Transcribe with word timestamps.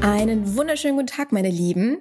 Einen 0.00 0.56
wunderschönen 0.56 0.96
guten 0.96 1.06
Tag, 1.06 1.32
meine 1.32 1.50
Lieben. 1.50 1.98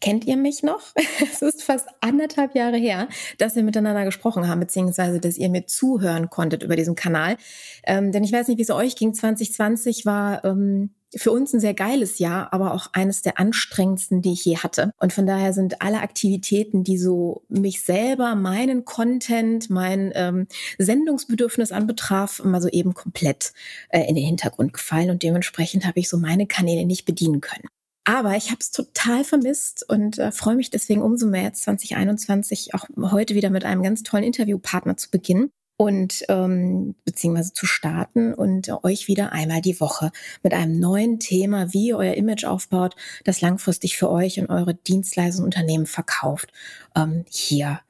Kennt 0.00 0.26
ihr 0.26 0.36
mich 0.36 0.62
noch? 0.62 0.92
Es 1.22 1.40
ist 1.40 1.62
fast 1.62 1.88
anderthalb 2.00 2.54
Jahre 2.54 2.76
her, 2.76 3.08
dass 3.38 3.56
wir 3.56 3.62
miteinander 3.62 4.04
gesprochen 4.04 4.48
haben, 4.48 4.60
beziehungsweise 4.60 5.20
dass 5.20 5.38
ihr 5.38 5.48
mir 5.48 5.66
zuhören 5.66 6.28
konntet 6.28 6.62
über 6.62 6.76
diesen 6.76 6.94
Kanal. 6.94 7.36
Ähm, 7.84 8.12
denn 8.12 8.24
ich 8.24 8.32
weiß 8.32 8.48
nicht, 8.48 8.58
wie 8.58 8.62
es 8.62 8.70
euch 8.70 8.96
ging. 8.96 9.14
2020 9.14 10.04
war 10.04 10.44
ähm, 10.44 10.90
für 11.16 11.30
uns 11.30 11.52
ein 11.52 11.60
sehr 11.60 11.74
geiles 11.74 12.18
Jahr, 12.18 12.52
aber 12.52 12.74
auch 12.74 12.88
eines 12.92 13.22
der 13.22 13.38
anstrengendsten, 13.38 14.22
die 14.22 14.32
ich 14.32 14.44
je 14.44 14.58
hatte. 14.58 14.92
Und 14.98 15.12
von 15.12 15.26
daher 15.26 15.52
sind 15.52 15.82
alle 15.82 16.00
Aktivitäten, 16.00 16.84
die 16.84 16.98
so 16.98 17.42
mich 17.48 17.82
selber, 17.82 18.34
meinen 18.34 18.84
Content, 18.84 19.70
mein 19.70 20.12
ähm, 20.14 20.46
Sendungsbedürfnis 20.78 21.72
anbetraf, 21.72 22.40
immer 22.40 22.60
so 22.60 22.68
eben 22.68 22.94
komplett 22.94 23.52
äh, 23.88 24.08
in 24.08 24.14
den 24.14 24.24
Hintergrund 24.24 24.72
gefallen. 24.72 25.10
Und 25.10 25.22
dementsprechend 25.22 25.86
habe 25.86 26.00
ich 26.00 26.08
so 26.08 26.16
meine 26.16 26.46
Kanäle 26.46 26.86
nicht 26.86 27.04
bedienen 27.04 27.40
können. 27.40 27.68
Aber 28.04 28.36
ich 28.36 28.50
habe 28.50 28.58
es 28.60 28.70
total 28.70 29.24
vermisst 29.24 29.88
und 29.88 30.18
äh, 30.18 30.30
freue 30.30 30.56
mich 30.56 30.70
deswegen 30.70 31.00
umso 31.00 31.26
mehr 31.26 31.44
jetzt 31.44 31.62
2021 31.62 32.74
auch 32.74 32.86
heute 33.10 33.34
wieder 33.34 33.48
mit 33.48 33.64
einem 33.64 33.82
ganz 33.82 34.02
tollen 34.02 34.24
Interviewpartner 34.24 34.98
zu 34.98 35.10
beginnen 35.10 35.50
und 35.76 36.24
ähm, 36.28 36.94
beziehungsweise 37.04 37.52
zu 37.52 37.66
starten 37.66 38.32
und 38.32 38.68
euch 38.84 39.08
wieder 39.08 39.32
einmal 39.32 39.60
die 39.60 39.80
Woche 39.80 40.12
mit 40.42 40.54
einem 40.54 40.78
neuen 40.78 41.18
Thema, 41.18 41.72
wie 41.72 41.88
ihr 41.88 41.96
euer 41.96 42.14
Image 42.14 42.44
aufbaut, 42.44 42.94
das 43.24 43.40
langfristig 43.40 43.96
für 43.96 44.10
euch 44.10 44.38
und 44.38 44.50
eure 44.50 44.74
Dienstleistungen 44.74 45.46
Unternehmen 45.46 45.86
verkauft, 45.86 46.52
ähm, 46.96 47.24
hier 47.28 47.80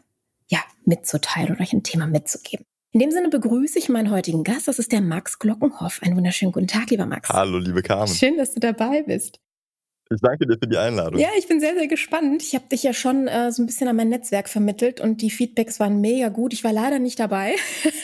ja 0.48 0.60
mitzuteilen 0.84 1.50
und 1.50 1.60
euch 1.60 1.72
ein 1.72 1.82
Thema 1.82 2.06
mitzugeben. 2.06 2.64
In 2.92 3.00
dem 3.00 3.10
Sinne 3.10 3.28
begrüße 3.28 3.78
ich 3.78 3.88
meinen 3.88 4.10
heutigen 4.10 4.44
Gast, 4.44 4.68
das 4.68 4.78
ist 4.78 4.92
der 4.92 5.00
Max 5.00 5.40
Glockenhoff. 5.40 6.00
Einen 6.02 6.16
wunderschönen 6.16 6.52
guten 6.52 6.68
Tag, 6.68 6.90
lieber 6.90 7.06
Max. 7.06 7.28
Hallo, 7.28 7.58
liebe 7.58 7.82
Carmen. 7.82 8.14
Schön, 8.14 8.36
dass 8.36 8.54
du 8.54 8.60
dabei 8.60 9.02
bist. 9.02 9.40
Ich 10.10 10.20
danke 10.20 10.46
dir 10.46 10.58
für 10.58 10.68
die 10.68 10.76
Einladung. 10.76 11.18
Ja, 11.18 11.28
ich 11.38 11.48
bin 11.48 11.60
sehr, 11.60 11.74
sehr 11.74 11.86
gespannt. 11.86 12.42
Ich 12.42 12.54
habe 12.54 12.66
dich 12.68 12.82
ja 12.82 12.92
schon 12.92 13.26
äh, 13.26 13.50
so 13.50 13.62
ein 13.62 13.66
bisschen 13.66 13.88
an 13.88 13.96
mein 13.96 14.10
Netzwerk 14.10 14.48
vermittelt 14.48 15.00
und 15.00 15.22
die 15.22 15.30
Feedbacks 15.30 15.80
waren 15.80 16.00
mega 16.00 16.28
gut. 16.28 16.52
Ich 16.52 16.62
war 16.62 16.72
leider 16.72 16.98
nicht 16.98 17.18
dabei. 17.18 17.54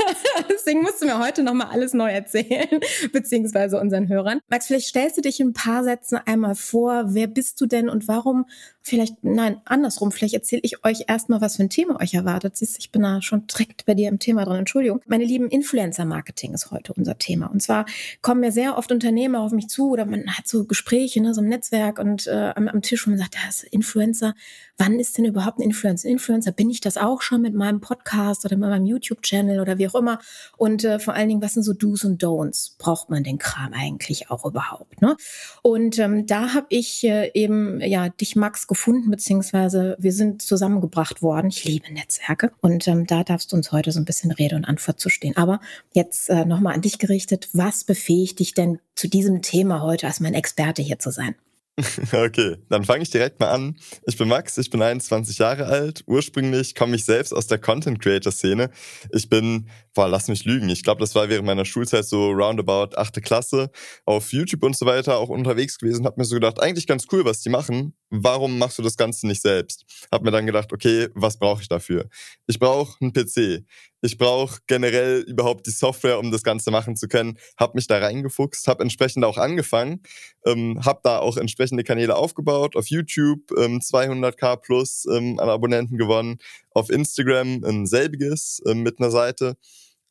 Deswegen 0.51 0.81
musst 0.81 1.03
du 1.03 1.07
mir 1.07 1.19
heute 1.19 1.43
nochmal 1.43 1.69
alles 1.71 1.93
neu 1.93 2.11
erzählen, 2.11 2.69
beziehungsweise 3.13 3.79
unseren 3.79 4.09
Hörern. 4.09 4.41
Max, 4.49 4.67
vielleicht 4.67 4.89
stellst 4.89 5.19
du 5.19 5.21
dich 5.21 5.41
in 5.41 5.49
ein 5.49 5.53
paar 5.53 5.85
Sätzen 5.85 6.19
einmal 6.25 6.55
vor. 6.55 7.05
Wer 7.09 7.27
bist 7.27 7.61
du 7.61 7.67
denn 7.67 7.91
und 7.91 8.09
warum 8.09 8.47
vielleicht, 8.83 9.23
nein, 9.23 9.61
andersrum, 9.65 10.13
vielleicht 10.13 10.35
erzähle 10.35 10.63
ich 10.65 10.85
euch 10.85 11.05
erstmal, 11.09 11.41
was 11.41 11.57
für 11.57 11.63
ein 11.63 11.71
Thema 11.71 12.01
euch 12.01 12.15
erwartet. 12.15 12.57
Siehst 12.57 12.79
ich 12.79 12.91
bin 12.91 13.03
da 13.03 13.21
schon 13.23 13.47
direkt 13.47 13.87
bei 13.87 13.95
dir 13.95 14.09
im 14.09 14.19
Thema 14.19 14.45
dran, 14.45 14.59
Entschuldigung. 14.59 15.01
Meine 15.07 15.25
lieben, 15.25 15.49
Influencer-Marketing 15.49 16.55
ist 16.55 16.71
heute 16.71 16.93
unser 16.95 17.19
Thema. 17.19 17.47
Und 17.47 17.63
zwar 17.63 17.87
kommen 18.23 18.43
ja 18.43 18.51
sehr 18.51 18.79
oft 18.79 18.91
Unternehmer 18.91 19.41
auf 19.41 19.53
mich 19.53 19.69
zu 19.69 19.91
oder 19.91 20.07
man 20.07 20.27
hat 20.37 20.49
so 20.49 20.65
Gespräche, 20.65 21.21
ne, 21.21 21.35
so 21.35 21.41
im 21.41 21.49
Netzwerk 21.49 21.99
und 21.99 22.27
äh, 22.27 22.53
am, 22.55 22.69
am 22.69 22.83
Tisch, 22.83 23.07
wo 23.07 23.11
man 23.11 23.19
sagt, 23.19 23.35
das 23.35 23.63
ist 23.63 23.73
Influencer, 23.73 24.35
wann 24.81 24.99
ist 24.99 25.19
denn 25.19 25.27
überhaupt 25.27 25.59
ein 25.59 25.63
Influencer? 25.63 26.09
Influencer, 26.09 26.53
bin 26.53 26.71
ich 26.71 26.81
das 26.81 26.97
auch 26.97 27.21
schon 27.21 27.43
mit 27.43 27.55
meinem 27.55 27.81
Podcast 27.81 28.45
oder 28.45 28.57
mit 28.57 28.71
meinem 28.71 28.87
YouTube-Channel 28.87 29.61
oder 29.61 29.79
wie 29.79 29.87
auch 29.87 29.95
immer? 29.95 30.19
Und 30.57 30.85
äh, 30.85 30.99
vor 30.99 31.15
allen 31.15 31.29
Dingen, 31.29 31.43
was 31.43 31.55
sind 31.55 31.63
so 31.63 31.75
Do's 31.75 32.05
und 32.05 32.23
Don'ts? 32.23 32.79
Braucht 32.79 33.11
man 33.11 33.23
den 33.23 33.39
Kram 33.39 33.73
eigentlich 33.75 34.31
auch 34.31 34.47
überhaupt? 34.47 35.03
Ne? 35.03 35.17
Und 35.63 35.99
ähm, 35.99 36.27
da 36.27 36.55
habe 36.55 36.67
ich 36.71 37.05
äh, 37.05 37.31
eben 37.35 37.81
ja 37.81 38.09
dich, 38.09 38.37
Max, 38.37 38.67
gefunden, 38.71 39.11
beziehungsweise 39.11 39.97
wir 39.99 40.13
sind 40.13 40.43
zusammengebracht 40.43 41.23
worden. 41.23 41.49
Ich 41.49 41.65
liebe 41.65 41.93
Netzwerke 41.93 42.53
und 42.61 42.87
ähm, 42.87 43.05
da 43.05 43.25
darfst 43.25 43.51
du 43.51 43.57
uns 43.57 43.73
heute 43.73 43.91
so 43.91 43.99
ein 43.99 44.05
bisschen 44.05 44.31
Rede 44.31 44.55
und 44.55 44.65
Antwort 44.65 45.01
zu 45.01 45.09
stehen. 45.09 45.37
Aber 45.37 45.61
jetzt 45.93 46.31
äh, 46.31 46.45
nochmal 46.45 46.75
an 46.75 46.81
dich 46.81 47.01
gerichtet. 47.01 47.49
Was 47.53 47.83
befähigt 47.83 48.39
dich 48.39 48.55
denn 48.55 48.79
zu 48.95 49.09
diesem 49.09 49.43
Thema 49.43 49.83
heute 49.83 50.07
als 50.07 50.21
mein 50.21 50.35
Experte 50.35 50.83
hier 50.83 51.01
zu 51.01 51.11
sein? 51.11 51.35
Okay, 52.13 52.57
dann 52.69 52.85
fange 52.85 53.03
ich 53.03 53.11
direkt 53.11 53.41
mal 53.41 53.49
an. 53.49 53.77
Ich 54.07 54.17
bin 54.17 54.29
Max, 54.29 54.59
ich 54.59 54.71
bin 54.71 54.83
21 54.83 55.39
Jahre 55.39 55.67
alt. 55.67 56.05
Ursprünglich 56.07 56.75
komme 56.75 56.97
ich 56.97 57.05
selbst 57.05 57.33
aus 57.33 57.47
der 57.47 57.59
Content 57.59 58.01
Creator 58.01 58.33
Szene. 58.33 58.71
Ich 59.11 59.29
bin, 59.29 59.69
boah, 59.95 60.09
lass 60.09 60.29
mich 60.29 60.45
lügen. 60.45 60.69
Ich 60.69 60.83
glaube, 60.83 61.01
das 61.01 61.15
war 61.15 61.29
während 61.29 61.47
meiner 61.47 61.65
Schulzeit 61.65 62.05
so 62.05 62.31
roundabout 62.31 62.97
achte 62.97 63.21
Klasse 63.21 63.71
auf 64.05 64.33
YouTube 64.33 64.63
und 64.63 64.77
so 64.77 64.87
weiter 64.87 65.19
auch 65.19 65.29
unterwegs 65.29 65.79
gewesen. 65.79 66.07
Hab 66.07 66.19
mir 66.19 66.25
so 66.25 66.35
gedacht, 66.35 66.61
eigentlich 66.61 66.87
ganz 66.87 67.07
cool, 67.13 67.25
was 67.25 67.41
die 67.41 67.51
machen. 67.51 67.95
Warum 68.13 68.59
machst 68.59 68.77
du 68.77 68.83
das 68.83 68.97
Ganze 68.97 69.29
nicht 69.29 69.41
selbst? 69.41 69.85
Hab 70.11 70.23
mir 70.23 70.33
dann 70.33 70.45
gedacht, 70.45 70.73
okay, 70.73 71.09
was 71.15 71.39
brauche 71.39 71.63
ich 71.63 71.69
dafür? 71.69 72.09
Ich 72.49 72.59
brauche 72.59 72.97
einen 73.01 73.13
PC. 73.13 73.65
Ich 74.03 74.19
brauche 74.19 74.59
generell 74.67 75.21
überhaupt 75.21 75.67
die 75.69 75.71
Software, 75.71 76.19
um 76.19 76.33
das 76.33 76.43
Ganze 76.43 76.73
machen 76.73 76.97
zu 76.97 77.07
können. 77.07 77.39
Hab 77.57 77.77
mich 77.77 77.87
da 77.87 77.99
reingefuchst, 77.99 78.67
habe 78.67 78.83
entsprechend 78.83 79.25
auch 79.25 79.39
angefangen, 79.39 80.03
ähm, 80.45 80.81
habe 80.85 81.01
da 81.05 81.21
auch 81.21 81.37
entsprechende 81.37 81.85
Kanäle 81.85 82.17
aufgebaut. 82.17 82.75
Auf 82.75 82.89
YouTube 82.89 83.53
ähm, 83.57 83.79
200k 83.79 84.57
plus 84.57 85.07
ähm, 85.07 85.39
an 85.39 85.49
Abonnenten 85.49 85.97
gewonnen. 85.97 86.39
Auf 86.73 86.91
Instagram 86.91 87.63
ein 87.65 87.87
selbiges 87.87 88.61
ähm, 88.67 88.83
mit 88.83 88.99
einer 88.99 89.13
Seite. 89.13 89.57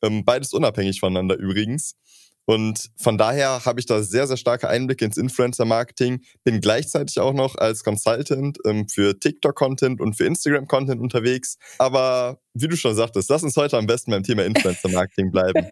Ähm, 0.02 0.24
beides 0.24 0.54
unabhängig 0.54 1.00
voneinander 1.00 1.36
übrigens. 1.36 1.96
Und 2.50 2.90
von 2.96 3.16
daher 3.16 3.64
habe 3.64 3.78
ich 3.78 3.86
da 3.86 4.02
sehr, 4.02 4.26
sehr 4.26 4.36
starke 4.36 4.68
Einblicke 4.68 5.04
ins 5.04 5.16
Influencer-Marketing, 5.16 6.20
bin 6.42 6.60
gleichzeitig 6.60 7.20
auch 7.20 7.32
noch 7.32 7.54
als 7.54 7.84
Consultant 7.84 8.58
ähm, 8.66 8.88
für 8.88 9.20
TikTok-Content 9.20 10.00
und 10.00 10.14
für 10.14 10.24
Instagram-Content 10.24 11.00
unterwegs. 11.00 11.58
Aber 11.78 12.40
wie 12.54 12.66
du 12.66 12.76
schon 12.76 12.96
sagtest, 12.96 13.30
lass 13.30 13.44
uns 13.44 13.56
heute 13.56 13.78
am 13.78 13.86
besten 13.86 14.10
beim 14.10 14.24
Thema 14.24 14.44
Influencer-Marketing 14.46 15.30
bleiben. 15.30 15.68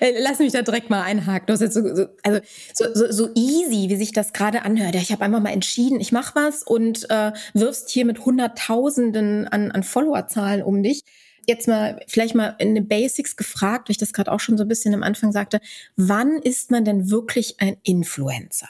Äh, 0.00 0.14
lass 0.18 0.40
mich 0.40 0.52
da 0.52 0.62
direkt 0.62 0.90
mal 0.90 1.02
einhaken. 1.02 1.46
Du 1.46 1.52
hast 1.52 1.60
jetzt 1.60 1.74
so, 1.74 1.94
so, 1.94 2.06
also 2.24 2.40
so, 2.74 2.86
so, 2.94 3.12
so 3.12 3.28
easy, 3.36 3.88
wie 3.88 3.96
sich 3.96 4.10
das 4.10 4.32
gerade 4.32 4.62
anhört. 4.62 4.96
Ich 4.96 5.12
habe 5.12 5.22
einfach 5.22 5.40
mal 5.40 5.50
entschieden, 5.50 6.00
ich 6.00 6.10
mache 6.10 6.34
was 6.34 6.64
und 6.64 7.08
äh, 7.10 7.30
wirfst 7.54 7.90
hier 7.90 8.06
mit 8.06 8.24
Hunderttausenden 8.24 9.46
an, 9.46 9.70
an 9.70 9.84
Followerzahlen 9.84 10.64
um 10.64 10.82
dich 10.82 11.04
jetzt 11.46 11.68
mal 11.68 12.00
vielleicht 12.06 12.34
mal 12.34 12.54
in 12.58 12.74
den 12.74 12.88
Basics 12.88 13.36
gefragt, 13.36 13.88
weil 13.88 13.92
ich 13.92 13.98
das 13.98 14.12
gerade 14.12 14.30
auch 14.30 14.40
schon 14.40 14.56
so 14.56 14.64
ein 14.64 14.68
bisschen 14.68 14.94
am 14.94 15.02
Anfang 15.02 15.32
sagte, 15.32 15.60
wann 15.96 16.38
ist 16.38 16.70
man 16.70 16.84
denn 16.84 17.10
wirklich 17.10 17.60
ein 17.60 17.76
Influencer? 17.82 18.68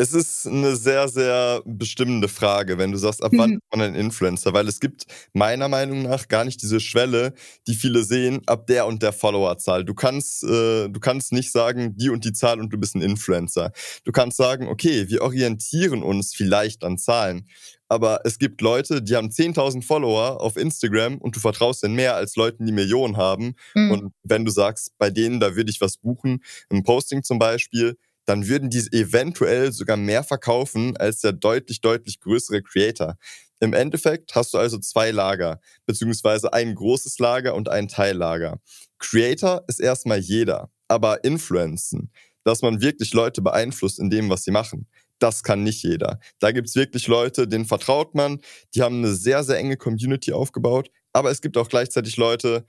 Es 0.00 0.14
ist 0.14 0.46
eine 0.46 0.76
sehr, 0.76 1.08
sehr 1.08 1.60
bestimmende 1.66 2.28
Frage, 2.28 2.78
wenn 2.78 2.90
du 2.90 2.96
sagst, 2.96 3.22
ab 3.22 3.32
wann 3.34 3.50
mhm. 3.50 3.56
ist 3.56 3.62
man 3.70 3.80
ein 3.82 3.94
Influencer? 3.94 4.54
Weil 4.54 4.66
es 4.66 4.80
gibt 4.80 5.04
meiner 5.34 5.68
Meinung 5.68 6.00
nach 6.04 6.26
gar 6.26 6.46
nicht 6.46 6.62
diese 6.62 6.80
Schwelle, 6.80 7.34
die 7.66 7.74
viele 7.74 8.02
sehen, 8.02 8.40
ab 8.46 8.66
der 8.66 8.86
und 8.86 9.02
der 9.02 9.12
Followerzahl. 9.12 9.84
Du 9.84 9.92
kannst, 9.92 10.42
äh, 10.42 10.88
du 10.88 11.00
kannst 11.00 11.32
nicht 11.32 11.52
sagen, 11.52 11.98
die 11.98 12.08
und 12.08 12.24
die 12.24 12.32
Zahl 12.32 12.60
und 12.60 12.72
du 12.72 12.78
bist 12.78 12.94
ein 12.94 13.02
Influencer. 13.02 13.72
Du 14.04 14.10
kannst 14.10 14.38
sagen, 14.38 14.68
okay, 14.68 15.10
wir 15.10 15.20
orientieren 15.20 16.02
uns 16.02 16.32
vielleicht 16.34 16.82
an 16.82 16.96
Zahlen. 16.96 17.46
Aber 17.86 18.20
es 18.24 18.38
gibt 18.38 18.62
Leute, 18.62 19.02
die 19.02 19.16
haben 19.16 19.28
10.000 19.28 19.82
Follower 19.84 20.40
auf 20.40 20.56
Instagram 20.56 21.18
und 21.18 21.36
du 21.36 21.40
vertraust 21.40 21.82
denen 21.82 21.96
mehr 21.96 22.14
als 22.14 22.36
Leuten, 22.36 22.64
die 22.64 22.72
Millionen 22.72 23.18
haben. 23.18 23.54
Mhm. 23.74 23.90
Und 23.90 24.12
wenn 24.22 24.46
du 24.46 24.50
sagst, 24.50 24.96
bei 24.96 25.10
denen, 25.10 25.40
da 25.40 25.56
würde 25.56 25.70
ich 25.70 25.82
was 25.82 25.98
buchen, 25.98 26.42
ein 26.70 26.84
Posting 26.84 27.22
zum 27.22 27.38
Beispiel, 27.38 27.98
dann 28.26 28.48
würden 28.48 28.70
die 28.70 28.86
eventuell 28.92 29.72
sogar 29.72 29.96
mehr 29.96 30.22
verkaufen 30.22 30.96
als 30.96 31.20
der 31.20 31.32
deutlich, 31.32 31.80
deutlich 31.80 32.20
größere 32.20 32.62
Creator. 32.62 33.16
Im 33.60 33.74
Endeffekt 33.74 34.34
hast 34.34 34.54
du 34.54 34.58
also 34.58 34.78
zwei 34.78 35.10
Lager, 35.10 35.60
beziehungsweise 35.84 36.52
ein 36.52 36.74
großes 36.74 37.18
Lager 37.18 37.54
und 37.54 37.68
ein 37.68 37.88
Teillager. 37.88 38.60
Creator 38.98 39.64
ist 39.68 39.80
erstmal 39.80 40.18
jeder, 40.18 40.70
aber 40.88 41.24
Influencen, 41.24 42.10
dass 42.44 42.62
man 42.62 42.80
wirklich 42.80 43.12
Leute 43.12 43.42
beeinflusst 43.42 43.98
in 43.98 44.08
dem, 44.08 44.30
was 44.30 44.44
sie 44.44 44.50
machen, 44.50 44.86
das 45.18 45.42
kann 45.42 45.62
nicht 45.62 45.82
jeder. 45.82 46.18
Da 46.38 46.50
gibt's 46.50 46.74
wirklich 46.74 47.06
Leute, 47.06 47.46
denen 47.46 47.66
vertraut 47.66 48.14
man, 48.14 48.40
die 48.74 48.82
haben 48.82 48.98
eine 48.98 49.14
sehr, 49.14 49.44
sehr 49.44 49.58
enge 49.58 49.76
Community 49.76 50.32
aufgebaut, 50.32 50.90
aber 51.12 51.30
es 51.30 51.40
gibt 51.42 51.56
auch 51.56 51.68
gleichzeitig 51.68 52.16
Leute, 52.16 52.64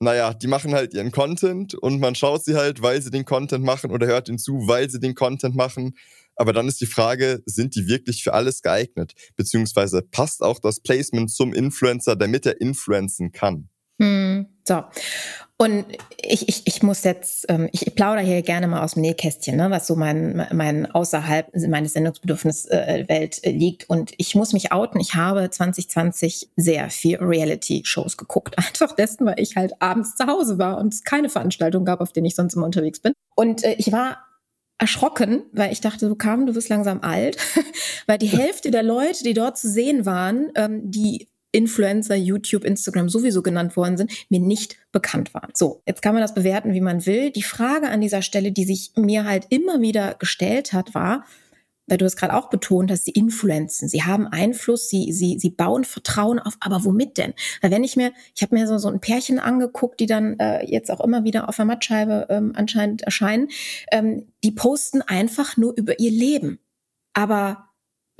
naja, 0.00 0.32
die 0.32 0.46
machen 0.46 0.74
halt 0.74 0.94
ihren 0.94 1.10
Content 1.10 1.74
und 1.74 2.00
man 2.00 2.14
schaut 2.14 2.44
sie 2.44 2.54
halt, 2.54 2.82
weil 2.82 3.02
sie 3.02 3.10
den 3.10 3.24
Content 3.24 3.64
machen 3.64 3.90
oder 3.90 4.06
hört 4.06 4.28
ihnen 4.28 4.38
zu, 4.38 4.68
weil 4.68 4.88
sie 4.90 5.00
den 5.00 5.14
Content 5.14 5.56
machen. 5.56 5.96
Aber 6.36 6.52
dann 6.52 6.68
ist 6.68 6.80
die 6.80 6.86
Frage, 6.86 7.42
sind 7.46 7.74
die 7.74 7.88
wirklich 7.88 8.22
für 8.22 8.32
alles 8.32 8.62
geeignet? 8.62 9.14
Beziehungsweise 9.34 10.02
passt 10.02 10.42
auch 10.42 10.60
das 10.60 10.80
Placement 10.80 11.30
zum 11.30 11.52
Influencer, 11.52 12.14
damit 12.14 12.46
er 12.46 12.60
influenzen 12.60 13.32
kann? 13.32 13.68
Hm, 14.00 14.46
so. 14.66 14.84
Und 15.60 15.86
ich, 16.16 16.48
ich, 16.48 16.62
ich 16.66 16.82
muss 16.84 17.02
jetzt, 17.02 17.46
ähm, 17.48 17.68
ich 17.72 17.92
plaudere 17.96 18.24
hier 18.24 18.42
gerne 18.42 18.68
mal 18.68 18.84
aus 18.84 18.94
dem 18.94 19.02
Nähkästchen, 19.02 19.56
ne, 19.56 19.72
was 19.72 19.88
so 19.88 19.96
mein, 19.96 20.46
mein 20.52 20.88
außerhalb 20.88 21.48
meines 21.66 21.94
Sendungsbedürfniswelt 21.94 23.44
äh, 23.44 23.50
liegt. 23.50 23.90
Und 23.90 24.12
ich 24.18 24.36
muss 24.36 24.52
mich 24.52 24.70
outen. 24.70 25.00
Ich 25.00 25.16
habe 25.16 25.50
2020 25.50 26.50
sehr 26.54 26.90
viel 26.90 27.16
Reality-Shows 27.16 28.16
geguckt. 28.16 28.56
Einfach 28.58 28.94
dessen, 28.94 29.26
weil 29.26 29.40
ich 29.40 29.56
halt 29.56 29.72
abends 29.82 30.14
zu 30.14 30.28
Hause 30.28 30.58
war 30.58 30.78
und 30.78 30.94
es 30.94 31.02
keine 31.02 31.28
Veranstaltung 31.28 31.84
gab, 31.84 32.00
auf 32.00 32.12
denen 32.12 32.26
ich 32.26 32.36
sonst 32.36 32.54
immer 32.54 32.66
unterwegs 32.66 33.00
bin. 33.00 33.12
Und 33.34 33.64
äh, 33.64 33.74
ich 33.78 33.90
war 33.90 34.18
erschrocken, 34.78 35.42
weil 35.52 35.72
ich 35.72 35.80
dachte, 35.80 36.08
du 36.08 36.14
kam, 36.14 36.46
du 36.46 36.54
wirst 36.54 36.68
langsam 36.68 37.00
alt, 37.02 37.36
weil 38.06 38.18
die 38.18 38.26
Hälfte 38.28 38.70
der 38.70 38.84
Leute, 38.84 39.24
die 39.24 39.34
dort 39.34 39.58
zu 39.58 39.68
sehen 39.68 40.06
waren, 40.06 40.52
ähm, 40.54 40.88
die 40.88 41.28
Influencer, 41.52 42.14
YouTube, 42.14 42.64
Instagram 42.64 43.08
sowieso 43.08 43.42
genannt 43.42 43.76
worden 43.76 43.96
sind, 43.96 44.12
mir 44.28 44.40
nicht 44.40 44.76
bekannt 44.92 45.34
waren. 45.34 45.50
So, 45.54 45.82
jetzt 45.86 46.02
kann 46.02 46.14
man 46.14 46.22
das 46.22 46.34
bewerten, 46.34 46.74
wie 46.74 46.80
man 46.80 47.06
will. 47.06 47.30
Die 47.30 47.42
Frage 47.42 47.88
an 47.88 48.00
dieser 48.00 48.22
Stelle, 48.22 48.52
die 48.52 48.64
sich 48.64 48.92
mir 48.96 49.24
halt 49.24 49.46
immer 49.50 49.80
wieder 49.80 50.14
gestellt 50.14 50.72
hat, 50.72 50.94
war, 50.94 51.24
weil 51.88 51.98
du 51.98 52.04
es 52.04 52.16
gerade 52.16 52.34
auch 52.34 52.50
betont 52.50 52.90
hast, 52.90 53.06
die 53.06 53.12
Influenzen, 53.12 53.88
sie 53.88 54.02
haben 54.02 54.26
Einfluss, 54.26 54.88
sie, 54.88 55.12
sie, 55.12 55.38
sie 55.38 55.50
bauen 55.50 55.84
Vertrauen 55.84 56.38
auf, 56.38 56.54
aber 56.60 56.84
womit 56.84 57.16
denn? 57.16 57.32
Weil 57.62 57.70
wenn 57.70 57.82
ich 57.82 57.96
mir, 57.96 58.12
ich 58.34 58.42
habe 58.42 58.54
mir 58.54 58.66
so, 58.66 58.78
so 58.78 58.88
ein 58.88 59.00
Pärchen 59.00 59.38
angeguckt, 59.38 59.98
die 60.00 60.06
dann 60.06 60.38
äh, 60.38 60.64
jetzt 60.66 60.90
auch 60.90 61.00
immer 61.00 61.24
wieder 61.24 61.48
auf 61.48 61.56
der 61.56 61.64
Mattscheibe 61.64 62.26
ähm, 62.28 62.52
anscheinend 62.54 63.02
erscheinen, 63.02 63.48
ähm, 63.90 64.26
die 64.44 64.52
posten 64.52 65.02
einfach 65.02 65.56
nur 65.56 65.74
über 65.76 65.98
ihr 65.98 66.10
Leben. 66.10 66.58
Aber 67.14 67.70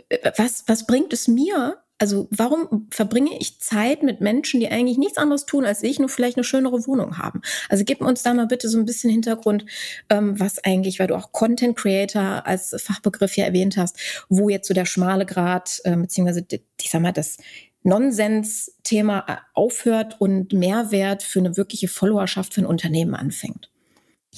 äh, 0.09 0.33
was, 0.37 0.65
was 0.67 0.87
bringt 0.87 1.13
es 1.13 1.29
mir, 1.29 1.83
also 1.99 2.29
warum 2.31 2.87
verbringe 2.91 3.37
ich 3.39 3.61
Zeit 3.61 4.03
mit 4.03 4.21
Menschen, 4.21 4.61
die 4.61 4.69
eigentlich 4.69 4.99
nichts 4.99 5.19
anderes 5.19 5.47
tun 5.47 5.65
als 5.65 5.83
ich, 5.83 5.99
nur 5.99 6.09
vielleicht 6.09 6.37
eine 6.37 6.45
schönere 6.45 6.87
Wohnung 6.87 7.19
haben? 7.19 7.43
Also 7.69 7.85
gib 7.85 8.01
uns 8.01 8.23
da 8.23 8.33
mal 8.35 8.47
bitte 8.47 8.69
so 8.69 8.79
ein 8.79 8.85
bisschen 8.85 9.11
Hintergrund, 9.11 9.67
ähm, 10.09 10.39
was 10.39 10.63
eigentlich, 10.65 11.01
weil 11.01 11.09
du 11.09 11.17
auch 11.17 11.33
Content 11.33 11.77
Creator 11.77 12.47
als 12.47 12.75
Fachbegriff 12.79 13.37
ja 13.37 13.45
erwähnt 13.45 13.77
hast, 13.77 13.99
wo 14.29 14.49
jetzt 14.49 14.69
so 14.69 14.75
der 14.75 14.87
schmale 14.87 15.27
Grad, 15.27 15.81
äh, 15.85 15.97
beziehungsweise 15.97 16.47
ich 16.81 16.91
sag 16.91 17.03
mal, 17.03 17.13
das 17.13 17.39
Nonsens-Thema 17.83 19.25
äh, 19.27 19.37
aufhört 19.55 20.21
und 20.21 20.53
Mehrwert 20.53 21.23
für 21.23 21.41
eine 21.41 21.57
wirkliche 21.57 21.89
Followerschaft 21.89 22.55
für 22.55 22.63
ein 22.63 22.67
Unternehmen 22.67 23.15
anfängt. 23.15 23.71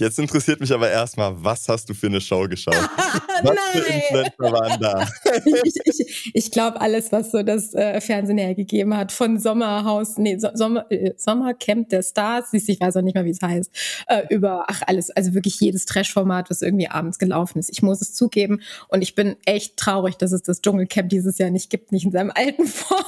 Jetzt 0.01 0.19
interessiert 0.19 0.61
mich 0.61 0.73
aber 0.73 0.91
erstmal, 0.91 1.33
was 1.45 1.69
hast 1.69 1.91
du 1.91 1.95
für 1.95 2.07
eine 2.07 2.23
Show 2.23 2.49
geschaut? 2.49 2.75
was 3.43 3.59
für 3.73 3.93
Influencer 3.93 4.53
waren 4.53 4.81
da? 4.81 5.07
ich 5.65 5.75
ich, 5.85 6.31
ich 6.33 6.51
glaube, 6.51 6.81
alles, 6.81 7.13
was 7.13 7.31
so 7.31 7.43
das 7.43 7.75
äh, 7.75 8.01
Fernsehen 8.01 8.39
hergegeben 8.39 8.97
hat, 8.97 9.13
von 9.13 9.39
Sommerhaus, 9.39 10.17
nee, 10.17 10.39
so, 10.39 10.49
Sommer, 10.55 10.91
äh, 10.91 11.13
Sommercamp 11.19 11.91
der 11.91 12.03
Stars, 12.03 12.53
ich 12.55 12.81
weiß 12.81 12.97
auch 12.97 13.03
nicht 13.03 13.15
mehr, 13.15 13.27
wie 13.27 13.31
es 13.31 13.43
heißt, 13.43 13.71
äh, 14.09 14.23
über, 14.31 14.65
ach, 14.69 14.81
alles, 14.87 15.11
also 15.11 15.35
wirklich 15.35 15.61
jedes 15.61 15.85
Trash-Format, 15.85 16.49
was 16.49 16.63
irgendwie 16.63 16.89
abends 16.89 17.19
gelaufen 17.19 17.59
ist. 17.59 17.69
Ich 17.71 17.83
muss 17.83 18.01
es 18.01 18.15
zugeben 18.15 18.63
und 18.89 19.03
ich 19.03 19.15
bin 19.15 19.37
echt 19.45 19.77
traurig, 19.77 20.17
dass 20.17 20.33
es 20.33 20.43
das 20.43 20.63
Dschungelcamp 20.63 21.11
dieses 21.11 21.37
Jahr 21.37 21.51
nicht 21.51 21.69
gibt, 21.69 21.93
nicht 21.93 22.07
in 22.07 22.13
seinem 22.13 22.33
alten 22.35 22.65
Form. 22.67 23.05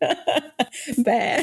Bäh. 0.96 1.42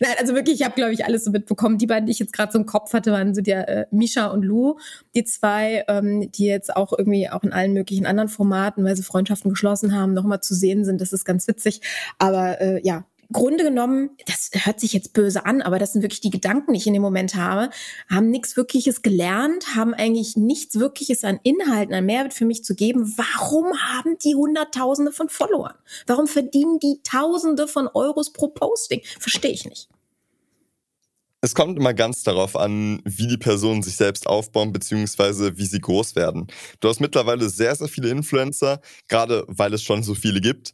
Nein, 0.00 0.14
also 0.18 0.34
wirklich, 0.34 0.60
ich 0.60 0.64
habe, 0.64 0.74
glaube 0.74 0.92
ich, 0.92 1.04
alles 1.04 1.24
so 1.24 1.30
mitbekommen. 1.30 1.78
Die 1.78 1.86
beiden, 1.86 2.06
die 2.06 2.12
ich 2.12 2.18
jetzt 2.18 2.32
gerade 2.32 2.52
so 2.52 2.58
im 2.58 2.66
Kopf 2.66 2.92
hatte, 2.92 3.12
waren 3.12 3.34
so 3.34 3.40
der 3.40 3.68
äh, 3.68 3.86
Misha 3.90 4.26
und 4.26 4.44
Lou, 4.44 4.78
die 5.14 5.24
zwei, 5.24 5.84
ähm, 5.88 6.30
die 6.30 6.46
jetzt 6.46 6.74
auch 6.74 6.92
irgendwie 6.96 7.28
auch 7.28 7.42
in 7.42 7.52
allen 7.52 7.72
möglichen 7.72 8.06
anderen 8.06 8.28
Formaten, 8.28 8.84
weil 8.84 8.96
sie 8.96 9.02
Freundschaften 9.02 9.50
geschlossen 9.50 9.94
haben, 9.94 10.14
nochmal 10.14 10.40
zu 10.40 10.54
sehen 10.54 10.84
sind. 10.84 11.00
Das 11.00 11.12
ist 11.12 11.24
ganz 11.24 11.48
witzig. 11.48 11.80
Aber 12.18 12.60
äh, 12.60 12.80
ja, 12.84 13.04
Grunde 13.32 13.64
genommen, 13.64 14.10
das 14.26 14.50
hört 14.52 14.80
sich 14.80 14.92
jetzt 14.92 15.12
böse 15.12 15.44
an, 15.46 15.62
aber 15.62 15.78
das 15.78 15.92
sind 15.92 16.02
wirklich 16.02 16.20
die 16.20 16.30
Gedanken, 16.30 16.72
die 16.72 16.78
ich 16.78 16.86
in 16.86 16.92
dem 16.92 17.02
Moment 17.02 17.34
habe, 17.34 17.70
haben 18.10 18.30
nichts 18.30 18.56
Wirkliches 18.56 19.02
gelernt, 19.02 19.74
haben 19.74 19.94
eigentlich 19.94 20.36
nichts 20.36 20.78
Wirkliches 20.78 21.24
an 21.24 21.40
Inhalten, 21.42 21.94
an 21.94 22.06
Mehrwert 22.06 22.34
für 22.34 22.44
mich 22.44 22.64
zu 22.64 22.74
geben. 22.74 23.14
Warum 23.16 23.72
haben 23.78 24.16
die 24.24 24.34
Hunderttausende 24.34 25.12
von 25.12 25.28
Followern? 25.28 25.74
Warum 26.06 26.26
verdienen 26.26 26.78
die 26.78 27.00
Tausende 27.02 27.68
von 27.68 27.88
Euros 27.92 28.32
pro 28.32 28.48
Posting? 28.48 29.02
Verstehe 29.18 29.52
ich 29.52 29.64
nicht. 29.64 29.88
Es 31.44 31.54
kommt 31.54 31.78
immer 31.78 31.92
ganz 31.92 32.22
darauf 32.22 32.56
an, 32.56 33.02
wie 33.04 33.26
die 33.26 33.36
Personen 33.36 33.82
sich 33.82 33.96
selbst 33.96 34.26
aufbauen, 34.26 34.72
beziehungsweise 34.72 35.58
wie 35.58 35.66
sie 35.66 35.78
groß 35.78 36.16
werden. 36.16 36.46
Du 36.80 36.88
hast 36.88 37.00
mittlerweile 37.00 37.50
sehr, 37.50 37.76
sehr 37.76 37.88
viele 37.88 38.08
Influencer, 38.08 38.80
gerade 39.08 39.44
weil 39.46 39.74
es 39.74 39.82
schon 39.82 40.02
so 40.02 40.14
viele 40.14 40.40
gibt, 40.40 40.72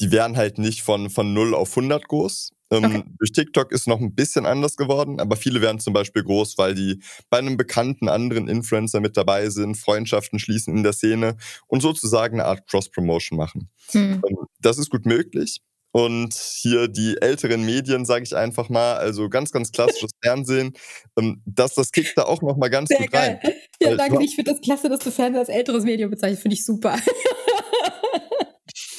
die 0.00 0.10
wären 0.10 0.36
halt 0.36 0.58
nicht 0.58 0.82
von, 0.82 1.10
von 1.10 1.32
0 1.32 1.54
auf 1.54 1.70
100 1.70 2.08
groß. 2.08 2.50
Ähm, 2.72 2.84
okay. 2.84 3.02
Durch 3.18 3.32
TikTok 3.32 3.70
ist 3.70 3.86
noch 3.86 4.00
ein 4.00 4.14
bisschen 4.14 4.46
anders 4.46 4.76
geworden, 4.76 5.20
aber 5.20 5.36
viele 5.36 5.60
werden 5.60 5.78
zum 5.78 5.92
Beispiel 5.92 6.24
groß, 6.24 6.56
weil 6.56 6.74
die 6.74 7.02
bei 7.28 7.38
einem 7.38 7.56
bekannten 7.56 8.08
anderen 8.08 8.48
Influencer 8.48 9.00
mit 9.00 9.16
dabei 9.16 9.50
sind, 9.50 9.76
Freundschaften 9.76 10.38
schließen 10.38 10.74
in 10.76 10.82
der 10.82 10.94
Szene 10.94 11.36
und 11.66 11.82
sozusagen 11.82 12.40
eine 12.40 12.48
Art 12.48 12.66
Cross-Promotion 12.68 13.36
machen. 13.36 13.68
Hm. 13.90 14.22
Ähm, 14.26 14.36
das 14.60 14.78
ist 14.78 14.90
gut 14.90 15.04
möglich. 15.04 15.60
Und 15.94 16.32
hier 16.32 16.88
die 16.88 17.20
älteren 17.20 17.66
Medien, 17.66 18.06
sage 18.06 18.24
ich 18.24 18.34
einfach 18.34 18.70
mal, 18.70 18.94
also 18.94 19.28
ganz, 19.28 19.52
ganz 19.52 19.72
klassisches 19.72 20.12
Fernsehen, 20.24 20.72
ähm, 21.18 21.42
dass 21.44 21.74
das 21.74 21.92
kickt 21.92 22.16
da 22.16 22.22
auch 22.22 22.40
noch 22.40 22.56
mal 22.56 22.70
ganz 22.70 22.88
Sehr 22.88 22.98
gut 22.98 23.12
geil. 23.12 23.40
rein. 23.42 23.52
Ja, 23.82 23.94
danke, 23.96 24.24
ich 24.24 24.34
finde 24.34 24.52
das 24.52 24.62
klasse, 24.62 24.88
dass 24.88 25.00
du 25.00 25.10
Fernsehen 25.10 25.40
als 25.40 25.50
älteres 25.50 25.84
Medium 25.84 26.10
bezeichnest, 26.10 26.42
finde 26.42 26.54
ich 26.54 26.64
super. 26.64 26.96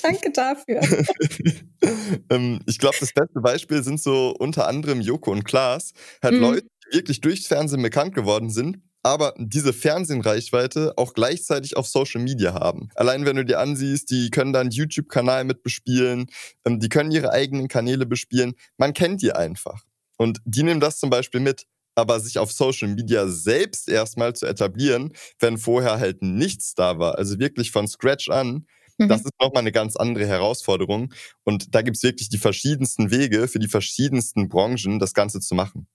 Danke 0.03 0.31
dafür. 0.31 0.81
ähm, 2.29 2.59
ich 2.67 2.77
glaube, 2.77 2.97
das 2.99 3.13
beste 3.13 3.39
Beispiel 3.41 3.83
sind 3.83 4.01
so 4.01 4.35
unter 4.37 4.67
anderem 4.67 5.01
Joko 5.01 5.31
und 5.31 5.43
Klaas. 5.43 5.93
Halt 6.21 6.35
mhm. 6.35 6.41
Leute, 6.41 6.67
die 6.91 6.97
wirklich 6.97 7.21
durchs 7.21 7.47
Fernsehen 7.47 7.81
bekannt 7.81 8.13
geworden 8.13 8.49
sind, 8.49 8.79
aber 9.03 9.33
diese 9.37 9.73
Fernsehreichweite 9.73 10.93
auch 10.97 11.13
gleichzeitig 11.13 11.75
auf 11.75 11.87
Social 11.87 12.21
Media 12.21 12.53
haben. 12.53 12.89
Allein 12.95 13.25
wenn 13.25 13.35
du 13.35 13.45
dir 13.45 13.59
ansiehst, 13.59 14.09
die 14.09 14.29
können 14.29 14.53
da 14.53 14.61
einen 14.61 14.71
YouTube-Kanal 14.71 15.43
mit 15.43 15.63
bespielen, 15.63 16.27
ähm, 16.65 16.79
die 16.79 16.89
können 16.89 17.11
ihre 17.11 17.31
eigenen 17.31 17.67
Kanäle 17.67 18.05
bespielen. 18.05 18.53
Man 18.77 18.93
kennt 18.93 19.21
die 19.21 19.33
einfach. 19.33 19.83
Und 20.17 20.39
die 20.45 20.63
nehmen 20.63 20.79
das 20.79 20.99
zum 20.99 21.09
Beispiel 21.09 21.39
mit. 21.41 21.65
aber 21.95 22.19
sich 22.19 22.39
auf 22.39 22.51
Social 22.51 22.87
Media 22.87 23.27
selbst 23.27 23.87
erstmal 23.87 24.33
zu 24.33 24.47
etablieren, 24.47 25.13
wenn 25.39 25.59
vorher 25.59 25.99
halt 25.99 26.23
nichts 26.23 26.73
da 26.73 26.97
war, 26.97 27.19
also 27.19 27.37
wirklich 27.37 27.69
von 27.71 27.87
Scratch 27.87 28.29
an, 28.29 28.65
mhm. 28.97 29.07
das 29.07 29.21
ist 29.21 29.33
nochmal 29.41 29.61
eine 29.61 29.71
ganz 29.71 29.95
andere 29.95 30.25
Herausforderung. 30.27 31.13
Und 31.43 31.73
da 31.75 31.81
gibt's 31.81 32.03
wirklich 32.03 32.29
die 32.29 32.37
verschiedensten 32.37 33.11
Wege 33.11 33.47
für 33.47 33.59
die 33.59 33.67
verschiedensten 33.67 34.49
Branchen, 34.49 34.99
das 34.99 35.13
Ganze 35.13 35.39
zu 35.39 35.55
machen. 35.55 35.87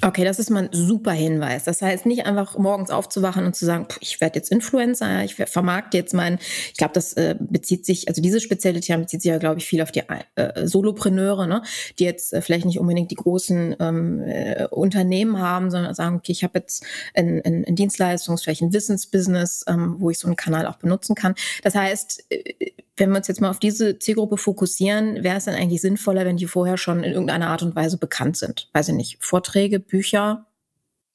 Okay, 0.00 0.24
das 0.24 0.38
ist 0.38 0.48
mal 0.48 0.64
ein 0.64 0.68
super 0.72 1.12
Hinweis. 1.12 1.64
Das 1.64 1.82
heißt, 1.82 2.06
nicht 2.06 2.24
einfach 2.24 2.56
morgens 2.56 2.88
aufzuwachen 2.90 3.44
und 3.44 3.54
zu 3.54 3.66
sagen, 3.66 3.86
ich 4.00 4.22
werde 4.22 4.38
jetzt 4.38 4.50
Influencer, 4.50 5.22
ich 5.22 5.34
vermarkte 5.34 5.98
jetzt 5.98 6.14
meinen, 6.14 6.38
ich 6.72 6.78
glaube, 6.78 6.94
das 6.94 7.12
äh, 7.12 7.36
bezieht 7.38 7.84
sich, 7.84 8.08
also 8.08 8.22
diese 8.22 8.40
spezielle 8.40 8.80
Thema 8.80 9.00
bezieht 9.00 9.20
sich 9.20 9.28
ja, 9.28 9.36
glaube 9.36 9.58
ich, 9.58 9.66
viel 9.66 9.82
auf 9.82 9.92
die 9.92 10.02
äh, 10.36 10.66
Solopreneure, 10.66 11.46
ne, 11.46 11.62
die 11.98 12.04
jetzt 12.04 12.32
äh, 12.32 12.40
vielleicht 12.40 12.64
nicht 12.64 12.80
unbedingt 12.80 13.10
die 13.10 13.16
großen 13.16 13.76
ähm, 13.78 14.22
äh, 14.22 14.66
Unternehmen 14.70 15.38
haben, 15.38 15.70
sondern 15.70 15.94
sagen, 15.94 16.16
okay, 16.16 16.32
ich 16.32 16.42
habe 16.42 16.58
jetzt 16.58 16.84
ein, 17.14 17.42
ein, 17.44 17.64
ein 17.66 17.76
Dienstleistungs-, 17.76 18.44
vielleicht 18.44 18.62
ein 18.62 18.72
Wissensbusiness, 18.72 19.66
ähm, 19.68 19.96
wo 19.98 20.08
ich 20.08 20.18
so 20.18 20.26
einen 20.26 20.36
Kanal 20.36 20.66
auch 20.66 20.76
benutzen 20.76 21.14
kann. 21.14 21.34
Das 21.62 21.74
heißt, 21.74 22.24
äh, 22.30 22.72
wenn 22.96 23.10
wir 23.10 23.16
uns 23.16 23.28
jetzt 23.28 23.40
mal 23.40 23.50
auf 23.50 23.58
diese 23.58 23.98
Zielgruppe 23.98 24.36
fokussieren, 24.36 25.24
wäre 25.24 25.36
es 25.36 25.46
dann 25.46 25.54
eigentlich 25.54 25.80
sinnvoller, 25.80 26.24
wenn 26.24 26.36
die 26.36 26.46
vorher 26.46 26.76
schon 26.76 27.02
in 27.02 27.12
irgendeiner 27.12 27.48
Art 27.48 27.62
und 27.62 27.74
Weise 27.74 27.96
bekannt 27.96 28.36
sind? 28.36 28.68
Weiß 28.72 28.88
ich 28.88 28.94
nicht, 28.94 29.16
Vorträge, 29.20 29.81
Bücher? 29.82 30.46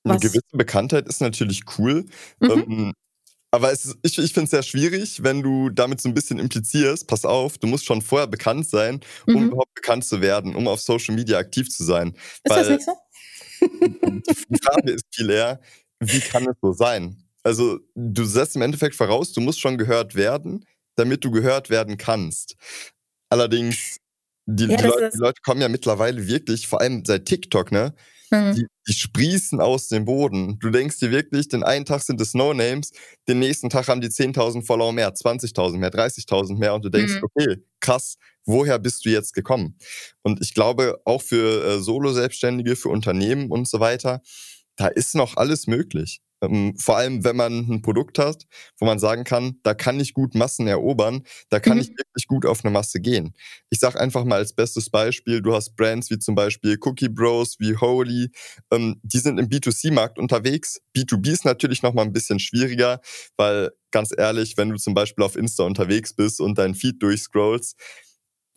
Eine 0.04 0.20
gewisse 0.20 0.42
Bekanntheit 0.54 1.08
ist 1.08 1.22
natürlich 1.22 1.64
cool. 1.78 2.06
Mhm. 2.40 2.52
Ähm, 2.52 2.94
aber 3.52 3.72
es 3.72 3.96
ich, 4.02 4.18
ich 4.18 4.34
finde 4.34 4.46
es 4.46 4.52
sehr 4.52 4.64
schwierig, 4.64 5.24
wenn 5.24 5.42
du 5.42 5.70
damit 5.70 6.02
so 6.02 6.10
ein 6.10 6.14
bisschen 6.14 6.38
implizierst, 6.38 7.08
pass 7.08 7.26
auf, 7.26 7.58
du 7.58 7.68
musst 7.68 7.86
schon 7.86 8.02
vorher 8.02 8.28
bekannt 8.28 8.70
sein, 8.70 9.00
um 9.26 9.36
mhm. 9.36 9.48
überhaupt 9.48 9.74
bekannt 9.74 10.06
zu 10.06 10.22
werden, 10.22 10.56
um 10.56 10.68
auf 10.68 10.82
Social 10.82 11.16
Media 11.16 11.38
aktiv 11.38 11.70
zu 11.70 11.84
sein. 11.84 12.14
Ist 12.14 12.42
Weil 12.46 12.64
das 12.64 12.70
nicht 12.70 12.86
so? 12.86 12.94
die 14.50 14.60
Frage 14.62 14.92
ist 14.92 15.06
viel 15.14 15.30
eher, 15.30 15.60
wie 16.00 16.20
kann 16.20 16.44
es 16.44 16.56
so 16.62 16.74
sein? 16.74 17.24
Also 17.44 17.80
du 17.96 18.26
setzt 18.26 18.56
im 18.56 18.62
Endeffekt 18.62 18.96
voraus, 18.96 19.32
du 19.32 19.42
musst 19.42 19.60
schon 19.60 19.78
gehört 19.78 20.16
werden, 20.16 20.66
damit 20.96 21.24
du 21.24 21.32
gehört 21.32 21.70
werden 21.70 21.98
kannst. 21.98 22.56
Allerdings, 23.30 23.98
die, 24.46 24.66
ja, 24.66 24.78
die, 24.78 24.84
Leute, 24.84 25.10
die 25.14 25.20
Leute 25.20 25.42
kommen 25.42 25.62
ja 25.62 25.70
mittlerweile 25.70 26.28
wirklich, 26.28 26.68
vor 26.68 26.82
allem 26.82 27.06
seit 27.06 27.26
TikTok, 27.26 27.72
ne? 27.72 27.94
Mhm. 28.30 28.56
Die, 28.56 28.66
die 28.88 28.94
sprießen 28.94 29.62
aus 29.62 29.88
dem 29.88 30.06
Boden. 30.06 30.60
Du 30.60 30.70
denkst 30.70 31.00
dir 31.00 31.12
wirklich, 31.12 31.48
den 31.48 31.64
einen 31.64 31.86
Tag 31.86 32.02
sind 32.02 32.20
es 32.22 32.34
No-Names, 32.34 32.92
den 33.28 33.40
nächsten 33.40 33.70
Tag 33.70 33.88
haben 33.88 34.02
die 34.02 34.10
10.000 34.10 34.66
Follower 34.66 34.92
mehr, 34.92 35.14
20.000 35.14 35.78
mehr, 35.78 35.92
30.000 35.92 36.58
mehr 36.58 36.74
und 36.74 36.84
du 36.86 36.90
denkst, 36.90 37.16
mhm. 37.16 37.24
okay, 37.24 37.58
krass, 37.80 38.18
woher 38.46 38.80
bist 38.80 39.06
du 39.06 39.10
jetzt 39.10 39.34
gekommen? 39.34 39.78
Und 40.24 40.42
ich 40.42 40.54
glaube, 40.54 41.00
auch 41.06 41.22
für 41.22 41.64
äh, 41.64 41.80
Solo-Selbstständige, 41.80 42.76
für 42.76 42.90
Unternehmen 42.90 43.52
und 43.52 43.68
so 43.68 43.80
weiter, 43.80 44.22
da 44.76 44.88
ist 44.88 45.16
noch 45.16 45.38
alles 45.38 45.68
möglich. 45.68 46.22
Ähm, 46.42 46.76
vor 46.78 46.98
allem, 46.98 47.24
wenn 47.24 47.36
man 47.36 47.68
ein 47.70 47.82
Produkt 47.82 48.20
hat, 48.20 48.46
wo 48.78 48.86
man 48.86 49.00
sagen 49.00 49.24
kann, 49.24 49.60
da 49.64 49.74
kann 49.74 50.00
ich 50.00 50.14
gut 50.14 50.36
Massen 50.36 50.68
erobern, 50.68 51.24
da 51.50 51.60
kann 51.60 51.78
mhm. 51.78 51.82
ich 51.82 51.90
wirklich 51.90 52.28
gut 52.28 52.46
auf 52.46 52.64
eine 52.64 52.72
Masse 52.72 53.00
gehen. 53.00 53.34
Ich 53.70 53.80
sage 53.80 54.00
einfach 54.00 54.24
mal 54.24 54.36
als 54.36 54.54
bestes 54.54 54.90
Beispiel, 54.90 55.42
du 55.42 55.54
hast 55.54 55.76
Brands 55.76 56.10
wie 56.12 56.20
zum 56.20 56.36
Beispiel 56.36 56.78
Cookie 56.82 57.10
Bros, 57.10 57.56
wie 57.60 57.76
Holy, 57.76 58.30
ähm, 58.72 59.00
die 59.04 59.20
sind 59.20 59.40
im 59.40 59.50
B2C-Markt 59.50 60.20
unterwegs. 60.20 60.80
B2B 60.96 61.32
ist 61.32 61.46
natürlich 61.46 61.82
nochmal 61.82 62.06
ein 62.06 62.14
bisschen 62.14 62.40
schwieriger, 62.40 63.02
weil 63.36 63.72
ganz 63.92 64.14
ehrlich, 64.16 64.58
wenn 64.58 64.70
du 64.70 64.78
zum 64.78 64.94
Beispiel 64.94 65.24
auf 65.24 65.36
Insta 65.36 65.64
unterwegs 65.64 66.14
bist 66.14 66.40
und 66.40 66.58
dein 66.58 66.76
Feed 66.76 67.02
durchscrollst, 67.02 67.76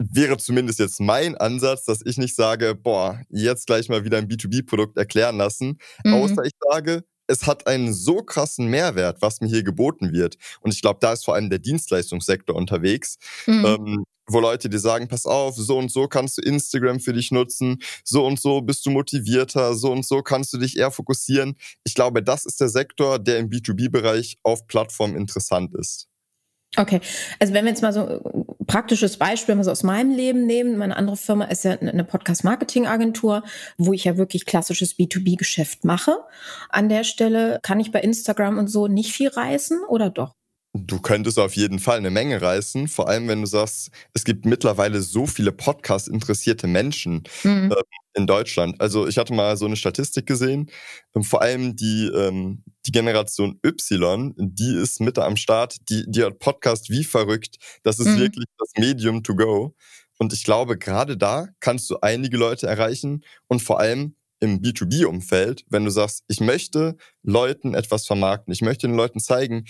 wäre 0.01 0.39
zumindest 0.39 0.79
jetzt 0.79 1.01
mein 1.01 1.37
Ansatz, 1.37 1.85
dass 1.85 2.01
ich 2.05 2.17
nicht 2.17 2.35
sage, 2.35 2.75
boah, 2.75 3.21
jetzt 3.29 3.67
gleich 3.67 3.89
mal 3.89 4.05
wieder 4.05 4.19
ein 4.19 4.29
B2B-Produkt 4.29 4.97
erklären 4.97 5.37
lassen, 5.37 5.79
mhm. 6.05 6.15
außer 6.15 6.43
ich 6.45 6.53
sage, 6.71 7.05
es 7.31 7.47
hat 7.47 7.67
einen 7.67 7.95
so 7.95 8.23
krassen 8.23 8.67
Mehrwert, 8.67 9.23
was 9.23 9.41
mir 9.41 9.49
hier 9.49 9.63
geboten 9.63 10.13
wird. 10.13 10.37
Und 10.61 10.75
ich 10.75 10.83
glaube, 10.83 10.99
da 11.01 11.13
ist 11.13 11.25
vor 11.25 11.35
allem 11.35 11.49
der 11.49 11.61
Dienstleistungssektor 11.61 12.57
unterwegs, 12.57 13.19
mhm. 13.47 13.65
ähm, 13.65 14.05
wo 14.27 14.41
Leute 14.41 14.69
dir 14.69 14.79
sagen, 14.79 15.09
pass 15.09 15.27
auf, 15.27 15.57
so 15.57 15.79
und 15.79 15.91
so 15.91 16.07
kannst 16.07 16.39
du 16.39 16.43
Instagram 16.43 17.01
für 17.01 17.13
dich 17.13 17.31
nutzen, 17.31 17.79
so 18.05 18.27
und 18.27 18.41
so 18.41 18.61
bist 18.61 18.87
du 18.87 18.91
motivierter, 18.91 19.75
so 19.75 19.91
und 19.93 20.07
so 20.07 20.23
kannst 20.23 20.53
du 20.53 20.59
dich 20.59 20.77
eher 20.77 20.91
fokussieren. 20.91 21.57
Ich 21.85 21.95
glaube, 21.95 22.23
das 22.23 22.45
ist 22.45 22.61
der 22.61 22.69
Sektor, 22.69 23.19
der 23.19 23.39
im 23.39 23.49
B2B-Bereich 23.49 24.39
auf 24.43 24.67
Plattformen 24.67 25.17
interessant 25.17 25.75
ist. 25.75 26.10
Okay, 26.77 27.01
also 27.41 27.53
wenn 27.53 27.65
wir 27.65 27.71
jetzt 27.71 27.83
mal 27.83 27.93
so 27.93 28.07
ein 28.07 28.11
äh, 28.11 28.65
praktisches 28.67 29.17
Beispiel 29.17 29.57
mal 29.57 29.65
so 29.65 29.73
aus 29.73 29.83
meinem 29.83 30.15
Leben 30.15 30.47
nehmen, 30.47 30.79
meine 30.79 30.97
andere 30.97 31.17
Firma 31.17 31.47
ist 31.47 31.65
ja 31.65 31.73
eine 31.73 32.05
Podcast-Marketing-Agentur, 32.05 33.43
wo 33.77 33.93
ich 33.93 34.05
ja 34.05 34.17
wirklich 34.17 34.47
klassisches 34.47 34.97
B2B-Geschäft 34.97 35.85
mache. 35.85 36.19
An 36.69 36.89
der 36.89 37.03
Stelle 37.03 37.59
kann 37.63 37.81
ich 37.81 37.91
bei 37.91 38.01
Instagram 38.01 38.59
und 38.59 38.69
so 38.69 38.87
nicht 38.87 39.13
viel 39.13 39.29
reißen 39.29 39.81
oder 39.89 40.11
doch? 40.11 40.40
Du 40.73 41.01
könntest 41.01 41.39
auf 41.39 41.57
jeden 41.57 41.81
Fall 41.81 41.99
eine 41.99 42.11
Menge 42.11 42.41
reißen, 42.41 42.87
vor 42.87 43.09
allem 43.09 43.27
wenn 43.27 43.41
du 43.41 43.47
sagst, 43.47 43.91
es 44.15 44.25
gibt 44.25 44.47
mittlerweile 44.47 45.01
so 45.01 45.27
viele 45.27 45.51
Podcast-interessierte 45.51 46.69
Menschen 46.69 47.25
mhm. 47.43 47.73
äh, 47.73 47.83
in 48.15 48.29
Deutschland. 48.29 48.81
Also 48.81 49.09
ich 49.09 49.19
hatte 49.19 49.35
mal 49.35 49.57
so 49.57 49.67
eine 49.67 49.75
Statistik 49.75 50.27
gesehen, 50.27 50.71
ähm, 51.17 51.25
vor 51.25 51.43
allem 51.43 51.75
die, 51.75 52.07
ähm, 52.15 52.63
die 52.87 52.93
Generation 52.93 53.59
Y, 53.67 54.33
die 54.37 54.77
ist 54.77 55.01
Mitte 55.01 55.25
am 55.25 55.37
Start, 55.37 55.77
die, 55.89 56.05
die 56.07 56.23
hat 56.23 56.39
Podcast 56.39 56.89
wie 56.89 57.03
verrückt. 57.03 57.57
Das 57.83 57.99
ist 57.99 58.07
mhm. 58.07 58.19
wirklich 58.19 58.47
das 58.59 58.71
Medium 58.79 59.25
to 59.25 59.35
go. 59.35 59.75
Und 60.19 60.33
ich 60.33 60.45
glaube, 60.45 60.79
gerade 60.79 61.17
da 61.17 61.49
kannst 61.59 61.91
du 61.91 61.99
einige 62.01 62.37
Leute 62.37 62.69
erreichen 62.69 63.25
und 63.49 63.61
vor 63.61 63.81
allem 63.81 64.15
im 64.39 64.61
B2B-Umfeld, 64.63 65.65
wenn 65.69 65.85
du 65.85 65.91
sagst, 65.91 66.25
ich 66.29 66.41
möchte 66.41 66.97
Leuten 67.23 67.75
etwas 67.75 68.07
vermarkten, 68.07 68.53
ich 68.53 68.63
möchte 68.63 68.87
den 68.87 68.97
Leuten 68.97 69.21
zeigen, 69.21 69.65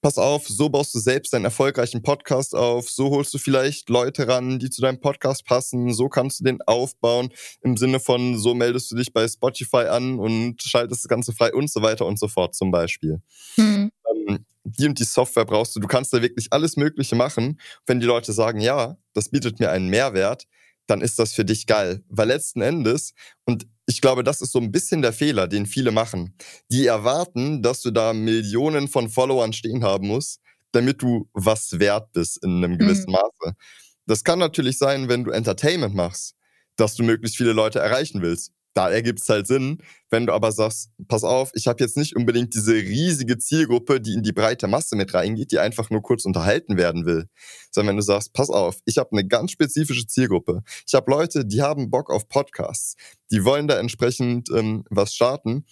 pass 0.00 0.18
auf, 0.18 0.46
so 0.46 0.68
baust 0.68 0.94
du 0.94 0.98
selbst 0.98 1.32
deinen 1.32 1.44
erfolgreichen 1.44 2.02
Podcast 2.02 2.54
auf, 2.54 2.88
so 2.88 3.10
holst 3.10 3.34
du 3.34 3.38
vielleicht 3.38 3.88
Leute 3.88 4.28
ran, 4.28 4.58
die 4.58 4.70
zu 4.70 4.80
deinem 4.80 5.00
Podcast 5.00 5.44
passen, 5.44 5.92
so 5.92 6.08
kannst 6.08 6.40
du 6.40 6.44
den 6.44 6.60
aufbauen, 6.62 7.30
im 7.62 7.76
Sinne 7.76 8.00
von, 8.00 8.38
so 8.38 8.54
meldest 8.54 8.90
du 8.90 8.96
dich 8.96 9.12
bei 9.12 9.26
Spotify 9.26 9.86
an 9.88 10.18
und 10.18 10.62
schaltest 10.62 11.04
das 11.04 11.08
Ganze 11.08 11.32
frei 11.32 11.52
und 11.52 11.70
so 11.70 11.82
weiter 11.82 12.06
und 12.06 12.18
so 12.18 12.28
fort 12.28 12.54
zum 12.54 12.70
Beispiel. 12.70 13.20
Mhm. 13.56 13.90
Ähm, 14.28 14.44
die 14.64 14.86
und 14.86 14.98
die 14.98 15.04
Software 15.04 15.44
brauchst 15.44 15.74
du, 15.74 15.80
du 15.80 15.88
kannst 15.88 16.12
da 16.12 16.22
wirklich 16.22 16.48
alles 16.50 16.76
Mögliche 16.76 17.16
machen. 17.16 17.60
Wenn 17.86 18.00
die 18.00 18.06
Leute 18.06 18.32
sagen, 18.32 18.60
ja, 18.60 18.96
das 19.14 19.30
bietet 19.30 19.58
mir 19.60 19.70
einen 19.70 19.88
Mehrwert, 19.88 20.44
dann 20.88 21.00
ist 21.00 21.18
das 21.18 21.32
für 21.32 21.44
dich 21.44 21.66
geil. 21.66 22.02
Weil 22.08 22.28
letzten 22.28 22.60
Endes, 22.60 23.12
und 23.44 23.66
ich 23.86 24.00
glaube, 24.00 24.24
das 24.24 24.40
ist 24.40 24.52
so 24.52 24.58
ein 24.58 24.72
bisschen 24.72 25.02
der 25.02 25.12
Fehler, 25.12 25.46
den 25.46 25.66
viele 25.66 25.92
machen. 25.92 26.34
Die 26.70 26.86
erwarten, 26.86 27.62
dass 27.62 27.82
du 27.82 27.90
da 27.90 28.12
Millionen 28.12 28.88
von 28.88 29.08
Followern 29.08 29.52
stehen 29.52 29.84
haben 29.84 30.08
musst, 30.08 30.40
damit 30.72 31.00
du 31.00 31.28
was 31.32 31.78
wert 31.78 32.12
bist 32.12 32.42
in 32.42 32.64
einem 32.64 32.78
gewissen 32.78 33.10
mhm. 33.10 33.12
Maße. 33.12 33.56
Das 34.06 34.24
kann 34.24 34.38
natürlich 34.38 34.78
sein, 34.78 35.08
wenn 35.08 35.24
du 35.24 35.30
Entertainment 35.30 35.94
machst, 35.94 36.34
dass 36.76 36.96
du 36.96 37.04
möglichst 37.04 37.36
viele 37.36 37.52
Leute 37.52 37.78
erreichen 37.78 38.22
willst 38.22 38.52
da 38.78 38.88
ergibt 38.90 39.20
es 39.20 39.28
halt 39.28 39.48
Sinn. 39.48 39.82
Wenn 40.08 40.26
du 40.26 40.32
aber 40.32 40.52
sagst, 40.52 40.90
pass 41.08 41.24
auf, 41.24 41.50
ich 41.54 41.66
habe 41.66 41.82
jetzt 41.82 41.96
nicht 41.96 42.14
unbedingt 42.14 42.54
diese 42.54 42.74
riesige 42.74 43.36
Zielgruppe, 43.36 44.00
die 44.00 44.14
in 44.14 44.22
die 44.22 44.32
breite 44.32 44.68
Masse 44.68 44.94
mit 44.94 45.12
reingeht, 45.12 45.50
die 45.50 45.58
einfach 45.58 45.90
nur 45.90 46.00
kurz 46.00 46.24
unterhalten 46.24 46.76
werden 46.76 47.04
will, 47.04 47.28
sondern 47.72 47.90
wenn 47.90 47.96
du 47.96 48.02
sagst, 48.02 48.32
pass 48.34 48.50
auf, 48.50 48.76
ich 48.84 48.96
habe 48.98 49.10
eine 49.10 49.26
ganz 49.26 49.50
spezifische 49.50 50.06
Zielgruppe. 50.06 50.62
Ich 50.86 50.94
habe 50.94 51.10
Leute, 51.10 51.44
die 51.44 51.60
haben 51.60 51.90
Bock 51.90 52.08
auf 52.08 52.28
Podcasts, 52.28 52.94
die 53.32 53.44
wollen 53.44 53.66
da 53.66 53.80
entsprechend 53.80 54.48
ähm, 54.54 54.84
was 54.90 55.12
starten, 55.12 55.64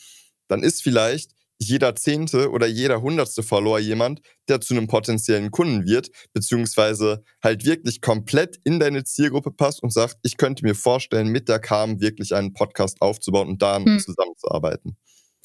dann 0.48 0.64
ist 0.64 0.82
vielleicht 0.82 1.35
jeder 1.58 1.94
zehnte 1.96 2.50
oder 2.50 2.66
jeder 2.66 3.02
hundertste 3.02 3.42
Follower 3.42 3.78
jemand, 3.78 4.20
der 4.48 4.60
zu 4.60 4.74
einem 4.74 4.86
potenziellen 4.86 5.50
Kunden 5.50 5.86
wird, 5.86 6.10
beziehungsweise 6.32 7.22
halt 7.42 7.64
wirklich 7.64 8.00
komplett 8.00 8.58
in 8.64 8.78
deine 8.78 9.04
Zielgruppe 9.04 9.50
passt 9.50 9.82
und 9.82 9.92
sagt, 9.92 10.16
ich 10.22 10.36
könnte 10.36 10.64
mir 10.64 10.74
vorstellen, 10.74 11.28
mit 11.28 11.48
der 11.48 11.58
Kam 11.58 12.00
wirklich 12.00 12.34
einen 12.34 12.52
Podcast 12.52 13.00
aufzubauen 13.00 13.48
und 13.48 13.62
da 13.62 13.78
hm. 13.78 13.98
zusammenzuarbeiten. 13.98 14.96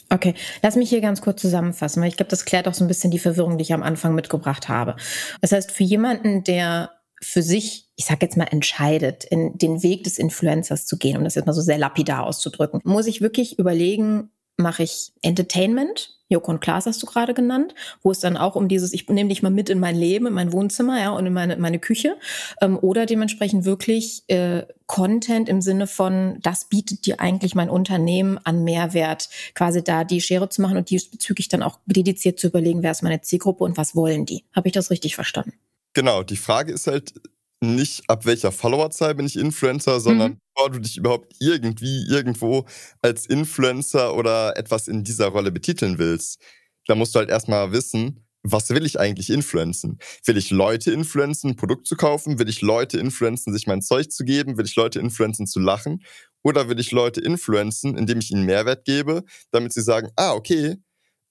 Okay, 0.09 0.33
lass 0.61 0.75
mich 0.75 0.89
hier 0.89 0.99
ganz 0.99 1.21
kurz 1.21 1.41
zusammenfassen, 1.41 2.01
weil 2.01 2.09
ich 2.09 2.17
glaube, 2.17 2.29
das 2.29 2.43
klärt 2.43 2.67
auch 2.67 2.73
so 2.73 2.83
ein 2.83 2.89
bisschen 2.89 3.11
die 3.11 3.19
Verwirrung, 3.19 3.57
die 3.57 3.61
ich 3.61 3.73
am 3.73 3.81
Anfang 3.81 4.13
mitgebracht 4.13 4.67
habe. 4.67 4.97
Das 5.39 5.53
heißt, 5.53 5.71
für 5.71 5.83
jemanden, 5.83 6.43
der 6.43 6.91
für 7.21 7.41
sich, 7.41 7.87
ich 7.95 8.05
sag 8.05 8.21
jetzt 8.21 8.35
mal, 8.35 8.45
entscheidet, 8.45 9.23
in 9.23 9.57
den 9.57 9.83
Weg 9.83 10.03
des 10.03 10.17
Influencers 10.17 10.85
zu 10.85 10.97
gehen, 10.97 11.17
um 11.17 11.23
das 11.23 11.35
jetzt 11.35 11.45
mal 11.45 11.53
so 11.53 11.61
sehr 11.61 11.77
lapidar 11.77 12.25
auszudrücken, 12.25 12.81
muss 12.83 13.07
ich 13.07 13.21
wirklich 13.21 13.57
überlegen, 13.57 14.31
mache 14.61 14.83
ich 14.83 15.11
Entertainment. 15.21 16.17
Joko 16.29 16.51
und 16.51 16.61
Klaas 16.61 16.85
hast 16.85 17.03
du 17.03 17.07
gerade 17.07 17.33
genannt, 17.33 17.75
wo 18.01 18.11
es 18.11 18.19
dann 18.21 18.37
auch 18.37 18.55
um 18.55 18.69
dieses, 18.69 18.93
ich 18.93 19.09
nehme 19.09 19.27
dich 19.27 19.43
mal 19.43 19.49
mit 19.49 19.69
in 19.69 19.81
mein 19.81 19.97
Leben, 19.97 20.27
in 20.27 20.33
mein 20.33 20.53
Wohnzimmer, 20.53 20.97
ja, 20.97 21.09
und 21.11 21.25
in 21.25 21.33
meine, 21.33 21.57
meine 21.57 21.77
Küche. 21.77 22.17
Ähm, 22.61 22.79
oder 22.81 23.05
dementsprechend 23.05 23.65
wirklich 23.65 24.23
äh, 24.27 24.63
Content 24.87 25.49
im 25.49 25.61
Sinne 25.61 25.87
von, 25.87 26.39
das 26.41 26.65
bietet 26.65 27.05
dir 27.05 27.19
eigentlich 27.19 27.53
mein 27.53 27.69
Unternehmen 27.69 28.39
an 28.45 28.63
Mehrwert, 28.63 29.27
quasi 29.55 29.83
da 29.83 30.05
die 30.05 30.21
Schere 30.21 30.47
zu 30.47 30.61
machen 30.61 30.77
und 30.77 30.89
diesbezüglich 30.89 31.49
dann 31.49 31.63
auch 31.63 31.79
dediziert 31.85 32.39
zu 32.39 32.47
überlegen, 32.47 32.81
wer 32.81 32.91
ist 32.91 33.03
meine 33.03 33.21
Zielgruppe 33.21 33.65
und 33.65 33.75
was 33.75 33.93
wollen 33.93 34.25
die. 34.25 34.45
Habe 34.53 34.69
ich 34.69 34.73
das 34.73 34.89
richtig 34.89 35.15
verstanden? 35.15 35.53
Genau, 35.93 36.23
die 36.23 36.37
Frage 36.37 36.71
ist 36.71 36.87
halt 36.87 37.13
nicht, 37.61 38.09
ab 38.09 38.25
welcher 38.25 38.51
Followerzahl 38.51 39.15
bin 39.15 39.25
ich 39.25 39.37
Influencer, 39.37 39.99
sondern 39.99 40.31
mhm 40.31 40.37
bevor 40.61 40.71
du 40.71 40.79
dich 40.79 40.97
überhaupt 40.97 41.33
irgendwie 41.39 42.05
irgendwo 42.07 42.65
als 43.01 43.25
Influencer 43.25 44.15
oder 44.15 44.57
etwas 44.57 44.87
in 44.87 45.03
dieser 45.03 45.27
Rolle 45.27 45.51
betiteln 45.51 45.97
willst, 45.97 46.39
da 46.87 46.95
musst 46.95 47.15
du 47.15 47.19
halt 47.19 47.29
erstmal 47.29 47.71
wissen, 47.71 48.25
was 48.43 48.69
will 48.69 48.85
ich 48.85 48.99
eigentlich 48.99 49.29
influenzen? 49.29 49.99
Will 50.25 50.37
ich 50.37 50.49
Leute 50.49 50.91
influenzen, 50.91 51.51
ein 51.51 51.55
Produkt 51.55 51.87
zu 51.87 51.95
kaufen? 51.95 52.39
Will 52.39 52.49
ich 52.49 52.61
Leute 52.61 52.97
influenzen, 52.97 53.53
sich 53.53 53.67
mein 53.67 53.83
Zeug 53.83 54.11
zu 54.11 54.23
geben? 54.23 54.57
Will 54.57 54.65
ich 54.65 54.75
Leute 54.75 54.99
influenzen, 54.99 55.45
zu 55.45 55.59
lachen? 55.59 56.03
Oder 56.41 56.67
will 56.67 56.79
ich 56.79 56.91
Leute 56.91 57.21
influenzen, 57.21 57.95
indem 57.95 58.17
ich 58.17 58.31
ihnen 58.31 58.45
Mehrwert 58.45 58.83
gebe, 58.83 59.23
damit 59.51 59.73
sie 59.73 59.81
sagen, 59.83 60.09
ah, 60.15 60.33
okay, 60.33 60.77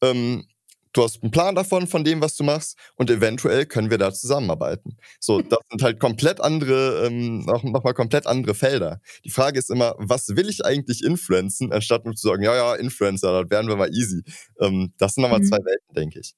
ähm, 0.02 0.46
du 0.92 1.02
hast 1.02 1.22
einen 1.22 1.30
Plan 1.30 1.54
davon, 1.54 1.86
von 1.86 2.04
dem, 2.04 2.20
was 2.20 2.36
du 2.36 2.44
machst, 2.44 2.76
und 2.96 3.10
eventuell 3.10 3.66
können 3.66 3.90
wir 3.90 3.98
da 3.98 4.12
zusammenarbeiten. 4.12 4.96
So, 5.18 5.40
das 5.42 5.58
sind 5.70 5.82
halt 5.82 6.00
komplett 6.00 6.40
andere, 6.40 7.06
ähm, 7.06 7.46
auch 7.48 7.62
nochmal 7.62 7.94
komplett 7.94 8.26
andere 8.26 8.54
Felder. 8.54 9.00
Die 9.24 9.30
Frage 9.30 9.58
ist 9.58 9.70
immer, 9.70 9.94
was 9.98 10.36
will 10.36 10.48
ich 10.48 10.64
eigentlich 10.64 11.04
influenzen, 11.04 11.72
anstatt 11.72 12.04
nur 12.04 12.14
zu 12.14 12.28
sagen, 12.28 12.42
ja, 12.42 12.54
ja, 12.54 12.74
Influencer, 12.74 13.42
das 13.42 13.50
werden 13.50 13.68
wir 13.68 13.76
mal 13.76 13.90
easy. 13.90 14.22
Ähm, 14.60 14.92
das 14.98 15.14
sind 15.14 15.22
nochmal 15.22 15.40
mhm. 15.40 15.44
zwei 15.44 15.58
Welten, 15.58 15.94
denke 15.94 16.20
ich. 16.20 16.34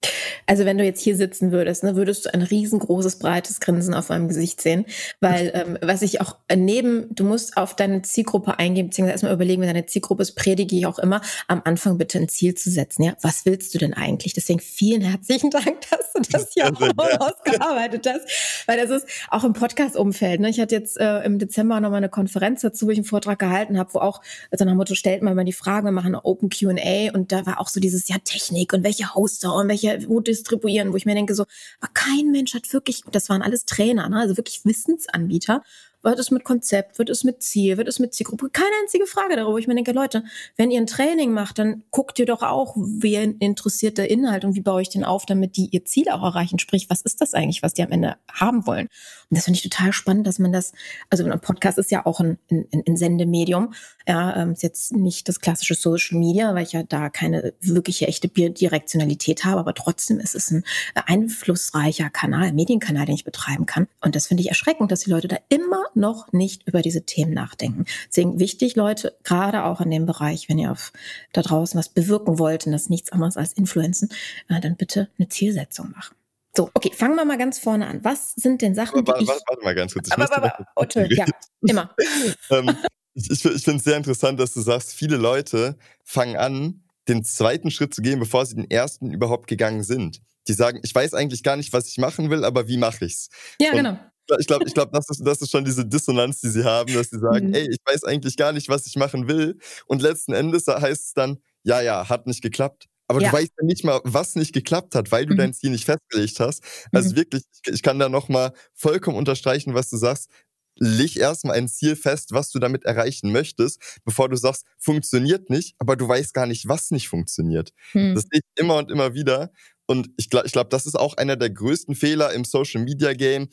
Also 0.47 0.65
wenn 0.65 0.79
du 0.79 0.85
jetzt 0.85 1.01
hier 1.01 1.17
sitzen 1.17 1.53
würdest, 1.53 1.85
ne, 1.85 1.97
würdest 1.97 2.27
du 2.27 2.35
ein 2.35 2.43
riesengroßes, 2.43 3.19
breites 3.19 3.61
Grinsen 3.61 3.95
auf 3.95 4.09
meinem 4.09 4.29
Gesicht 4.29 4.61
sehen, 4.61 4.85
weil 5.21 5.51
ähm, 5.55 5.79
was 5.81 6.03
ich 6.03 6.21
auch 6.21 6.37
neben, 6.55 7.15
du 7.15 7.25
musst 7.25 7.57
auf 7.57 7.77
deine 7.77 8.03
Zielgruppe 8.03 8.59
eingehen, 8.59 8.87
beziehungsweise 8.87 9.13
erstmal 9.13 9.35
überlegen, 9.35 9.63
wenn 9.63 9.69
deine 9.69 9.87
Zielgruppe 9.87 10.23
ist, 10.23 10.35
predige 10.35 10.77
ich 10.77 10.87
auch 10.87 10.99
immer, 10.99 11.21
am 11.49 11.63
Anfang 11.65 11.99
bitte 11.99 12.19
ein 12.19 12.29
Ziel 12.29 12.55
zu 12.55 12.71
setzen. 12.71 13.03
Ja, 13.03 13.17
was 13.23 13.45
willst 13.45 13.75
du 13.75 13.79
denn 13.79 13.95
eigentlich? 13.95 14.35
Deswegen 14.43 14.59
vielen 14.59 15.03
herzlichen 15.03 15.51
Dank, 15.51 15.83
dass 15.91 16.13
du 16.15 16.23
das 16.33 16.53
hier 16.53 16.67
auch 16.67 16.81
ausgearbeitet 17.21 18.09
hast, 18.13 18.67
weil 18.67 18.77
das 18.77 18.91
ist 18.91 19.07
auch 19.31 19.45
im 19.45 19.53
Podcast-Umfeld. 19.53 20.41
Ne? 20.41 20.51
Ich 20.51 20.59
hatte 20.59 20.75
jetzt 20.75 20.99
äh, 20.99 21.23
im 21.23 21.39
Dezember 21.39 21.79
noch 21.79 21.91
mal 21.91 21.99
eine 21.99 22.09
Konferenz 22.09 22.63
dazu, 22.63 22.87
wo 22.87 22.91
ich 22.91 22.99
einen 22.99 23.05
Vortrag 23.05 23.39
gehalten 23.39 23.79
habe, 23.79 23.95
wo 23.95 24.01
auch, 24.01 24.21
also 24.51 24.65
nach 24.65 24.73
dem 24.73 24.79
Motto, 24.79 24.97
stellt 24.97 25.23
mal 25.23 25.37
mal 25.37 25.45
die 25.45 25.53
Fragen, 25.53 25.87
wir 25.87 25.93
machen 25.93 26.17
Open 26.17 26.51
Q&A 26.51 27.13
und 27.15 27.31
da 27.31 27.47
war 27.47 27.61
auch 27.61 27.69
so 27.69 27.79
dieses, 27.79 28.09
ja, 28.09 28.17
Technik 28.25 28.73
und 28.73 28.83
welche 28.83 29.15
Hoster 29.15 29.55
und 29.55 29.69
welche, 29.69 30.09
wo 30.09 30.19
distribuieren, 30.19 30.93
wo 30.93 30.97
ich 30.97 31.07
mir 31.07 31.15
denke 31.15 31.37
so, 31.37 31.45
aber 31.81 31.93
kein 31.95 32.33
Mensch 32.33 32.53
hat 32.55 32.73
wirklich, 32.73 33.03
das 33.13 33.29
waren 33.29 33.43
alles 33.43 33.65
Trainer, 33.65 34.09
ne? 34.09 34.19
also 34.19 34.37
wirklich 34.37 34.65
Wissensanbieter 34.65 35.63
wird 36.03 36.19
es 36.19 36.31
mit 36.31 36.45
Konzept, 36.45 36.99
wird 36.99 37.11
es 37.11 37.25
mit 37.25 37.43
Ziel, 37.43 37.77
wird 37.77 37.89
es 37.89 37.99
mit 37.99 38.15
Zielgruppe? 38.15 38.51
Keine 38.51 38.73
einzige 38.83 39.07
Frage 39.07 39.37
darüber. 39.37 39.59
Ich 39.59 39.67
mir 39.67 39.75
denke, 39.75 39.93
Leute, 39.93 40.25
wenn 40.57 40.71
ihr 40.71 40.81
ein 40.81 40.87
Training 40.87 41.33
macht, 41.33 41.59
dann 41.59 41.85
guckt 41.91 42.19
ihr 42.19 42.27
doch 42.27 42.43
auch, 42.43 42.75
wer 42.77 43.23
interessiert 43.23 43.99
der 43.99 44.11
Inhalt 44.11 44.45
und 44.45 44.55
wie 44.55 44.61
baue 44.61 44.83
ich 44.83 44.89
den 44.89 45.05
auf, 45.05 45.27
damit 45.27 45.57
die 45.57 45.69
ihr 45.71 45.85
Ziel 45.85 46.09
auch 46.09 46.23
erreichen. 46.23 46.59
Sprich, 46.59 46.91
was 46.91 47.03
ist 47.03 47.21
das 47.21 47.35
eigentlich, 47.35 47.63
was 47.63 47.75
die 47.75 47.83
am 47.83 47.91
Ende 47.91 48.17
haben 48.33 48.67
wollen? 48.67 48.89
Und 49.31 49.37
das 49.37 49.45
finde 49.45 49.57
ich 49.57 49.63
total 49.63 49.93
spannend, 49.93 50.27
dass 50.27 50.39
man 50.39 50.53
das, 50.53 50.73
also 51.09 51.25
ein 51.25 51.41
Podcast 51.41 51.79
ist 51.79 51.91
ja 51.91 52.05
auch 52.05 52.21
ein, 52.21 52.39
ein, 52.51 52.67
ein 52.87 52.97
Sendemedium. 52.97 53.73
Ja, 54.07 54.37
ähm, 54.37 54.53
ist 54.53 54.63
jetzt 54.63 54.93
nicht 54.93 55.29
das 55.29 55.41
klassische 55.41 55.75
Social 55.75 56.19
Media, 56.19 56.55
weil 56.55 56.65
ich 56.65 56.73
ja 56.73 56.83
da 56.83 57.09
keine 57.09 57.55
wirkliche 57.61 58.09
echte 58.09 58.29
Direktionalität 58.29 59.45
habe, 59.45 59.61
aber 59.61 59.75
trotzdem 59.75 60.19
ist 60.19 60.35
es 60.35 60.51
ein 60.51 60.65
einflussreicher 60.95 62.11
Kanal, 62.11 62.53
Medienkanal, 62.53 63.07
den 63.07 63.15
ich 63.15 63.25
betreiben 63.25 63.65
kann. 63.67 63.87
Und 64.01 64.17
das 64.17 64.27
finde 64.27 64.43
ich 64.43 64.49
erschreckend, 64.49 64.91
dass 64.91 65.01
die 65.01 65.11
Leute 65.11 65.29
da 65.29 65.37
immer 65.49 65.85
noch 65.97 66.33
nicht 66.33 66.67
über 66.67 66.83
diese 66.83 67.05
Themen 67.05 67.33
nachdenken. 67.33 67.85
Deswegen 68.09 68.39
wichtig, 68.39 68.77
Leute, 68.77 69.17
gerade 69.25 69.65
auch 69.65 69.81
in 69.81 69.91
dem 69.91 70.07
Bereich, 70.07 70.49
wenn 70.49 70.59
ihr 70.59 70.73
auf 70.73 70.93
da 71.33 71.43
draußen 71.43 71.79
was 71.79 71.89
bewirken 71.89 72.39
wollt 72.39 72.67
und 72.67 72.73
das 72.73 72.89
nichts 72.89 73.13
anderes 73.13 73.37
als 73.37 73.53
Influenzen, 73.53 74.11
äh, 74.49 74.61
dann 74.61 74.77
bitte 74.77 75.09
eine 75.19 75.29
Zielsetzung 75.29 75.91
machen. 75.91 76.17
So, 76.55 76.71
okay, 76.75 76.93
fangen 76.95 77.17
wir 77.17 77.25
mal 77.25 77.39
ganz 77.39 77.59
vorne 77.59 77.87
an. 77.87 78.05
Was 78.05 78.33
sind 78.35 78.61
denn 78.61 78.75
Sachen, 78.75 78.99
aber, 78.99 79.19
die 79.19 79.27
warte, 79.27 79.43
warte 79.47 79.65
mal 79.65 79.75
ganz 79.75 79.95
kurz. 79.95 80.09
Ich 80.09 80.13
aber, 80.13 80.37
aber, 80.37 80.55
aber, 80.55 80.67
Otto, 80.77 81.01
ja, 81.09 81.25
immer. 81.63 81.95
ähm, 82.51 82.77
ich 83.15 83.31
ich, 83.31 83.45
ich 83.45 83.65
finde 83.65 83.79
es 83.79 83.85
sehr 83.85 83.97
interessant, 83.97 84.39
dass 84.39 84.53
du 84.53 84.61
sagst, 84.61 84.93
viele 84.93 85.17
Leute 85.17 85.79
fangen 86.05 86.37
an, 86.37 86.83
den 87.09 87.25
zweiten 87.25 87.71
Schritt 87.71 87.95
zu 87.95 88.03
gehen, 88.03 88.21
bevor 88.21 88.47
sie 88.47 88.55
den 88.55 88.71
ersten 88.71 89.13
überhaupt 89.13 89.47
gegangen 89.47 89.83
sind. 89.83 90.21
Die 90.47 90.53
sagen, 90.53 90.81
ich 90.83 90.95
weiß 90.95 91.15
eigentlich 91.15 91.43
gar 91.43 91.57
nicht, 91.57 91.73
was 91.73 91.89
ich 91.89 91.99
machen 91.99 92.31
will, 92.31 92.45
aber 92.45 92.69
wie 92.69 92.77
mache 92.77 93.05
ich's? 93.05 93.29
Ja, 93.61 93.71
Und 93.71 93.77
genau 93.77 93.99
ich 94.39 94.47
glaube, 94.47 94.65
ich 94.67 94.75
glaub, 94.75 94.93
das, 94.93 95.09
ist, 95.09 95.23
das 95.25 95.43
ist 95.43 95.51
schon 95.51 95.65
diese 95.65 95.85
Dissonanz, 95.85 96.41
die 96.41 96.49
sie 96.49 96.65
haben, 96.65 96.93
dass 96.95 97.11
sie 97.11 97.19
sagen, 97.19 97.49
mhm. 97.49 97.55
ey, 97.55 97.69
ich 97.71 97.79
weiß 97.85 98.05
eigentlich 98.05 98.37
gar 98.37 98.53
nicht, 98.53 98.69
was 98.69 98.87
ich 98.87 98.97
machen 98.97 99.29
will. 99.29 99.59
Und 99.87 100.03
letzten 100.03 100.33
Endes 100.33 100.67
heißt 100.67 101.07
es 101.07 101.13
dann, 101.13 101.39
ja, 101.65 101.81
ja, 101.81 102.09
hat 102.09 102.27
nicht 102.27 102.43
geklappt. 102.43 102.89
Aber 103.09 103.21
ja. 103.21 103.31
du 103.31 103.37
weißt 103.37 103.53
ja 103.61 103.67
nicht 103.67 103.85
mal, 103.85 104.01
was 104.05 104.37
nicht 104.37 104.53
geklappt 104.53 104.95
hat, 104.95 105.13
weil 105.13 105.27
du 105.27 105.35
mhm. 105.35 105.39
dein 105.39 105.55
Ziel 105.55 105.71
nicht 105.71 105.85
festgelegt 105.85 106.41
hast. 106.41 106.63
Also 106.93 107.11
mhm. 107.11 107.17
wirklich, 107.17 107.43
ich 107.67 107.83
kann 107.83 107.99
da 107.99 108.09
nochmal 108.09 108.53
vollkommen 108.75 109.19
unterstreichen, 109.19 109.75
was 109.75 109.91
du 109.91 109.97
sagst. 109.97 110.31
Leg 110.77 111.17
erstmal 111.17 111.57
ein 111.57 111.69
Ziel 111.69 111.97
fest, 111.97 112.33
was 112.33 112.51
du 112.51 112.59
damit 112.59 112.87
erreichen 112.87 113.31
möchtest, 113.31 114.01
bevor 114.05 114.31
du 114.31 114.37
sagst, 114.37 114.65
funktioniert 114.79 115.51
nicht, 115.51 115.75
aber 115.79 115.97
du 115.97 116.09
weißt 116.09 116.33
gar 116.33 116.47
nicht, 116.47 116.67
was 116.67 116.91
nicht 116.91 117.09
funktioniert. 117.11 117.73
Mhm. 117.93 118.15
Das 118.15 118.25
sehe 118.25 118.41
ich 118.41 118.63
immer 118.63 118.77
und 118.77 118.91
immer 118.91 119.13
wieder. 119.13 119.53
Und 119.87 120.09
ich 120.17 120.31
glaube, 120.31 120.47
ich 120.47 120.53
glaub, 120.53 120.71
das 120.71 120.87
ist 120.87 120.95
auch 120.95 121.17
einer 121.17 121.37
der 121.37 121.51
größten 121.51 121.95
Fehler 121.95 122.33
im 122.33 122.45
Social 122.45 122.83
Media 122.83 123.13
Game, 123.13 123.49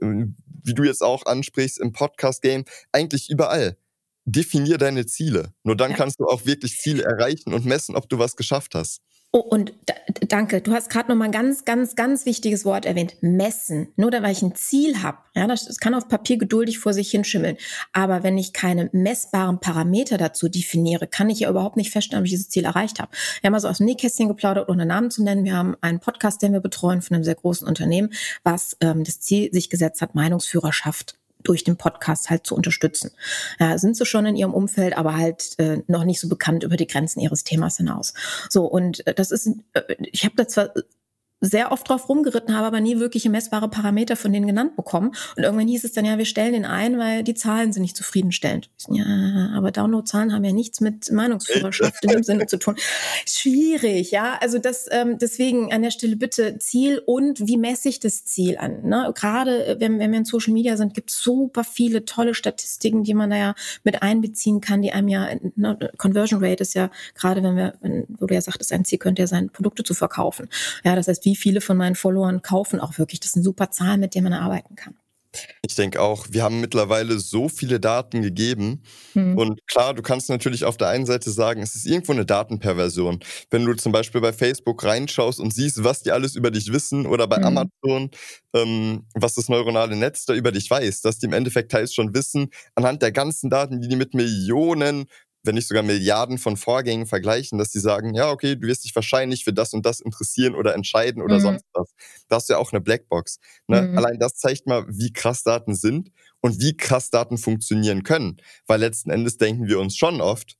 ähm, 0.00 0.36
wie 0.62 0.74
du 0.74 0.82
jetzt 0.82 1.02
auch 1.02 1.26
ansprichst, 1.26 1.78
im 1.78 1.92
Podcast 1.92 2.42
Game, 2.42 2.64
eigentlich 2.92 3.30
überall. 3.30 3.76
Definier 4.26 4.78
deine 4.78 5.04
Ziele. 5.04 5.52
Nur 5.64 5.76
dann 5.76 5.90
ja. 5.90 5.96
kannst 5.98 6.18
du 6.18 6.24
auch 6.24 6.46
wirklich 6.46 6.78
Ziele 6.78 7.02
erreichen 7.02 7.52
und 7.52 7.66
messen, 7.66 7.94
ob 7.94 8.08
du 8.08 8.18
was 8.18 8.36
geschafft 8.36 8.74
hast. 8.74 9.02
Oh, 9.36 9.40
und 9.40 9.72
danke. 10.28 10.60
Du 10.60 10.72
hast 10.72 10.90
gerade 10.90 11.08
noch 11.08 11.16
mal 11.16 11.24
ein 11.24 11.32
ganz, 11.32 11.64
ganz, 11.64 11.96
ganz 11.96 12.24
wichtiges 12.24 12.64
Wort 12.64 12.86
erwähnt. 12.86 13.16
Messen. 13.20 13.88
Nur 13.96 14.12
da, 14.12 14.22
weil 14.22 14.30
ich 14.30 14.42
ein 14.42 14.54
Ziel 14.54 15.02
habe. 15.02 15.18
Ja, 15.34 15.48
das, 15.48 15.66
das 15.66 15.78
kann 15.78 15.92
auf 15.92 16.06
Papier 16.06 16.38
geduldig 16.38 16.78
vor 16.78 16.92
sich 16.92 17.10
hinschimmeln. 17.10 17.56
Aber 17.92 18.22
wenn 18.22 18.38
ich 18.38 18.52
keine 18.52 18.90
messbaren 18.92 19.58
Parameter 19.58 20.18
dazu 20.18 20.48
definiere, 20.48 21.08
kann 21.08 21.30
ich 21.30 21.40
ja 21.40 21.50
überhaupt 21.50 21.76
nicht 21.76 21.90
feststellen, 21.90 22.22
ob 22.22 22.26
ich 22.26 22.30
dieses 22.30 22.48
Ziel 22.48 22.64
erreicht 22.64 23.00
habe. 23.00 23.10
Wir 23.40 23.48
haben 23.48 23.54
also 23.54 23.66
aus 23.66 23.78
dem 23.78 23.86
Nähkästchen 23.86 24.28
geplaudert, 24.28 24.68
ohne 24.68 24.86
Namen 24.86 25.10
zu 25.10 25.24
nennen. 25.24 25.42
Wir 25.42 25.56
haben 25.56 25.74
einen 25.80 25.98
Podcast, 25.98 26.40
den 26.40 26.52
wir 26.52 26.60
betreuen 26.60 27.02
von 27.02 27.16
einem 27.16 27.24
sehr 27.24 27.34
großen 27.34 27.66
Unternehmen, 27.66 28.12
was 28.44 28.76
ähm, 28.82 29.02
das 29.02 29.18
Ziel 29.18 29.52
sich 29.52 29.68
gesetzt 29.68 30.00
hat, 30.00 30.14
Meinungsführerschaft 30.14 31.16
durch 31.44 31.62
den 31.62 31.76
Podcast 31.76 32.30
halt 32.30 32.46
zu 32.46 32.54
unterstützen. 32.56 33.12
Ja, 33.60 33.78
sind 33.78 33.96
sie 33.96 34.06
schon 34.06 34.26
in 34.26 34.36
ihrem 34.36 34.52
Umfeld, 34.52 34.96
aber 34.96 35.16
halt 35.16 35.58
äh, 35.58 35.82
noch 35.86 36.04
nicht 36.04 36.20
so 36.20 36.28
bekannt 36.28 36.64
über 36.64 36.76
die 36.76 36.86
Grenzen 36.86 37.20
ihres 37.20 37.44
Themas 37.44 37.76
hinaus. 37.76 38.14
So, 38.48 38.64
und 38.64 39.06
äh, 39.06 39.14
das 39.14 39.30
ist, 39.30 39.48
äh, 39.74 39.94
ich 40.12 40.24
habe 40.24 40.34
da 40.36 40.48
zwar 40.48 40.70
sehr 41.40 41.72
oft 41.72 41.88
drauf 41.88 42.08
rumgeritten 42.08 42.54
habe, 42.56 42.66
aber 42.66 42.80
nie 42.80 42.98
wirkliche 42.98 43.28
messbare 43.28 43.68
Parameter 43.68 44.16
von 44.16 44.32
denen 44.32 44.46
genannt 44.46 44.76
bekommen. 44.76 45.12
Und 45.36 45.42
irgendwann 45.42 45.68
hieß 45.68 45.84
es 45.84 45.92
dann, 45.92 46.04
ja, 46.04 46.16
wir 46.16 46.24
stellen 46.24 46.54
den 46.54 46.64
ein, 46.64 46.98
weil 46.98 47.22
die 47.22 47.34
Zahlen 47.34 47.72
sind 47.72 47.82
nicht 47.82 47.96
zufriedenstellend. 47.96 48.70
Ja, 48.88 49.50
aber 49.54 49.70
Downloadzahlen 49.70 50.32
haben 50.32 50.44
ja 50.44 50.52
nichts 50.52 50.80
mit 50.80 51.10
Meinungsführerschaft 51.10 52.02
in 52.04 52.10
dem 52.10 52.22
Sinne 52.24 52.46
zu 52.46 52.58
tun. 52.58 52.76
Schwierig, 53.26 54.10
ja. 54.10 54.38
Also 54.40 54.58
das, 54.58 54.86
ähm, 54.90 55.18
deswegen 55.18 55.72
an 55.72 55.82
der 55.82 55.90
Stelle 55.90 56.16
bitte 56.16 56.58
Ziel 56.58 57.02
und 57.04 57.46
wie 57.46 57.58
messe 57.58 57.88
ich 57.88 58.00
das 58.00 58.24
Ziel 58.24 58.56
an? 58.56 58.82
Ne? 58.82 59.12
Gerade 59.14 59.66
äh, 59.66 59.80
wenn, 59.80 59.98
wenn 59.98 60.12
wir 60.12 60.18
in 60.18 60.24
Social 60.24 60.52
Media 60.52 60.76
sind, 60.76 60.94
gibt 60.94 61.10
es 61.10 61.20
super 61.20 61.64
viele 61.64 62.04
tolle 62.04 62.34
Statistiken, 62.34 63.04
die 63.04 63.14
man 63.14 63.30
da 63.30 63.36
ja 63.36 63.54
mit 63.82 64.02
einbeziehen 64.02 64.60
kann, 64.60 64.82
die 64.82 64.92
einem 64.92 65.08
ja, 65.08 65.28
ne, 65.56 65.78
Conversion 65.98 66.42
Rate 66.42 66.62
ist 66.62 66.74
ja, 66.74 66.90
gerade 67.14 67.42
wenn 67.42 67.56
wir, 67.56 67.74
wenn, 67.80 68.06
wo 68.18 68.26
du 68.26 68.34
ja 68.34 68.40
sagtest, 68.40 68.72
ein 68.72 68.84
Ziel 68.84 68.98
könnte 68.98 69.22
ja 69.22 69.26
sein, 69.26 69.50
Produkte 69.50 69.84
zu 69.84 69.94
verkaufen. 69.94 70.48
Ja, 70.84 70.96
das 70.96 71.08
heißt, 71.08 71.23
wie 71.24 71.34
wie 71.34 71.36
viele 71.36 71.60
von 71.60 71.76
meinen 71.76 71.96
Followern 71.96 72.42
kaufen 72.42 72.78
auch 72.78 72.96
wirklich. 72.98 73.18
Das 73.18 73.32
sind 73.32 73.42
super 73.42 73.70
Zahlen, 73.70 73.98
mit 73.98 74.14
denen 74.14 74.30
man 74.30 74.34
arbeiten 74.34 74.76
kann. 74.76 74.94
Ich 75.66 75.74
denke 75.74 76.00
auch, 76.00 76.28
wir 76.30 76.44
haben 76.44 76.60
mittlerweile 76.60 77.18
so 77.18 77.48
viele 77.48 77.80
Daten 77.80 78.22
gegeben. 78.22 78.84
Mhm. 79.14 79.36
Und 79.36 79.66
klar, 79.66 79.92
du 79.92 80.00
kannst 80.00 80.28
natürlich 80.28 80.64
auf 80.64 80.76
der 80.76 80.86
einen 80.90 81.06
Seite 81.06 81.28
sagen, 81.32 81.60
es 81.60 81.74
ist 81.74 81.86
irgendwo 81.86 82.12
eine 82.12 82.24
Datenperversion. 82.24 83.18
Wenn 83.50 83.64
du 83.64 83.74
zum 83.74 83.90
Beispiel 83.90 84.20
bei 84.20 84.32
Facebook 84.32 84.84
reinschaust 84.84 85.40
und 85.40 85.52
siehst, 85.52 85.82
was 85.82 86.04
die 86.04 86.12
alles 86.12 86.36
über 86.36 86.52
dich 86.52 86.72
wissen 86.72 87.04
oder 87.04 87.26
bei 87.26 87.38
mhm. 87.38 87.44
Amazon, 87.46 88.10
ähm, 88.54 89.06
was 89.14 89.34
das 89.34 89.48
neuronale 89.48 89.96
Netz 89.96 90.24
da 90.24 90.34
über 90.34 90.52
dich 90.52 90.70
weiß, 90.70 91.00
dass 91.00 91.18
die 91.18 91.26
im 91.26 91.32
Endeffekt 91.32 91.72
teils 91.72 91.92
schon 91.92 92.14
wissen, 92.14 92.50
anhand 92.76 93.02
der 93.02 93.10
ganzen 93.10 93.50
Daten, 93.50 93.80
die 93.80 93.88
die 93.88 93.96
mit 93.96 94.14
Millionen 94.14 95.06
wenn 95.44 95.54
nicht 95.54 95.68
sogar 95.68 95.82
Milliarden 95.82 96.38
von 96.38 96.56
Vorgängen 96.56 97.06
vergleichen, 97.06 97.58
dass 97.58 97.70
die 97.70 97.78
sagen, 97.78 98.14
ja, 98.14 98.30
okay, 98.30 98.56
du 98.56 98.66
wirst 98.66 98.84
dich 98.84 98.94
wahrscheinlich 98.94 99.44
für 99.44 99.52
das 99.52 99.72
und 99.72 99.84
das 99.86 100.00
interessieren 100.00 100.54
oder 100.54 100.74
entscheiden 100.74 101.22
oder 101.22 101.36
mhm. 101.36 101.42
sonst 101.42 101.64
was. 101.72 101.94
Da 102.28 102.36
hast 102.36 102.48
du 102.48 102.54
ja 102.54 102.58
auch 102.58 102.72
eine 102.72 102.80
Blackbox. 102.80 103.38
Ne? 103.68 103.82
Mhm. 103.82 103.98
Allein 103.98 104.18
das 104.18 104.34
zeigt 104.34 104.66
mal, 104.66 104.84
wie 104.88 105.12
krass 105.12 105.42
Daten 105.42 105.74
sind 105.74 106.10
und 106.40 106.60
wie 106.60 106.76
krass 106.76 107.10
Daten 107.10 107.38
funktionieren 107.38 108.02
können. 108.02 108.38
Weil 108.66 108.80
letzten 108.80 109.10
Endes 109.10 109.36
denken 109.36 109.68
wir 109.68 109.78
uns 109.78 109.96
schon 109.96 110.20
oft, 110.20 110.56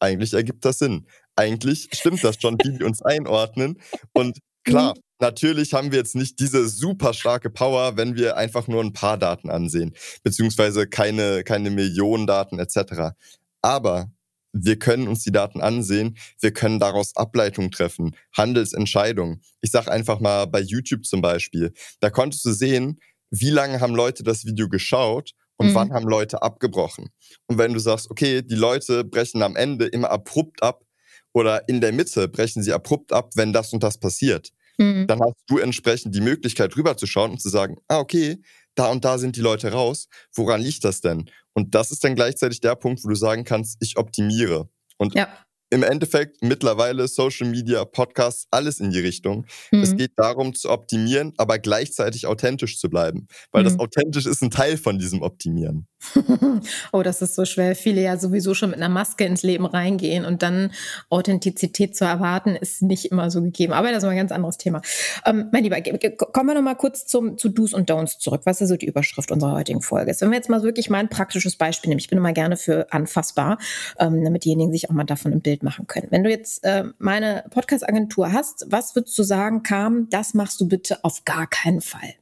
eigentlich 0.00 0.34
ergibt 0.34 0.64
das 0.64 0.78
Sinn. 0.78 1.06
Eigentlich 1.36 1.88
stimmt 1.92 2.22
das 2.22 2.40
schon, 2.40 2.56
wie 2.62 2.78
wir 2.78 2.86
uns 2.86 3.02
einordnen. 3.02 3.80
Und 4.12 4.38
klar, 4.64 4.94
mhm. 4.94 5.02
Natürlich 5.20 5.74
haben 5.74 5.90
wir 5.90 5.98
jetzt 5.98 6.14
nicht 6.14 6.38
diese 6.38 6.68
super 6.68 7.12
starke 7.12 7.50
Power, 7.50 7.96
wenn 7.96 8.14
wir 8.14 8.36
einfach 8.36 8.68
nur 8.68 8.82
ein 8.82 8.92
paar 8.92 9.18
Daten 9.18 9.50
ansehen, 9.50 9.94
beziehungsweise 10.22 10.86
keine, 10.86 11.42
keine 11.42 11.70
Millionen 11.70 12.26
Daten 12.28 12.60
etc. 12.60 13.16
Aber 13.60 14.12
wir 14.52 14.78
können 14.78 15.08
uns 15.08 15.22
die 15.22 15.32
Daten 15.32 15.60
ansehen, 15.60 16.16
wir 16.40 16.52
können 16.52 16.80
daraus 16.80 17.14
Ableitungen 17.16 17.70
treffen, 17.70 18.16
Handelsentscheidungen. 18.36 19.42
Ich 19.60 19.70
sage 19.70 19.90
einfach 19.90 20.20
mal 20.20 20.46
bei 20.46 20.60
YouTube 20.60 21.04
zum 21.04 21.20
Beispiel, 21.20 21.72
da 22.00 22.10
konntest 22.10 22.44
du 22.44 22.52
sehen, 22.52 23.00
wie 23.30 23.50
lange 23.50 23.80
haben 23.80 23.94
Leute 23.94 24.22
das 24.22 24.44
Video 24.46 24.68
geschaut 24.68 25.32
und 25.58 25.68
mhm. 25.70 25.74
wann 25.74 25.92
haben 25.92 26.08
Leute 26.08 26.42
abgebrochen. 26.42 27.10
Und 27.46 27.58
wenn 27.58 27.74
du 27.74 27.80
sagst, 27.80 28.10
okay, 28.10 28.42
die 28.42 28.54
Leute 28.54 29.04
brechen 29.04 29.42
am 29.42 29.56
Ende 29.56 29.86
immer 29.86 30.10
abrupt 30.10 30.62
ab 30.62 30.84
oder 31.32 31.68
in 31.68 31.80
der 31.80 31.92
Mitte 31.92 32.28
brechen 32.28 32.62
sie 32.62 32.72
abrupt 32.72 33.12
ab, 33.12 33.32
wenn 33.34 33.52
das 33.52 33.72
und 33.72 33.82
das 33.82 33.98
passiert, 33.98 34.50
mhm. 34.78 35.06
dann 35.06 35.20
hast 35.20 35.36
du 35.46 35.58
entsprechend 35.58 36.14
die 36.14 36.20
Möglichkeit 36.20 36.76
rüberzuschauen 36.76 37.32
und 37.32 37.42
zu 37.42 37.48
sagen, 37.50 37.76
ah, 37.88 37.98
okay, 37.98 38.40
da 38.78 38.90
und 38.90 39.04
da 39.04 39.18
sind 39.18 39.36
die 39.36 39.40
Leute 39.40 39.72
raus. 39.72 40.08
Woran 40.34 40.60
liegt 40.60 40.84
das 40.84 41.00
denn? 41.00 41.30
Und 41.52 41.74
das 41.74 41.90
ist 41.90 42.04
dann 42.04 42.14
gleichzeitig 42.14 42.60
der 42.60 42.76
Punkt, 42.76 43.04
wo 43.04 43.08
du 43.08 43.14
sagen 43.14 43.44
kannst, 43.44 43.78
ich 43.80 43.96
optimiere. 43.96 44.68
Und 44.96 45.14
ja 45.14 45.28
im 45.70 45.82
Endeffekt 45.82 46.42
mittlerweile 46.42 47.08
Social 47.08 47.48
Media, 47.48 47.84
Podcasts, 47.84 48.46
alles 48.50 48.80
in 48.80 48.90
die 48.90 49.00
Richtung. 49.00 49.46
Mhm. 49.70 49.82
Es 49.82 49.96
geht 49.96 50.12
darum 50.16 50.54
zu 50.54 50.70
optimieren, 50.70 51.32
aber 51.36 51.58
gleichzeitig 51.58 52.26
authentisch 52.26 52.78
zu 52.78 52.88
bleiben. 52.88 53.28
Weil 53.52 53.62
mhm. 53.62 53.66
das 53.66 53.78
authentisch 53.78 54.26
ist 54.26 54.42
ein 54.42 54.50
Teil 54.50 54.76
von 54.76 54.98
diesem 54.98 55.22
Optimieren. 55.22 55.86
oh, 56.92 57.02
das 57.02 57.22
ist 57.22 57.34
so 57.34 57.44
schwer. 57.44 57.74
Viele 57.74 58.02
ja 58.02 58.16
sowieso 58.16 58.54
schon 58.54 58.70
mit 58.70 58.78
einer 58.78 58.88
Maske 58.88 59.24
ins 59.24 59.42
Leben 59.42 59.66
reingehen 59.66 60.24
und 60.24 60.42
dann 60.42 60.72
Authentizität 61.10 61.96
zu 61.96 62.04
erwarten, 62.04 62.54
ist 62.54 62.82
nicht 62.82 63.06
immer 63.06 63.30
so 63.30 63.42
gegeben. 63.42 63.72
Aber 63.72 63.88
das 63.88 63.98
ist 63.98 64.04
mal 64.04 64.10
ein 64.10 64.16
ganz 64.16 64.32
anderes 64.32 64.58
Thema. 64.58 64.80
Ähm, 65.26 65.48
mein 65.52 65.64
Lieber, 65.64 65.80
kommen 65.80 66.48
wir 66.48 66.54
noch 66.54 66.62
mal 66.62 66.76
kurz 66.76 67.06
zum, 67.06 67.36
zu 67.36 67.48
Do's 67.48 67.74
und 67.74 67.90
Don'ts 67.90 68.18
zurück. 68.18 68.42
Was 68.44 68.60
ist 68.60 68.68
so 68.68 68.76
die 68.76 68.86
Überschrift 68.86 69.30
unserer 69.32 69.52
heutigen 69.52 69.82
Folge? 69.82 70.14
Wenn 70.18 70.30
wir 70.30 70.36
jetzt 70.36 70.48
mal 70.48 70.62
wirklich 70.62 70.88
mal 70.88 70.98
ein 70.98 71.08
praktisches 71.08 71.56
Beispiel 71.56 71.88
nehmen. 71.88 71.98
Ich 71.98 72.08
bin 72.08 72.18
immer 72.18 72.32
gerne 72.32 72.56
für 72.56 72.92
anfassbar, 72.92 73.58
ähm, 73.98 74.22
damit 74.24 74.44
diejenigen 74.44 74.72
sich 74.72 74.88
auch 74.88 74.94
mal 74.94 75.04
davon 75.04 75.32
im 75.32 75.40
Bild 75.40 75.57
Bild 75.58 75.62
machen 75.62 75.86
können. 75.86 76.08
Wenn 76.10 76.24
du 76.24 76.30
jetzt 76.30 76.64
äh, 76.64 76.84
meine 76.98 77.44
Podcast-Agentur 77.50 78.32
hast, 78.32 78.66
was 78.68 78.94
würdest 78.94 79.18
du 79.18 79.22
sagen, 79.22 79.62
kam, 79.62 80.08
das 80.10 80.34
machst 80.34 80.60
du 80.60 80.68
bitte 80.68 81.04
auf 81.04 81.24
gar 81.24 81.46
keinen 81.46 81.80
Fall? 81.80 82.14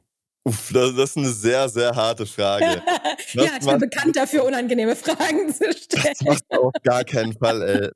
Uff, 0.43 0.71
das, 0.71 0.95
das 0.95 1.09
ist 1.09 1.17
eine 1.17 1.29
sehr, 1.29 1.67
sehr 1.67 1.93
harte 1.93 2.25
Frage. 2.25 2.65
ja, 3.33 3.43
ich 3.59 3.65
bin 3.65 3.79
bekannt 3.79 4.15
dafür, 4.15 4.45
unangenehme 4.45 4.95
Fragen 4.95 5.53
zu 5.53 5.73
stellen. 5.73 6.05
Das 6.05 6.21
machst 6.21 6.45
du 6.49 6.61
auf 6.61 6.73
gar 6.83 7.03
keinen 7.03 7.33
Fall, 7.33 7.61
ey. 7.61 7.89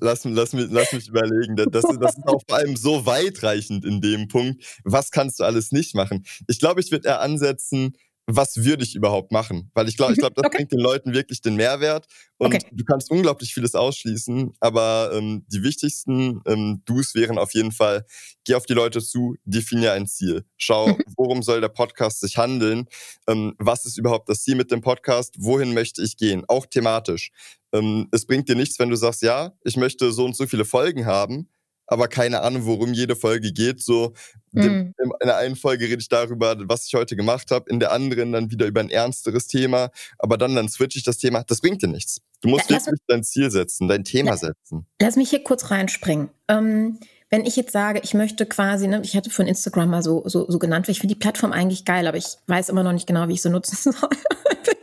Lass, 0.00 0.24
lass, 0.24 0.52
mich, 0.54 0.68
lass 0.70 0.92
mich 0.94 1.08
überlegen. 1.08 1.56
Das, 1.56 1.82
das 1.82 2.16
ist 2.16 2.26
auch 2.26 2.40
vor 2.48 2.56
allem 2.56 2.76
so 2.76 3.04
weitreichend 3.04 3.84
in 3.84 4.00
dem 4.00 4.28
Punkt. 4.28 4.64
Was 4.84 5.10
kannst 5.10 5.40
du 5.40 5.44
alles 5.44 5.70
nicht 5.70 5.94
machen? 5.94 6.24
Ich 6.46 6.58
glaube, 6.60 6.80
ich 6.80 6.90
würde 6.90 7.08
eher 7.08 7.20
ansetzen, 7.20 7.94
was 8.30 8.62
würde 8.62 8.84
ich 8.84 8.94
überhaupt 8.94 9.32
machen? 9.32 9.70
Weil 9.72 9.88
ich 9.88 9.96
glaube, 9.96 10.12
ich 10.12 10.18
glaube, 10.18 10.34
das 10.34 10.44
okay. 10.44 10.58
bringt 10.58 10.72
den 10.72 10.80
Leuten 10.80 11.14
wirklich 11.14 11.40
den 11.40 11.56
Mehrwert. 11.56 12.06
Und 12.36 12.54
okay. 12.54 12.64
du 12.70 12.84
kannst 12.84 13.10
unglaublich 13.10 13.54
vieles 13.54 13.74
ausschließen, 13.74 14.52
aber 14.60 15.10
ähm, 15.14 15.46
die 15.48 15.62
wichtigsten 15.62 16.42
ähm, 16.46 16.82
Do's 16.84 17.14
wären 17.14 17.38
auf 17.38 17.54
jeden 17.54 17.72
Fall, 17.72 18.04
geh 18.44 18.54
auf 18.54 18.66
die 18.66 18.74
Leute 18.74 19.00
zu, 19.02 19.36
definier 19.44 19.94
ein 19.94 20.06
Ziel. 20.06 20.44
Schau, 20.58 20.88
mhm. 20.88 21.02
worum 21.16 21.42
soll 21.42 21.62
der 21.62 21.70
Podcast 21.70 22.20
sich 22.20 22.36
handeln? 22.36 22.86
Ähm, 23.26 23.54
was 23.58 23.86
ist 23.86 23.96
überhaupt 23.96 24.28
das 24.28 24.42
Ziel 24.42 24.56
mit 24.56 24.70
dem 24.70 24.82
Podcast? 24.82 25.34
Wohin 25.38 25.72
möchte 25.72 26.02
ich 26.02 26.18
gehen? 26.18 26.44
Auch 26.48 26.66
thematisch. 26.66 27.30
Ähm, 27.72 28.08
es 28.12 28.26
bringt 28.26 28.48
dir 28.50 28.56
nichts, 28.56 28.78
wenn 28.78 28.90
du 28.90 28.96
sagst, 28.96 29.22
ja, 29.22 29.54
ich 29.64 29.78
möchte 29.78 30.12
so 30.12 30.26
und 30.26 30.36
so 30.36 30.46
viele 30.46 30.66
Folgen 30.66 31.06
haben, 31.06 31.48
aber 31.88 32.06
keine 32.06 32.42
Ahnung, 32.42 32.66
worum 32.66 32.92
jede 32.92 33.16
Folge 33.16 33.52
geht. 33.52 33.82
So 33.82 34.12
mhm. 34.52 34.94
in 34.98 35.12
der 35.24 35.38
einen 35.38 35.56
Folge 35.56 35.86
rede 35.86 36.00
ich 36.00 36.08
darüber, 36.08 36.54
was 36.68 36.86
ich 36.86 36.94
heute 36.94 37.16
gemacht 37.16 37.50
habe, 37.50 37.68
in 37.68 37.80
der 37.80 37.92
anderen 37.92 38.32
dann 38.32 38.50
wieder 38.50 38.66
über 38.66 38.80
ein 38.80 38.90
ernsteres 38.90 39.46
Thema, 39.46 39.90
aber 40.18 40.38
dann 40.38 40.54
dann 40.54 40.68
switch 40.68 40.96
ich 40.96 41.02
das 41.02 41.18
Thema. 41.18 41.42
Das 41.44 41.60
bringt 41.60 41.82
dir 41.82 41.88
nichts. 41.88 42.20
Du 42.40 42.48
musst 42.48 42.70
ja, 42.70 42.76
wirklich 42.76 43.00
dein 43.08 43.24
Ziel 43.24 43.50
setzen, 43.50 43.88
dein 43.88 44.04
Thema 44.04 44.32
lass, 44.32 44.40
setzen. 44.40 44.86
Lass 45.00 45.16
mich 45.16 45.30
hier 45.30 45.42
kurz 45.42 45.70
reinspringen. 45.70 46.28
Ähm, 46.46 46.98
wenn 47.30 47.44
ich 47.44 47.56
jetzt 47.56 47.72
sage, 47.72 48.00
ich 48.04 48.14
möchte 48.14 48.46
quasi, 48.46 48.86
ne, 48.86 49.00
ich 49.02 49.16
hatte 49.16 49.30
von 49.30 49.46
Instagram 49.46 49.90
mal 49.90 50.02
so, 50.02 50.22
so, 50.26 50.50
so 50.50 50.58
genannt, 50.58 50.88
weil 50.88 50.92
ich 50.92 51.00
finde 51.00 51.14
die 51.14 51.18
Plattform 51.18 51.52
eigentlich 51.52 51.84
geil, 51.84 52.06
aber 52.06 52.16
ich 52.16 52.36
weiß 52.46 52.68
immer 52.68 52.82
noch 52.82 52.92
nicht 52.92 53.06
genau, 53.06 53.28
wie 53.28 53.34
ich 53.34 53.42
sie 53.42 53.50
nutzen 53.50 53.76
soll. 53.92 54.08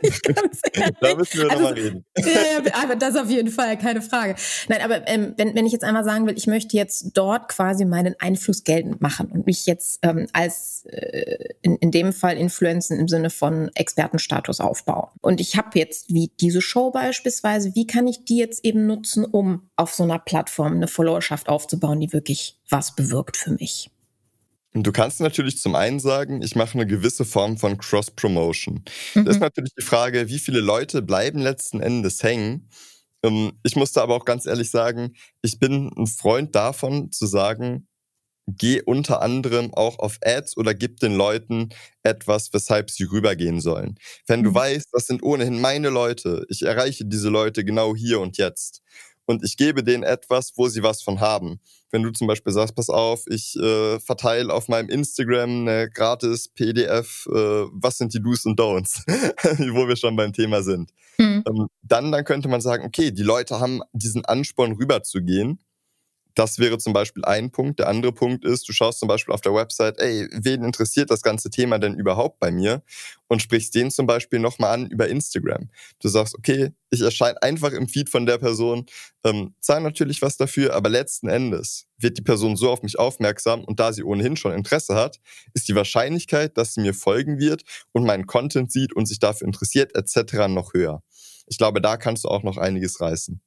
da 1.00 1.14
müssen 1.14 1.40
wir 1.40 1.50
also, 1.50 1.62
nochmal 1.62 1.72
reden. 1.74 2.04
Ja, 2.18 2.82
aber 2.82 2.96
das 2.96 3.16
auf 3.16 3.30
jeden 3.30 3.50
Fall, 3.50 3.78
keine 3.78 4.02
Frage. 4.02 4.34
Nein, 4.68 4.80
aber 4.82 5.06
ähm, 5.08 5.34
wenn, 5.36 5.54
wenn 5.54 5.66
ich 5.66 5.72
jetzt 5.72 5.84
einmal 5.84 6.04
sagen 6.04 6.26
will, 6.26 6.36
ich 6.36 6.46
möchte 6.46 6.76
jetzt 6.76 7.10
dort 7.14 7.48
quasi 7.48 7.84
meinen 7.84 8.14
Einfluss 8.18 8.64
geltend 8.64 9.00
machen 9.00 9.30
und 9.30 9.46
mich 9.46 9.66
jetzt 9.66 10.00
ähm, 10.02 10.26
als 10.32 10.84
äh, 10.86 11.54
in, 11.62 11.76
in 11.76 11.90
dem 11.90 12.12
Fall 12.12 12.36
Influenzen 12.36 12.98
im 12.98 13.08
Sinne 13.08 13.30
von 13.30 13.70
Expertenstatus 13.74 14.60
aufbauen. 14.60 15.08
Und 15.20 15.40
ich 15.40 15.56
habe 15.56 15.78
jetzt 15.78 16.12
wie 16.12 16.30
diese 16.40 16.62
Show 16.62 16.90
beispielsweise, 16.90 17.74
wie 17.74 17.86
kann 17.86 18.06
ich 18.06 18.24
die 18.24 18.38
jetzt 18.38 18.64
eben 18.64 18.86
nutzen, 18.86 19.24
um 19.24 19.70
auf 19.76 19.94
so 19.94 20.02
einer 20.02 20.18
Plattform 20.18 20.74
eine 20.74 20.88
Followerschaft 20.88 21.48
aufzubauen, 21.48 22.00
die 22.00 22.12
wirklich 22.12 22.58
was 22.68 22.94
bewirkt 22.94 23.36
für 23.36 23.52
mich. 23.52 23.90
Du 24.82 24.92
kannst 24.92 25.20
natürlich 25.20 25.58
zum 25.58 25.74
einen 25.74 26.00
sagen, 26.00 26.42
ich 26.42 26.54
mache 26.54 26.74
eine 26.74 26.86
gewisse 26.86 27.24
Form 27.24 27.56
von 27.56 27.78
Cross-Promotion. 27.78 28.84
Mhm. 29.14 29.24
Das 29.24 29.36
ist 29.36 29.40
natürlich 29.40 29.72
die 29.78 29.84
Frage, 29.84 30.28
wie 30.28 30.38
viele 30.38 30.60
Leute 30.60 31.02
bleiben 31.02 31.40
letzten 31.40 31.80
Endes 31.80 32.22
hängen. 32.22 32.68
Ähm, 33.22 33.52
ich 33.62 33.76
musste 33.76 34.02
aber 34.02 34.14
auch 34.14 34.24
ganz 34.24 34.46
ehrlich 34.46 34.70
sagen, 34.70 35.14
ich 35.42 35.58
bin 35.58 35.90
ein 35.96 36.06
Freund 36.06 36.54
davon 36.54 37.10
zu 37.10 37.26
sagen, 37.26 37.88
geh 38.46 38.82
unter 38.82 39.22
anderem 39.22 39.74
auch 39.74 39.98
auf 39.98 40.18
Ads 40.24 40.56
oder 40.56 40.74
gib 40.74 41.00
den 41.00 41.14
Leuten 41.14 41.70
etwas, 42.02 42.52
weshalb 42.52 42.90
sie 42.90 43.04
rübergehen 43.04 43.60
sollen. 43.60 43.98
Wenn 44.26 44.42
du 44.42 44.50
mhm. 44.50 44.54
weißt, 44.54 44.88
das 44.92 45.06
sind 45.06 45.22
ohnehin 45.22 45.60
meine 45.60 45.88
Leute, 45.88 46.46
ich 46.48 46.62
erreiche 46.62 47.04
diese 47.04 47.28
Leute 47.28 47.64
genau 47.64 47.96
hier 47.96 48.20
und 48.20 48.36
jetzt 48.36 48.82
und 49.26 49.44
ich 49.44 49.56
gebe 49.56 49.82
denen 49.82 50.04
etwas, 50.04 50.52
wo 50.56 50.68
sie 50.68 50.82
was 50.82 51.02
von 51.02 51.20
haben. 51.20 51.60
Wenn 51.96 52.02
du 52.02 52.12
zum 52.12 52.26
Beispiel 52.26 52.52
sagst, 52.52 52.74
pass 52.74 52.90
auf, 52.90 53.24
ich 53.26 53.56
äh, 53.56 53.98
verteile 54.00 54.52
auf 54.52 54.68
meinem 54.68 54.90
Instagram 54.90 55.66
eine 55.66 55.88
gratis 55.88 56.46
PDF, 56.46 57.26
äh, 57.26 57.32
was 57.32 57.96
sind 57.96 58.12
die 58.12 58.20
Do's 58.20 58.44
und 58.44 58.60
Don'ts, 58.60 59.00
wo 59.72 59.88
wir 59.88 59.96
schon 59.96 60.14
beim 60.14 60.34
Thema 60.34 60.62
sind. 60.62 60.90
Mhm. 61.16 61.42
Ähm, 61.48 61.66
dann, 61.80 62.12
dann 62.12 62.22
könnte 62.24 62.48
man 62.48 62.60
sagen, 62.60 62.84
okay, 62.84 63.12
die 63.12 63.22
Leute 63.22 63.60
haben 63.60 63.80
diesen 63.94 64.26
Ansporn 64.26 64.72
rüberzugehen 64.72 65.58
das 66.36 66.58
wäre 66.58 66.76
zum 66.76 66.92
Beispiel 66.92 67.24
ein 67.24 67.50
Punkt. 67.50 67.80
Der 67.80 67.88
andere 67.88 68.12
Punkt 68.12 68.44
ist, 68.44 68.68
du 68.68 68.72
schaust 68.72 68.98
zum 68.98 69.08
Beispiel 69.08 69.32
auf 69.32 69.40
der 69.40 69.54
Website, 69.54 69.98
ey, 69.98 70.28
wen 70.32 70.62
interessiert 70.62 71.10
das 71.10 71.22
ganze 71.22 71.48
Thema 71.48 71.78
denn 71.78 71.94
überhaupt 71.94 72.38
bei 72.40 72.50
mir? 72.50 72.82
Und 73.26 73.40
sprichst 73.40 73.74
den 73.74 73.90
zum 73.90 74.06
Beispiel 74.06 74.38
nochmal 74.38 74.74
an 74.74 74.86
über 74.86 75.08
Instagram. 75.08 75.70
Du 75.98 76.08
sagst, 76.08 76.36
okay, 76.36 76.72
ich 76.90 77.00
erscheine 77.00 77.42
einfach 77.42 77.72
im 77.72 77.88
Feed 77.88 78.10
von 78.10 78.26
der 78.26 78.36
Person, 78.36 78.84
ähm, 79.24 79.54
zahle 79.60 79.82
natürlich 79.82 80.20
was 80.20 80.36
dafür, 80.36 80.74
aber 80.74 80.90
letzten 80.90 81.28
Endes 81.28 81.86
wird 81.98 82.18
die 82.18 82.22
Person 82.22 82.56
so 82.56 82.70
auf 82.70 82.82
mich 82.82 82.98
aufmerksam 82.98 83.64
und 83.64 83.80
da 83.80 83.94
sie 83.94 84.04
ohnehin 84.04 84.36
schon 84.36 84.52
Interesse 84.52 84.94
hat, 84.94 85.18
ist 85.54 85.68
die 85.68 85.74
Wahrscheinlichkeit, 85.74 86.56
dass 86.58 86.74
sie 86.74 86.82
mir 86.82 86.92
folgen 86.92 87.38
wird 87.38 87.62
und 87.92 88.04
meinen 88.04 88.26
Content 88.26 88.70
sieht 88.70 88.94
und 88.94 89.06
sich 89.06 89.18
dafür 89.18 89.46
interessiert 89.46 89.96
etc. 89.96 90.48
noch 90.48 90.74
höher. 90.74 91.02
Ich 91.46 91.56
glaube, 91.56 91.80
da 91.80 91.96
kannst 91.96 92.24
du 92.24 92.28
auch 92.28 92.42
noch 92.42 92.58
einiges 92.58 93.00
reißen. 93.00 93.40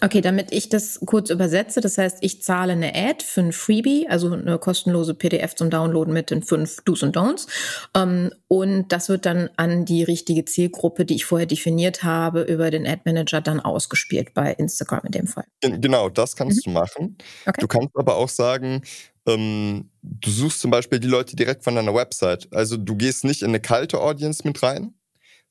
Okay, 0.00 0.20
damit 0.20 0.52
ich 0.52 0.68
das 0.68 1.00
kurz 1.06 1.30
übersetze, 1.30 1.80
das 1.80 1.98
heißt, 1.98 2.18
ich 2.20 2.42
zahle 2.42 2.72
eine 2.72 2.94
Ad 2.94 3.24
für 3.24 3.40
ein 3.40 3.52
Freebie, 3.52 4.06
also 4.08 4.32
eine 4.32 4.58
kostenlose 4.58 5.14
PDF 5.14 5.54
zum 5.54 5.70
Downloaden 5.70 6.12
mit 6.12 6.30
den 6.30 6.42
fünf 6.42 6.82
Do's 6.84 7.02
und 7.02 7.16
Don'ts. 7.16 7.46
Ähm, 7.94 8.30
und 8.48 8.88
das 8.88 9.08
wird 9.08 9.24
dann 9.24 9.50
an 9.56 9.84
die 9.84 10.02
richtige 10.02 10.44
Zielgruppe, 10.44 11.04
die 11.04 11.14
ich 11.14 11.24
vorher 11.24 11.46
definiert 11.46 12.02
habe, 12.02 12.42
über 12.42 12.70
den 12.70 12.86
Ad 12.86 13.02
Manager 13.04 13.40
dann 13.40 13.60
ausgespielt, 13.60 14.34
bei 14.34 14.52
Instagram 14.52 15.02
in 15.04 15.12
dem 15.12 15.26
Fall. 15.26 15.44
Genau, 15.60 16.08
das 16.08 16.36
kannst 16.36 16.66
mhm. 16.66 16.72
du 16.72 16.78
machen. 16.78 17.18
Okay. 17.46 17.60
Du 17.60 17.68
kannst 17.68 17.96
aber 17.96 18.16
auch 18.16 18.28
sagen, 18.28 18.82
ähm, 19.26 19.90
du 20.02 20.30
suchst 20.30 20.60
zum 20.60 20.70
Beispiel 20.70 20.98
die 20.98 21.08
Leute 21.08 21.36
direkt 21.36 21.64
von 21.64 21.74
deiner 21.74 21.94
Website. 21.94 22.48
Also 22.52 22.76
du 22.76 22.96
gehst 22.96 23.24
nicht 23.24 23.42
in 23.42 23.48
eine 23.48 23.60
kalte 23.60 24.00
Audience 24.00 24.46
mit 24.46 24.62
rein, 24.62 24.94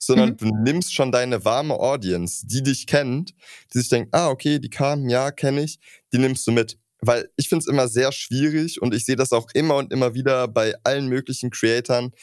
sondern 0.06 0.32
mhm. 0.32 0.38
du 0.38 0.46
nimmst 0.63 0.94
schon 0.94 1.12
deine 1.12 1.46
warme 1.46 1.76
Audience, 1.76 2.46
die 2.46 2.63
dich 2.63 2.88
kennt, 2.88 3.34
die 3.74 3.80
sich 3.80 3.89
denkt, 3.89 4.13
ah, 4.13 4.30
okay, 4.30 4.60
die 4.60 4.70
kamen, 4.70 5.10
ja, 5.10 5.32
kenne 5.32 5.63
ich, 5.63 5.80
die 6.13 6.18
nimmst 6.18 6.46
du 6.48 6.52
mit. 6.52 6.78
Weil 7.06 7.30
ich 7.36 7.50
finde 7.50 7.63
es 7.63 7.68
immer 7.68 7.88
sehr 7.89 8.12
schwierig 8.13 8.82
und 8.82 8.94
ich 8.94 9.06
sehe 9.06 9.18
das 9.18 9.34
auch 9.34 9.48
immer 9.54 9.76
und 9.76 9.92
immer 9.92 10.13
wieder 10.13 10.48
bei 10.48 10.74
allen 10.84 11.08
möglichen 11.08 11.50
Creatoren, 11.50 12.13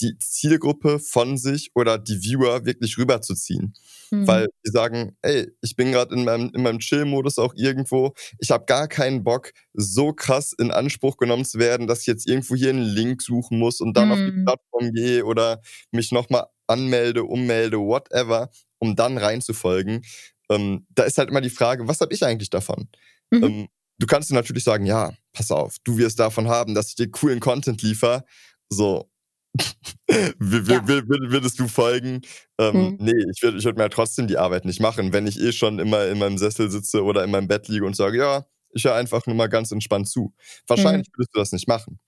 die 0.00 0.16
Zielgruppe 0.18 0.98
von 0.98 1.36
sich 1.36 1.70
oder 1.74 1.98
die 1.98 2.22
Viewer 2.22 2.64
wirklich 2.64 2.96
rüberzuziehen. 2.98 3.74
Mhm. 4.10 4.26
Weil 4.26 4.48
die 4.64 4.70
sagen, 4.70 5.16
ey, 5.22 5.50
ich 5.60 5.76
bin 5.76 5.92
gerade 5.92 6.14
in 6.14 6.24
meinem, 6.24 6.50
in 6.54 6.62
meinem 6.62 6.78
Chill-Modus 6.78 7.38
auch 7.38 7.54
irgendwo. 7.54 8.14
Ich 8.38 8.50
habe 8.50 8.64
gar 8.64 8.88
keinen 8.88 9.22
Bock, 9.24 9.52
so 9.74 10.12
krass 10.12 10.54
in 10.58 10.70
Anspruch 10.70 11.16
genommen 11.16 11.44
zu 11.44 11.58
werden, 11.58 11.86
dass 11.86 12.00
ich 12.00 12.06
jetzt 12.06 12.26
irgendwo 12.26 12.56
hier 12.56 12.70
einen 12.70 12.82
Link 12.82 13.22
suchen 13.22 13.58
muss 13.58 13.80
und 13.80 13.96
dann 13.96 14.06
mhm. 14.06 14.12
auf 14.12 14.18
die 14.18 14.32
mhm. 14.32 14.44
Plattform 14.44 14.92
gehe 14.92 15.24
oder 15.24 15.60
mich 15.92 16.12
nochmal 16.12 16.46
anmelde, 16.70 17.24
ummelde, 17.24 17.78
whatever, 17.78 18.50
um 18.78 18.96
dann 18.96 19.18
reinzufolgen. 19.18 20.02
Ähm, 20.50 20.86
da 20.90 21.04
ist 21.04 21.18
halt 21.18 21.30
immer 21.30 21.40
die 21.40 21.50
Frage, 21.50 21.86
was 21.88 22.00
habe 22.00 22.14
ich 22.14 22.24
eigentlich 22.24 22.50
davon? 22.50 22.88
Mhm. 23.30 23.44
Ähm, 23.44 23.68
du 23.98 24.06
kannst 24.06 24.30
dir 24.30 24.34
natürlich 24.34 24.64
sagen, 24.64 24.86
ja, 24.86 25.12
pass 25.32 25.50
auf, 25.50 25.76
du 25.84 25.98
wirst 25.98 26.18
davon 26.18 26.48
haben, 26.48 26.74
dass 26.74 26.88
ich 26.88 26.94
dir 26.96 27.10
coolen 27.10 27.40
Content 27.40 27.82
liefere. 27.82 28.24
So, 28.68 29.10
ja. 30.08 30.86
würdest 30.86 31.58
du 31.58 31.68
folgen? 31.68 32.22
Ähm, 32.58 32.76
mhm. 32.76 32.96
Nee, 33.00 33.24
ich 33.32 33.42
würde 33.42 33.58
ich 33.58 33.64
würd 33.64 33.76
mir 33.76 33.90
trotzdem 33.90 34.26
die 34.26 34.38
Arbeit 34.38 34.64
nicht 34.64 34.80
machen, 34.80 35.12
wenn 35.12 35.26
ich 35.26 35.40
eh 35.40 35.52
schon 35.52 35.78
immer 35.78 36.06
in 36.06 36.18
meinem 36.18 36.38
Sessel 36.38 36.70
sitze 36.70 37.02
oder 37.02 37.24
in 37.24 37.30
meinem 37.30 37.48
Bett 37.48 37.68
liege 37.68 37.84
und 37.84 37.96
sage, 37.96 38.18
ja, 38.18 38.46
ich 38.72 38.84
höre 38.84 38.94
einfach 38.94 39.26
nur 39.26 39.34
mal 39.34 39.48
ganz 39.48 39.72
entspannt 39.72 40.08
zu. 40.08 40.32
Wahrscheinlich 40.66 41.08
mhm. 41.08 41.12
würdest 41.16 41.34
du 41.34 41.38
das 41.38 41.52
nicht 41.52 41.68
machen. 41.68 41.98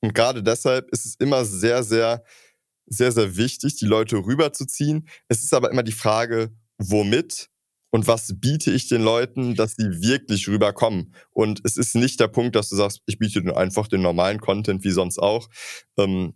Und 0.00 0.14
gerade 0.14 0.42
deshalb 0.42 0.88
ist 0.90 1.06
es 1.06 1.14
immer 1.16 1.44
sehr, 1.44 1.82
sehr 1.82 2.24
sehr, 2.90 3.12
sehr 3.12 3.36
wichtig, 3.36 3.76
die 3.76 3.86
Leute 3.86 4.16
rüberzuziehen. 4.16 5.08
Es 5.28 5.42
ist 5.42 5.54
aber 5.54 5.70
immer 5.70 5.82
die 5.82 5.92
Frage, 5.92 6.50
womit 6.78 7.48
und 7.90 8.06
was 8.06 8.32
biete 8.40 8.70
ich 8.70 8.88
den 8.88 9.02
Leuten, 9.02 9.54
dass 9.54 9.74
sie 9.76 10.02
wirklich 10.02 10.46
rüberkommen. 10.48 11.14
Und 11.30 11.60
es 11.64 11.76
ist 11.76 11.94
nicht 11.94 12.20
der 12.20 12.28
Punkt, 12.28 12.54
dass 12.56 12.68
du 12.68 12.76
sagst, 12.76 13.00
ich 13.06 13.18
biete 13.18 13.56
einfach 13.56 13.88
den 13.88 14.02
normalen 14.02 14.40
Content 14.40 14.84
wie 14.84 14.90
sonst 14.90 15.18
auch. 15.18 15.48
Ähm, 15.98 16.34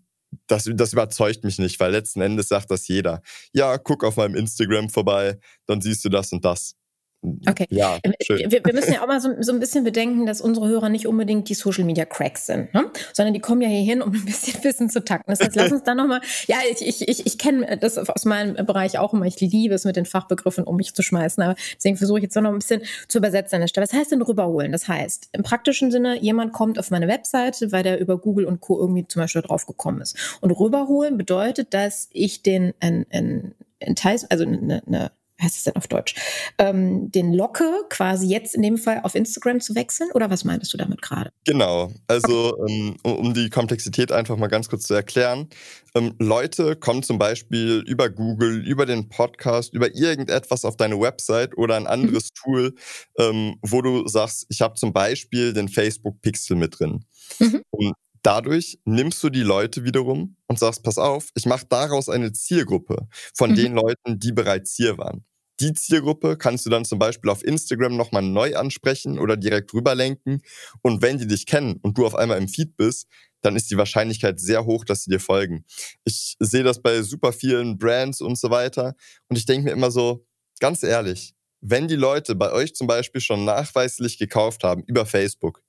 das, 0.48 0.68
das 0.74 0.92
überzeugt 0.92 1.44
mich 1.44 1.58
nicht, 1.58 1.78
weil 1.78 1.92
letzten 1.92 2.20
Endes 2.20 2.48
sagt 2.48 2.70
das 2.70 2.88
jeder. 2.88 3.22
Ja, 3.52 3.78
guck 3.78 4.02
auf 4.02 4.16
meinem 4.16 4.34
Instagram 4.34 4.90
vorbei, 4.90 5.38
dann 5.66 5.80
siehst 5.80 6.04
du 6.04 6.08
das 6.08 6.32
und 6.32 6.44
das. 6.44 6.74
Okay. 7.48 7.66
Ja, 7.70 7.98
ähm, 8.02 8.12
schön. 8.20 8.50
Wir, 8.50 8.64
wir, 8.64 8.74
müssen 8.74 8.92
ja 8.92 9.02
auch 9.02 9.06
mal 9.06 9.20
so, 9.20 9.30
so, 9.40 9.52
ein 9.52 9.60
bisschen 9.60 9.82
bedenken, 9.82 10.26
dass 10.26 10.40
unsere 10.40 10.68
Hörer 10.68 10.90
nicht 10.90 11.06
unbedingt 11.06 11.48
die 11.48 11.54
Social 11.54 11.84
Media 11.84 12.04
Cracks 12.04 12.46
sind, 12.46 12.72
ne? 12.74 12.90
sondern 13.12 13.32
die 13.32 13.40
kommen 13.40 13.62
ja 13.62 13.68
hier 13.68 13.82
hin, 13.82 14.02
um 14.02 14.12
ein 14.12 14.24
bisschen 14.24 14.62
Wissen 14.64 14.90
zu 14.90 15.02
takten. 15.02 15.30
Das 15.30 15.40
heißt, 15.40 15.56
lass 15.56 15.72
uns 15.72 15.82
da 15.84 15.94
nochmal, 15.94 16.20
ja, 16.46 16.58
ich, 16.70 16.86
ich, 16.86 17.08
ich, 17.08 17.26
ich 17.26 17.38
kenne 17.38 17.78
das 17.78 17.96
aus 17.96 18.24
meinem 18.24 18.66
Bereich 18.66 18.98
auch 18.98 19.14
immer. 19.14 19.24
Ich 19.24 19.40
liebe 19.40 19.74
es, 19.74 19.84
mit 19.84 19.96
den 19.96 20.04
Fachbegriffen 20.06 20.64
um 20.64 20.76
mich 20.76 20.94
zu 20.94 21.02
schmeißen. 21.02 21.42
Aber 21.42 21.54
deswegen 21.76 21.96
versuche 21.96 22.18
ich 22.18 22.24
jetzt 22.24 22.36
noch 22.36 22.44
ein 22.44 22.58
bisschen 22.58 22.82
zu 23.08 23.18
übersetzen 23.18 23.56
an 23.56 23.60
der 23.62 23.68
Stelle. 23.68 23.86
Was 23.86 23.94
heißt 23.94 24.12
denn 24.12 24.22
rüberholen? 24.22 24.72
Das 24.72 24.86
heißt, 24.88 25.30
im 25.32 25.42
praktischen 25.42 25.90
Sinne, 25.90 26.20
jemand 26.20 26.52
kommt 26.52 26.78
auf 26.78 26.90
meine 26.90 27.08
Webseite, 27.08 27.72
weil 27.72 27.82
der 27.82 28.00
über 28.00 28.18
Google 28.18 28.44
und 28.44 28.60
Co. 28.60 28.78
irgendwie 28.78 29.06
zum 29.06 29.22
Beispiel 29.22 29.42
drauf 29.42 29.66
gekommen 29.66 30.02
ist. 30.02 30.38
Und 30.40 30.50
rüberholen 30.50 31.16
bedeutet, 31.16 31.72
dass 31.72 32.08
ich 32.12 32.42
den, 32.42 32.74
ein, 32.80 33.06
ein, 33.10 33.54
ein 33.80 33.96
Teil, 33.96 34.18
also 34.28 34.44
eine, 34.44 34.82
eine 34.86 35.10
heißt 35.42 35.56
es 35.56 35.64
denn 35.64 35.76
auf 35.76 35.88
Deutsch, 35.88 36.14
ähm, 36.58 37.10
den 37.10 37.32
locke, 37.32 37.68
quasi 37.90 38.26
jetzt 38.26 38.54
in 38.54 38.62
dem 38.62 38.78
Fall 38.78 39.00
auf 39.02 39.14
Instagram 39.14 39.60
zu 39.60 39.74
wechseln? 39.74 40.10
Oder 40.14 40.30
was 40.30 40.44
meintest 40.44 40.72
du 40.72 40.76
damit 40.76 41.02
gerade? 41.02 41.30
Genau, 41.44 41.92
also 42.06 42.56
ähm, 42.68 42.96
um 43.02 43.34
die 43.34 43.50
Komplexität 43.50 44.12
einfach 44.12 44.36
mal 44.36 44.48
ganz 44.48 44.68
kurz 44.68 44.84
zu 44.84 44.94
erklären. 44.94 45.48
Ähm, 45.94 46.14
Leute 46.18 46.76
kommen 46.76 47.02
zum 47.02 47.18
Beispiel 47.18 47.82
über 47.86 48.10
Google, 48.10 48.66
über 48.66 48.86
den 48.86 49.08
Podcast, 49.08 49.72
über 49.74 49.94
irgendetwas 49.94 50.64
auf 50.64 50.76
deine 50.76 51.00
Website 51.00 51.56
oder 51.56 51.76
ein 51.76 51.86
anderes 51.86 52.24
mhm. 52.24 52.42
Tool, 52.42 52.74
ähm, 53.18 53.56
wo 53.62 53.82
du 53.82 54.06
sagst, 54.08 54.46
ich 54.48 54.60
habe 54.60 54.74
zum 54.74 54.92
Beispiel 54.92 55.52
den 55.52 55.68
Facebook 55.68 56.20
Pixel 56.20 56.56
mit 56.56 56.78
drin. 56.78 57.04
Mhm. 57.38 57.62
Und 57.70 57.94
Dadurch 58.24 58.80
nimmst 58.86 59.22
du 59.22 59.28
die 59.28 59.42
Leute 59.42 59.84
wiederum 59.84 60.36
und 60.46 60.58
sagst, 60.58 60.82
pass 60.82 60.96
auf, 60.96 61.28
ich 61.34 61.44
mache 61.44 61.66
daraus 61.68 62.08
eine 62.08 62.32
Zielgruppe 62.32 63.06
von 63.34 63.50
mhm. 63.50 63.54
den 63.54 63.74
Leuten, 63.74 64.18
die 64.18 64.32
bereits 64.32 64.74
hier 64.74 64.96
waren. 64.96 65.26
Die 65.60 65.74
Zielgruppe 65.74 66.38
kannst 66.38 66.64
du 66.64 66.70
dann 66.70 66.86
zum 66.86 66.98
Beispiel 66.98 67.30
auf 67.30 67.44
Instagram 67.44 67.96
nochmal 67.96 68.22
neu 68.22 68.56
ansprechen 68.56 69.18
oder 69.18 69.36
direkt 69.36 69.74
rüberlenken. 69.74 70.40
Und 70.80 71.02
wenn 71.02 71.18
die 71.18 71.26
dich 71.26 71.44
kennen 71.44 71.78
und 71.82 71.98
du 71.98 72.06
auf 72.06 72.14
einmal 72.14 72.38
im 72.38 72.48
Feed 72.48 72.78
bist, 72.78 73.08
dann 73.42 73.56
ist 73.56 73.70
die 73.70 73.76
Wahrscheinlichkeit 73.76 74.40
sehr 74.40 74.64
hoch, 74.64 74.86
dass 74.86 75.04
sie 75.04 75.10
dir 75.10 75.20
folgen. 75.20 75.66
Ich 76.04 76.36
sehe 76.40 76.64
das 76.64 76.80
bei 76.80 77.02
super 77.02 77.32
vielen 77.32 77.76
Brands 77.76 78.22
und 78.22 78.38
so 78.38 78.48
weiter. 78.50 78.94
Und 79.28 79.36
ich 79.36 79.44
denke 79.44 79.66
mir 79.66 79.72
immer 79.72 79.90
so, 79.90 80.26
ganz 80.60 80.82
ehrlich, 80.82 81.34
wenn 81.60 81.88
die 81.88 81.96
Leute 81.96 82.34
bei 82.34 82.52
euch 82.52 82.74
zum 82.74 82.86
Beispiel 82.86 83.20
schon 83.20 83.44
nachweislich 83.44 84.18
gekauft 84.18 84.64
haben 84.64 84.82
über 84.86 85.06
Facebook, 85.06 85.62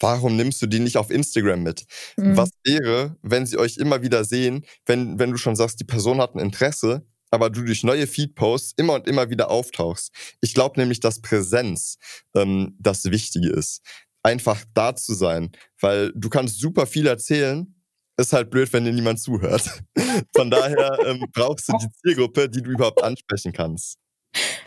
warum 0.00 0.36
nimmst 0.36 0.60
du 0.62 0.66
die 0.66 0.80
nicht 0.80 0.96
auf 0.96 1.10
Instagram 1.10 1.62
mit? 1.62 1.86
Mhm. 2.16 2.36
Was 2.36 2.50
wäre, 2.64 3.16
wenn 3.22 3.46
sie 3.46 3.58
euch 3.58 3.76
immer 3.76 4.02
wieder 4.02 4.24
sehen, 4.24 4.64
wenn, 4.86 5.18
wenn 5.18 5.30
du 5.30 5.36
schon 5.36 5.56
sagst, 5.56 5.80
die 5.80 5.84
Person 5.84 6.20
hat 6.20 6.34
ein 6.34 6.40
Interesse, 6.40 7.06
aber 7.30 7.50
du 7.50 7.62
durch 7.62 7.82
neue 7.82 8.06
Feed-Posts 8.06 8.74
immer 8.76 8.94
und 8.94 9.08
immer 9.08 9.30
wieder 9.30 9.50
auftauchst. 9.50 10.12
Ich 10.40 10.54
glaube 10.54 10.80
nämlich, 10.80 11.00
dass 11.00 11.20
Präsenz 11.20 11.98
ähm, 12.34 12.76
das 12.78 13.04
Wichtige 13.06 13.50
ist. 13.50 13.82
Einfach 14.22 14.64
da 14.74 14.94
zu 14.96 15.14
sein, 15.14 15.52
weil 15.80 16.12
du 16.14 16.28
kannst 16.28 16.60
super 16.60 16.86
viel 16.86 17.06
erzählen, 17.06 17.74
ist 18.16 18.32
halt 18.32 18.50
blöd, 18.50 18.72
wenn 18.72 18.84
dir 18.84 18.92
niemand 18.92 19.20
zuhört. 19.20 19.82
Von 20.34 20.50
daher 20.50 20.98
ähm, 21.06 21.26
brauchst 21.32 21.68
du 21.68 21.74
die 21.78 21.88
Zielgruppe, 22.02 22.48
die 22.48 22.62
du 22.62 22.70
überhaupt 22.70 23.02
ansprechen 23.02 23.52
kannst. 23.52 23.98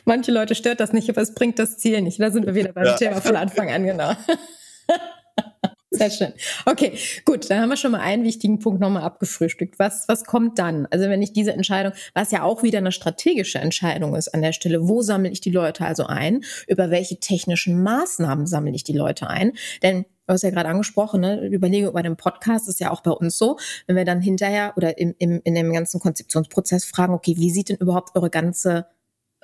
Manche 0.05 0.31
Leute 0.31 0.55
stört 0.55 0.79
das 0.79 0.93
nicht, 0.93 1.09
aber 1.09 1.21
es 1.21 1.33
bringt 1.33 1.59
das 1.59 1.77
Ziel 1.77 2.01
nicht. 2.01 2.19
Da 2.19 2.31
sind 2.31 2.45
wir 2.45 2.55
wieder 2.55 2.71
beim 2.71 2.85
ja. 2.85 2.95
Thema 2.95 3.21
von 3.21 3.35
Anfang 3.35 3.69
an, 3.69 3.83
genau. 3.83 4.15
Sehr 5.91 6.11
schön. 6.11 6.33
Okay, 6.67 6.99
gut, 7.25 7.49
dann 7.49 7.61
haben 7.61 7.69
wir 7.69 7.77
schon 7.77 7.91
mal 7.91 8.01
einen 8.01 8.23
wichtigen 8.23 8.59
Punkt 8.59 8.79
nochmal 8.79 9.01
abgefrühstückt. 9.01 9.79
Was, 9.79 10.07
was 10.07 10.23
kommt 10.23 10.59
dann? 10.59 10.85
Also 10.91 11.09
wenn 11.09 11.23
ich 11.23 11.33
diese 11.33 11.51
Entscheidung, 11.51 11.93
was 12.13 12.29
ja 12.29 12.43
auch 12.43 12.61
wieder 12.61 12.77
eine 12.77 12.91
strategische 12.91 13.57
Entscheidung 13.57 14.15
ist 14.15 14.27
an 14.27 14.43
der 14.43 14.53
Stelle, 14.53 14.87
wo 14.87 15.01
sammle 15.01 15.31
ich 15.31 15.41
die 15.41 15.49
Leute 15.49 15.85
also 15.85 16.05
ein? 16.05 16.43
Über 16.67 16.91
welche 16.91 17.19
technischen 17.19 17.81
Maßnahmen 17.81 18.45
sammle 18.45 18.75
ich 18.75 18.83
die 18.83 18.95
Leute 18.95 19.31
ein? 19.31 19.53
Denn 19.81 20.03
du 20.27 20.33
hast 20.33 20.43
ja 20.43 20.51
gerade 20.51 20.69
angesprochen, 20.69 21.21
ne, 21.21 21.43
Überlegung 21.47 21.89
über 21.89 22.03
den 22.03 22.17
Podcast 22.17 22.69
ist 22.69 22.79
ja 22.79 22.91
auch 22.91 23.01
bei 23.01 23.11
uns 23.11 23.39
so, 23.39 23.57
wenn 23.87 23.95
wir 23.95 24.05
dann 24.05 24.21
hinterher 24.21 24.73
oder 24.77 24.99
im, 24.99 25.15
im, 25.17 25.41
in 25.43 25.55
dem 25.55 25.73
ganzen 25.73 25.99
Konzeptionsprozess 25.99 26.85
fragen, 26.85 27.15
okay, 27.15 27.35
wie 27.37 27.49
sieht 27.49 27.69
denn 27.69 27.77
überhaupt 27.77 28.15
eure 28.15 28.29
ganze 28.29 28.85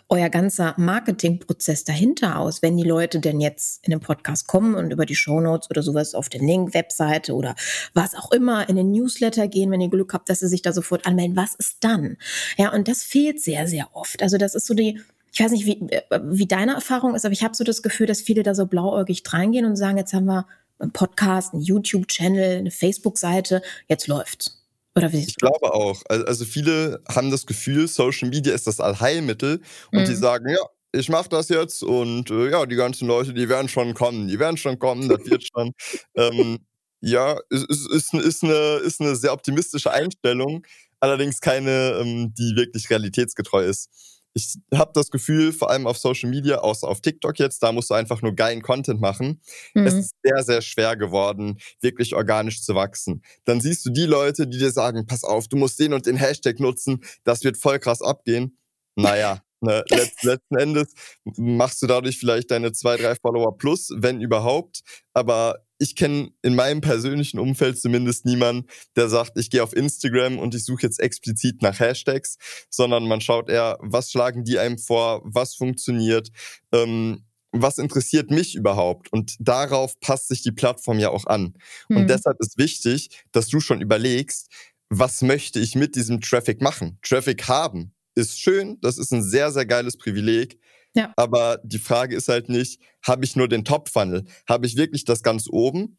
euer 0.09 0.29
ganzer 0.29 0.75
Marketingprozess 0.77 1.83
dahinter 1.83 2.37
aus, 2.39 2.61
wenn 2.61 2.77
die 2.77 2.83
Leute 2.83 3.19
denn 3.19 3.41
jetzt 3.41 3.83
in 3.85 3.91
den 3.91 3.99
Podcast 3.99 4.47
kommen 4.47 4.75
und 4.75 4.91
über 4.91 5.05
die 5.05 5.15
Shownotes 5.15 5.69
oder 5.69 5.81
sowas 5.81 6.13
auf 6.13 6.29
den 6.29 6.45
Link, 6.45 6.73
Webseite 6.73 7.33
oder 7.33 7.55
was 7.93 8.13
auch 8.13 8.31
immer 8.31 8.69
in 8.69 8.75
den 8.75 8.91
Newsletter 8.91 9.47
gehen, 9.47 9.71
wenn 9.71 9.81
ihr 9.81 9.89
Glück 9.89 10.13
habt, 10.13 10.29
dass 10.29 10.39
sie 10.39 10.47
sich 10.47 10.61
da 10.61 10.73
sofort 10.73 11.07
anmelden, 11.07 11.35
was 11.35 11.55
ist 11.55 11.77
dann? 11.79 12.17
Ja, 12.57 12.71
und 12.71 12.87
das 12.87 13.03
fehlt 13.03 13.41
sehr, 13.41 13.67
sehr 13.67 13.89
oft. 13.93 14.21
Also 14.21 14.37
das 14.37 14.53
ist 14.53 14.67
so 14.67 14.75
die, 14.75 15.01
ich 15.33 15.39
weiß 15.39 15.51
nicht, 15.51 15.65
wie, 15.65 15.81
äh, 15.89 16.01
wie 16.23 16.45
deine 16.45 16.75
Erfahrung 16.75 17.15
ist, 17.15 17.25
aber 17.25 17.33
ich 17.33 17.43
habe 17.43 17.55
so 17.55 17.63
das 17.63 17.81
Gefühl, 17.81 18.05
dass 18.05 18.21
viele 18.21 18.43
da 18.43 18.53
so 18.53 18.67
blauäugig 18.67 19.23
reingehen 19.27 19.65
und 19.65 19.75
sagen, 19.75 19.97
jetzt 19.97 20.13
haben 20.13 20.25
wir 20.25 20.45
einen 20.79 20.91
Podcast, 20.91 21.53
einen 21.53 21.63
YouTube-Channel, 21.63 22.57
eine 22.57 22.71
Facebook-Seite, 22.71 23.61
jetzt 23.87 24.07
läuft's. 24.07 24.64
Oder 24.95 25.11
wie 25.11 25.23
ich 25.23 25.35
glaube 25.35 25.73
auch. 25.73 26.01
Also 26.07 26.45
viele 26.45 27.01
haben 27.09 27.31
das 27.31 27.45
Gefühl, 27.45 27.87
Social 27.87 28.29
Media 28.29 28.53
ist 28.53 28.67
das 28.67 28.79
Allheilmittel 28.79 29.61
und 29.91 30.01
mhm. 30.01 30.05
die 30.05 30.15
sagen, 30.15 30.49
ja, 30.49 30.59
ich 30.93 31.09
mache 31.09 31.27
das 31.29 31.49
jetzt 31.49 31.83
und 31.83 32.29
äh, 32.31 32.51
ja, 32.51 32.65
die 32.65 32.77
ganzen 32.77 33.07
Leute, 33.07 33.33
die 33.33 33.49
werden 33.49 33.67
schon 33.67 33.93
kommen, 33.93 34.27
die 34.29 34.39
werden 34.39 34.55
schon 34.55 34.79
kommen, 34.79 35.09
das 35.09 35.25
wird 35.25 35.43
schon. 35.53 35.73
ähm, 36.15 36.59
ja, 37.01 37.37
ist, 37.49 37.69
ist, 37.69 38.13
ist, 38.13 38.43
eine, 38.43 38.77
ist 38.77 39.01
eine 39.01 39.15
sehr 39.15 39.33
optimistische 39.33 39.91
Einstellung, 39.91 40.65
allerdings 41.01 41.41
keine, 41.41 41.99
ähm, 41.99 42.33
die 42.33 42.55
wirklich 42.55 42.89
realitätsgetreu 42.89 43.65
ist 43.65 43.89
ich 44.35 44.57
habe 44.73 44.91
das 44.93 45.11
Gefühl, 45.11 45.53
vor 45.53 45.71
allem 45.71 45.87
auf 45.87 45.97
Social 45.97 46.29
Media, 46.29 46.57
außer 46.57 46.87
auf 46.89 46.99
TikTok 46.99 47.39
jetzt, 47.39 47.63
da 47.63 47.71
musst 47.71 47.89
du 47.89 47.93
einfach 47.93 48.21
nur 48.21 48.33
geilen 48.33 48.61
Content 48.61 48.99
machen. 48.99 49.41
Mhm. 49.73 49.87
Es 49.87 49.93
ist 49.93 50.15
sehr, 50.21 50.43
sehr 50.43 50.61
schwer 50.61 50.97
geworden, 50.97 51.57
wirklich 51.79 52.13
organisch 52.13 52.61
zu 52.61 52.75
wachsen. 52.75 53.23
Dann 53.45 53.61
siehst 53.61 53.85
du 53.85 53.91
die 53.91 54.05
Leute, 54.05 54.45
die 54.45 54.57
dir 54.57 54.71
sagen, 54.71 55.07
pass 55.07 55.23
auf, 55.23 55.47
du 55.47 55.55
musst 55.55 55.79
den 55.79 55.93
und 55.93 56.05
den 56.05 56.17
Hashtag 56.17 56.59
nutzen, 56.59 57.01
das 57.23 57.45
wird 57.45 57.55
voll 57.55 57.79
krass 57.79 58.01
abgehen. 58.01 58.57
Naja, 58.95 59.41
ne, 59.61 59.85
letzt, 59.89 60.21
letzten 60.23 60.57
Endes 60.57 60.93
machst 61.37 61.81
du 61.81 61.87
dadurch 61.87 62.19
vielleicht 62.19 62.51
deine 62.51 62.73
zwei, 62.73 62.97
drei 62.97 63.15
Follower 63.15 63.57
plus, 63.57 63.89
wenn 63.95 64.19
überhaupt. 64.19 64.81
Aber 65.13 65.64
ich 65.77 65.95
kenne 65.95 66.29
in 66.41 66.55
meinem 66.55 66.81
persönlichen 66.81 67.39
Umfeld 67.39 67.79
zumindest 67.79 68.25
niemanden, 68.25 68.67
der 68.95 69.09
sagt, 69.09 69.37
ich 69.37 69.49
gehe 69.49 69.63
auf 69.63 69.75
Instagram 69.75 70.39
und 70.39 70.55
ich 70.55 70.63
suche 70.63 70.83
jetzt 70.83 70.99
explizit 70.99 71.61
nach 71.61 71.79
Hashtags, 71.79 72.37
sondern 72.69 73.07
man 73.07 73.21
schaut 73.21 73.49
eher, 73.49 73.77
was 73.81 74.11
schlagen 74.11 74.43
die 74.43 74.59
einem 74.59 74.77
vor, 74.77 75.21
was 75.25 75.55
funktioniert, 75.55 76.29
ähm, 76.71 77.25
was 77.51 77.77
interessiert 77.77 78.31
mich 78.31 78.55
überhaupt? 78.55 79.11
Und 79.11 79.35
darauf 79.39 79.99
passt 79.99 80.27
sich 80.27 80.41
die 80.41 80.51
Plattform 80.51 80.99
ja 80.99 81.09
auch 81.09 81.25
an. 81.25 81.53
Mhm. 81.89 81.97
Und 81.97 82.09
deshalb 82.09 82.37
ist 82.39 82.57
wichtig, 82.57 83.23
dass 83.31 83.47
du 83.47 83.59
schon 83.59 83.81
überlegst, 83.81 84.49
was 84.89 85.21
möchte 85.21 85.59
ich 85.59 85.75
mit 85.75 85.95
diesem 85.95 86.21
Traffic 86.21 86.61
machen? 86.61 86.99
Traffic 87.01 87.47
haben 87.47 87.95
ist 88.15 88.39
schön, 88.39 88.77
das 88.81 88.97
ist 88.97 89.11
ein 89.11 89.21
sehr, 89.21 89.51
sehr 89.51 89.65
geiles 89.65 89.97
Privileg. 89.97 90.57
Ja. 90.95 91.13
Aber 91.17 91.59
die 91.63 91.79
Frage 91.79 92.15
ist 92.15 92.29
halt 92.29 92.49
nicht, 92.49 92.81
habe 93.03 93.25
ich 93.25 93.35
nur 93.35 93.47
den 93.47 93.65
Top-Funnel? 93.65 94.25
Habe 94.47 94.65
ich 94.65 94.77
wirklich 94.77 95.03
das 95.05 95.21
ganz 95.21 95.47
oben? 95.49 95.97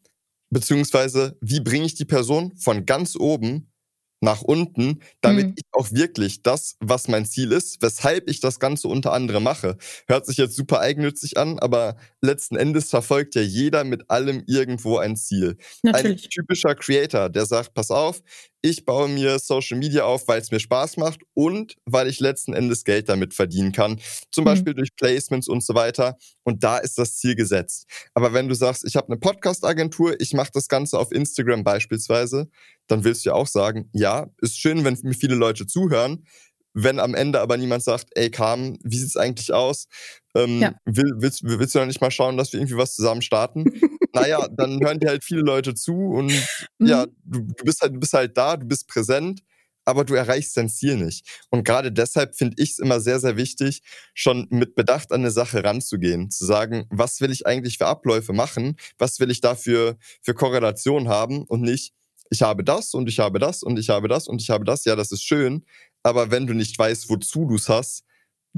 Beziehungsweise, 0.49 1.37
wie 1.41 1.59
bringe 1.59 1.85
ich 1.85 1.95
die 1.95 2.05
Person 2.05 2.55
von 2.57 2.85
ganz 2.85 3.15
oben 3.15 3.71
nach 4.19 4.41
unten, 4.41 5.01
damit 5.21 5.47
mhm. 5.47 5.53
ich 5.57 5.65
auch 5.71 5.91
wirklich 5.91 6.41
das, 6.41 6.75
was 6.79 7.07
mein 7.07 7.25
Ziel 7.25 7.51
ist, 7.51 7.81
weshalb 7.81 8.29
ich 8.29 8.39
das 8.39 8.59
Ganze 8.59 8.87
unter 8.87 9.13
anderem 9.13 9.43
mache. 9.43 9.77
Hört 10.07 10.25
sich 10.25 10.37
jetzt 10.37 10.55
super 10.55 10.79
eigennützig 10.79 11.37
an, 11.37 11.59
aber 11.59 11.97
letzten 12.21 12.55
Endes 12.55 12.89
verfolgt 12.89 13.35
ja 13.35 13.41
jeder 13.41 13.83
mit 13.83 14.09
allem 14.09 14.43
irgendwo 14.47 14.97
ein 14.97 15.15
Ziel. 15.15 15.57
Natürlich. 15.83 16.25
Ein 16.25 16.29
typischer 16.29 16.75
Creator, 16.75 17.29
der 17.29 17.45
sagt, 17.45 17.73
pass 17.73 17.91
auf, 17.91 18.21
ich 18.61 18.85
baue 18.85 19.07
mir 19.07 19.37
Social 19.39 19.77
Media 19.77 20.03
auf, 20.03 20.27
weil 20.27 20.41
es 20.41 20.51
mir 20.51 20.59
Spaß 20.59 20.97
macht 20.97 21.21
und 21.33 21.75
weil 21.85 22.07
ich 22.07 22.19
letzten 22.19 22.53
Endes 22.53 22.83
Geld 22.83 23.07
damit 23.07 23.33
verdienen 23.33 23.71
kann. 23.71 23.99
Zum 24.31 24.43
mhm. 24.43 24.45
Beispiel 24.45 24.73
durch 24.73 24.89
Placements 24.95 25.47
und 25.47 25.63
so 25.63 25.75
weiter. 25.75 26.17
Und 26.43 26.63
da 26.63 26.77
ist 26.77 26.97
das 26.97 27.17
Ziel 27.17 27.35
gesetzt. 27.35 27.85
Aber 28.13 28.33
wenn 28.33 28.47
du 28.47 28.55
sagst, 28.55 28.83
ich 28.85 28.95
habe 28.95 29.07
eine 29.07 29.17
Podcast-Agentur, 29.17 30.19
ich 30.19 30.33
mache 30.33 30.51
das 30.53 30.67
Ganze 30.67 30.97
auf 30.97 31.11
Instagram 31.11 31.63
beispielsweise, 31.63 32.49
dann 32.87 33.03
willst 33.03 33.25
du 33.25 33.29
ja 33.29 33.35
auch 33.35 33.47
sagen, 33.47 33.89
ja, 33.93 34.27
ist 34.41 34.59
schön, 34.59 34.83
wenn 34.83 34.97
mir 35.03 35.13
viele 35.13 35.35
Leute 35.35 35.67
zuhören. 35.67 36.25
Wenn 36.73 36.99
am 36.99 37.15
Ende 37.15 37.41
aber 37.41 37.57
niemand 37.57 37.83
sagt, 37.83 38.09
ey 38.11 38.29
Carmen, 38.29 38.77
wie 38.83 38.97
sieht's 38.97 39.17
eigentlich 39.17 39.51
aus? 39.51 39.87
Ähm, 40.35 40.61
ja. 40.61 40.75
will, 40.85 41.11
willst, 41.17 41.43
willst 41.43 41.73
du 41.73 41.79
noch 41.79 41.87
nicht 41.87 42.01
mal 42.01 42.11
schauen, 42.11 42.37
dass 42.37 42.53
wir 42.53 42.59
irgendwie 42.59 42.77
was 42.77 42.93
zusammen 42.93 43.23
starten? 43.23 43.65
naja, 44.13 44.47
dann 44.55 44.79
hören 44.79 44.99
dir 44.99 45.09
halt 45.09 45.23
viele 45.23 45.41
Leute 45.41 45.73
zu 45.73 45.93
und 45.93 46.31
mhm. 46.77 46.87
ja, 46.87 47.05
du, 47.23 47.41
du, 47.41 47.63
bist 47.63 47.81
halt, 47.81 47.95
du 47.95 47.99
bist 47.99 48.13
halt 48.13 48.37
da, 48.37 48.57
du 48.57 48.67
bist 48.67 48.87
präsent, 48.87 49.41
aber 49.85 50.03
du 50.03 50.15
erreichst 50.15 50.57
dein 50.57 50.69
Ziel 50.69 50.97
nicht. 50.97 51.45
Und 51.49 51.63
gerade 51.63 51.91
deshalb 51.91 52.35
finde 52.35 52.61
ich 52.61 52.71
es 52.71 52.79
immer 52.79 52.99
sehr, 52.99 53.19
sehr 53.19 53.37
wichtig, 53.37 53.81
schon 54.13 54.45
mit 54.49 54.75
Bedacht 54.75 55.11
an 55.11 55.21
eine 55.21 55.31
Sache 55.31 55.63
ranzugehen, 55.63 56.29
zu 56.29 56.45
sagen, 56.45 56.85
was 56.89 57.21
will 57.21 57.31
ich 57.31 57.47
eigentlich 57.47 57.77
für 57.77 57.87
Abläufe 57.87 58.33
machen, 58.33 58.75
was 58.97 59.19
will 59.19 59.31
ich 59.31 59.39
dafür 59.39 59.97
für 60.21 60.33
Korrelation 60.33 61.07
haben 61.07 61.43
und 61.43 61.61
nicht, 61.61 61.93
ich 62.29 62.41
habe 62.41 62.63
das 62.63 62.93
und 62.93 63.07
ich 63.07 63.19
habe 63.19 63.39
das 63.39 63.63
und 63.63 63.79
ich 63.79 63.89
habe 63.89 64.07
das 64.07 64.27
und 64.27 64.41
ich 64.41 64.49
habe 64.49 64.65
das, 64.65 64.85
ja, 64.85 64.95
das 64.95 65.11
ist 65.11 65.23
schön, 65.23 65.65
aber 66.03 66.31
wenn 66.31 66.47
du 66.47 66.53
nicht 66.53 66.77
weißt, 66.77 67.09
wozu 67.09 67.45
du 67.45 67.55
es 67.55 67.69
hast, 67.69 68.03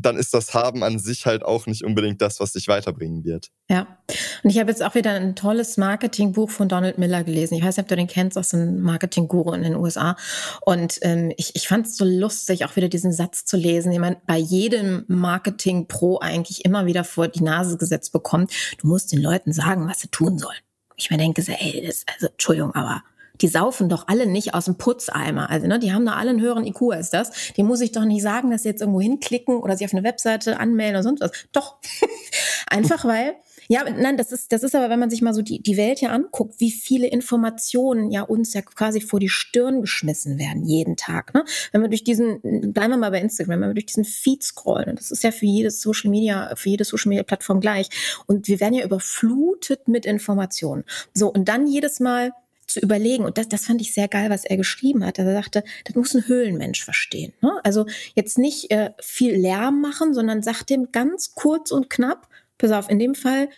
dann 0.01 0.17
ist 0.17 0.34
das 0.34 0.53
Haben 0.53 0.84
an 0.84 0.97
sich 0.97 1.25
halt 1.25 1.43
auch 1.43 1.65
nicht 1.65 1.84
unbedingt 1.84 2.21
das, 2.21 2.39
was 2.39 2.53
dich 2.53 2.67
weiterbringen 2.67 3.25
wird. 3.25 3.49
Ja. 3.69 3.99
Und 4.43 4.49
ich 4.49 4.58
habe 4.60 4.69
jetzt 4.69 4.84
auch 4.84 4.95
wieder 4.95 5.12
ein 5.12 5.36
tolles 5.36 5.77
Marketingbuch 5.77 6.49
von 6.49 6.69
Donald 6.69 6.97
Miller 6.97 7.23
gelesen. 7.23 7.55
Ich 7.55 7.63
weiß 7.63 7.77
nicht, 7.77 7.84
ob 7.84 7.89
du 7.89 7.95
den 7.95 8.08
kennst, 8.08 8.38
das 8.38 8.47
ist 8.47 8.53
ein 8.53 8.82
Marketingguru 8.82 9.51
in 9.53 9.63
den 9.63 9.75
USA. 9.75 10.15
Und 10.62 10.99
ähm, 11.01 11.34
ich, 11.38 11.55
ich 11.55 11.67
fand 11.67 11.88
es 11.88 11.97
so 11.97 12.05
lustig, 12.05 12.65
auch 12.65 12.75
wieder 12.75 12.88
diesen 12.88 13.12
Satz 13.12 13.45
zu 13.45 13.58
lesen, 13.58 13.91
den 13.91 14.01
man 14.01 14.17
bei 14.25 14.38
jedem 14.38 15.03
Marketing-Pro 15.08 16.19
eigentlich 16.19 16.63
immer 16.65 16.86
wieder 16.86 17.03
vor 17.03 17.27
die 17.27 17.43
Nase 17.43 17.77
gesetzt 17.77 18.13
bekommt. 18.13 18.53
Du 18.79 18.88
musst 18.88 19.12
den 19.12 19.21
Leuten 19.21 19.51
sagen, 19.51 19.88
was 19.88 19.99
sie 19.99 20.08
tun 20.08 20.38
sollen. 20.38 20.58
Ich 20.95 21.10
mir 21.10 21.17
denke, 21.17 21.43
ey, 21.47 21.84
das, 21.86 22.05
also, 22.13 22.27
Entschuldigung, 22.27 22.73
aber 22.73 23.03
die 23.41 23.47
saufen 23.47 23.89
doch 23.89 24.08
alle 24.08 24.25
nicht 24.25 24.54
aus 24.54 24.65
dem 24.65 24.78
Putzeimer. 24.78 25.49
Also, 25.49 25.67
ne, 25.67 25.80
die 25.80 25.93
haben 25.93 26.06
da 26.06 26.13
alle 26.13 26.32
einen 26.32 26.41
höheren 26.41 26.65
IQ 26.65 26.82
als 26.91 27.10
das. 27.10 27.32
Die 27.56 27.63
muss 27.63 27.82
ich 27.82 27.91
doch 27.91 28.06
nicht 28.06 28.21
sagen, 28.21 28.52
dass 28.52 28.63
sie 28.63 28.69
jetzt 28.69 28.82
irgendwo 28.82 29.02
hinklicken 29.02 29.58
oder 29.58 29.78
sich 29.78 29.86
auf 29.86 29.93
eine 29.93 30.04
Webseite 30.04 30.60
anmelden 30.60 30.95
oder 30.95 31.04
sonst 31.04 31.21
was. 31.21 31.32
Doch. 31.52 31.78
Einfach 32.67 33.06
weil, 33.06 33.36
ja, 33.71 33.84
nein, 33.84 34.17
das 34.17 34.32
ist, 34.32 34.52
das 34.52 34.63
ist 34.63 34.75
aber, 34.75 34.89
wenn 34.89 34.99
man 34.99 35.12
sich 35.12 35.21
mal 35.21 35.34
so 35.34 35.43
die, 35.43 35.62
die 35.62 35.78
Welt 35.78 35.99
hier 35.99 36.12
anguckt, 36.12 36.60
wie 36.60 36.71
viele 36.71 37.06
Informationen 37.06 38.10
ja 38.10 38.23
uns 38.23 38.54
ja 38.54 38.62
quasi 38.63 38.99
vor 38.99 39.19
die 39.19 39.30
Stirn 39.30 39.82
geschmissen 39.82 40.39
werden, 40.39 40.65
jeden 40.65 40.97
Tag. 40.97 41.36
Ne? 41.36 41.45
Wenn 41.71 41.82
wir 41.82 41.88
durch 41.88 42.04
diesen, 42.04 42.41
bleiben 42.73 42.93
wir 42.93 42.97
mal 42.97 43.12
bei 43.12 43.21
Instagram, 43.21 43.62
wenn 43.62 43.69
wir 43.69 43.73
durch 43.75 43.86
diesen 43.86 44.06
Feed 44.06 44.43
scrollen, 44.43 44.95
das 44.95 45.12
ist 45.12 45.23
ja 45.23 45.32
für 45.32 45.45
jedes 45.45 45.82
Social 45.82 46.10
Media, 46.10 46.52
für 46.56 46.69
jede 46.69 46.84
Social 46.84 47.10
Media 47.10 47.21
Plattform 47.21 47.60
gleich. 47.60 47.89
Und 48.25 48.47
wir 48.47 48.60
werden 48.60 48.73
ja 48.73 48.84
überflutet 48.84 49.88
mit 49.88 50.08
Informationen. 50.08 50.84
So, 51.13 51.32
und 51.32 51.47
dann 51.47 51.67
jedes 51.67 51.99
Mal 51.99 52.32
zu 52.69 52.79
überlegen. 52.79 53.25
Und 53.25 53.38
das, 53.38 53.47
das 53.47 53.65
fand 53.65 53.82
ich 53.82 53.93
sehr 53.93 54.08
geil, 54.08 54.29
was 54.29 54.45
er 54.45 54.58
geschrieben 54.58 55.05
hat. 55.05 55.19
Er 55.19 55.32
sagte, 55.32 55.63
das 55.86 55.95
muss 55.95 56.15
ein 56.15 56.27
Höhlenmensch 56.27 56.84
verstehen. 56.84 57.34
Ne? 57.41 57.51
Also 57.63 57.86
jetzt 58.15 58.38
nicht 58.38 58.71
äh, 58.71 58.91
viel 59.01 59.36
Lärm 59.36 59.82
machen, 59.82 60.13
sondern 60.13 60.43
sagt 60.43 60.69
dem 60.69 60.91
ganz 60.91 61.34
kurz 61.36 61.71
und 61.71 61.89
knapp, 61.89 62.27
pass 62.58 62.71
auf, 62.71 62.89
in 62.89 62.99
dem 62.99 63.15
Fall, 63.15 63.49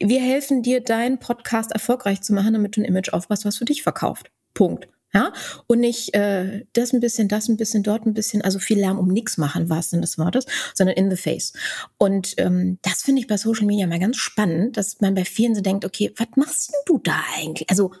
wir 0.00 0.20
helfen 0.20 0.62
dir, 0.62 0.80
deinen 0.80 1.18
Podcast 1.18 1.72
erfolgreich 1.72 2.20
zu 2.22 2.32
machen, 2.32 2.52
damit 2.52 2.76
du 2.76 2.80
ein 2.80 2.84
Image 2.84 3.12
aufpasst, 3.12 3.44
was 3.44 3.58
für 3.58 3.64
dich 3.64 3.82
verkauft. 3.82 4.30
Punkt. 4.54 4.88
Ja, 5.14 5.32
und 5.66 5.80
nicht 5.80 6.14
äh, 6.14 6.66
das 6.74 6.92
ein 6.92 7.00
bisschen, 7.00 7.28
das 7.28 7.48
ein 7.48 7.56
bisschen, 7.56 7.82
dort 7.82 8.04
ein 8.04 8.12
bisschen, 8.12 8.42
also 8.42 8.58
viel 8.58 8.78
Lärm 8.78 8.98
um 8.98 9.08
nichts 9.08 9.38
machen, 9.38 9.70
was 9.70 9.88
denn 9.88 10.02
des 10.02 10.18
Wortes, 10.18 10.44
sondern 10.74 10.96
in 10.96 11.10
the 11.10 11.16
face. 11.16 11.54
Und 11.96 12.34
ähm, 12.36 12.78
das 12.82 13.02
finde 13.02 13.22
ich 13.22 13.26
bei 13.26 13.38
Social 13.38 13.64
Media 13.64 13.86
mal 13.86 13.98
ganz 13.98 14.18
spannend, 14.18 14.76
dass 14.76 15.00
man 15.00 15.14
bei 15.14 15.24
vielen 15.24 15.54
so 15.54 15.62
denkt, 15.62 15.86
okay, 15.86 16.12
was 16.18 16.28
machst 16.36 16.68
denn 16.68 16.80
du 16.84 16.98
da 16.98 17.24
eigentlich? 17.38 17.70
Also 17.70 17.92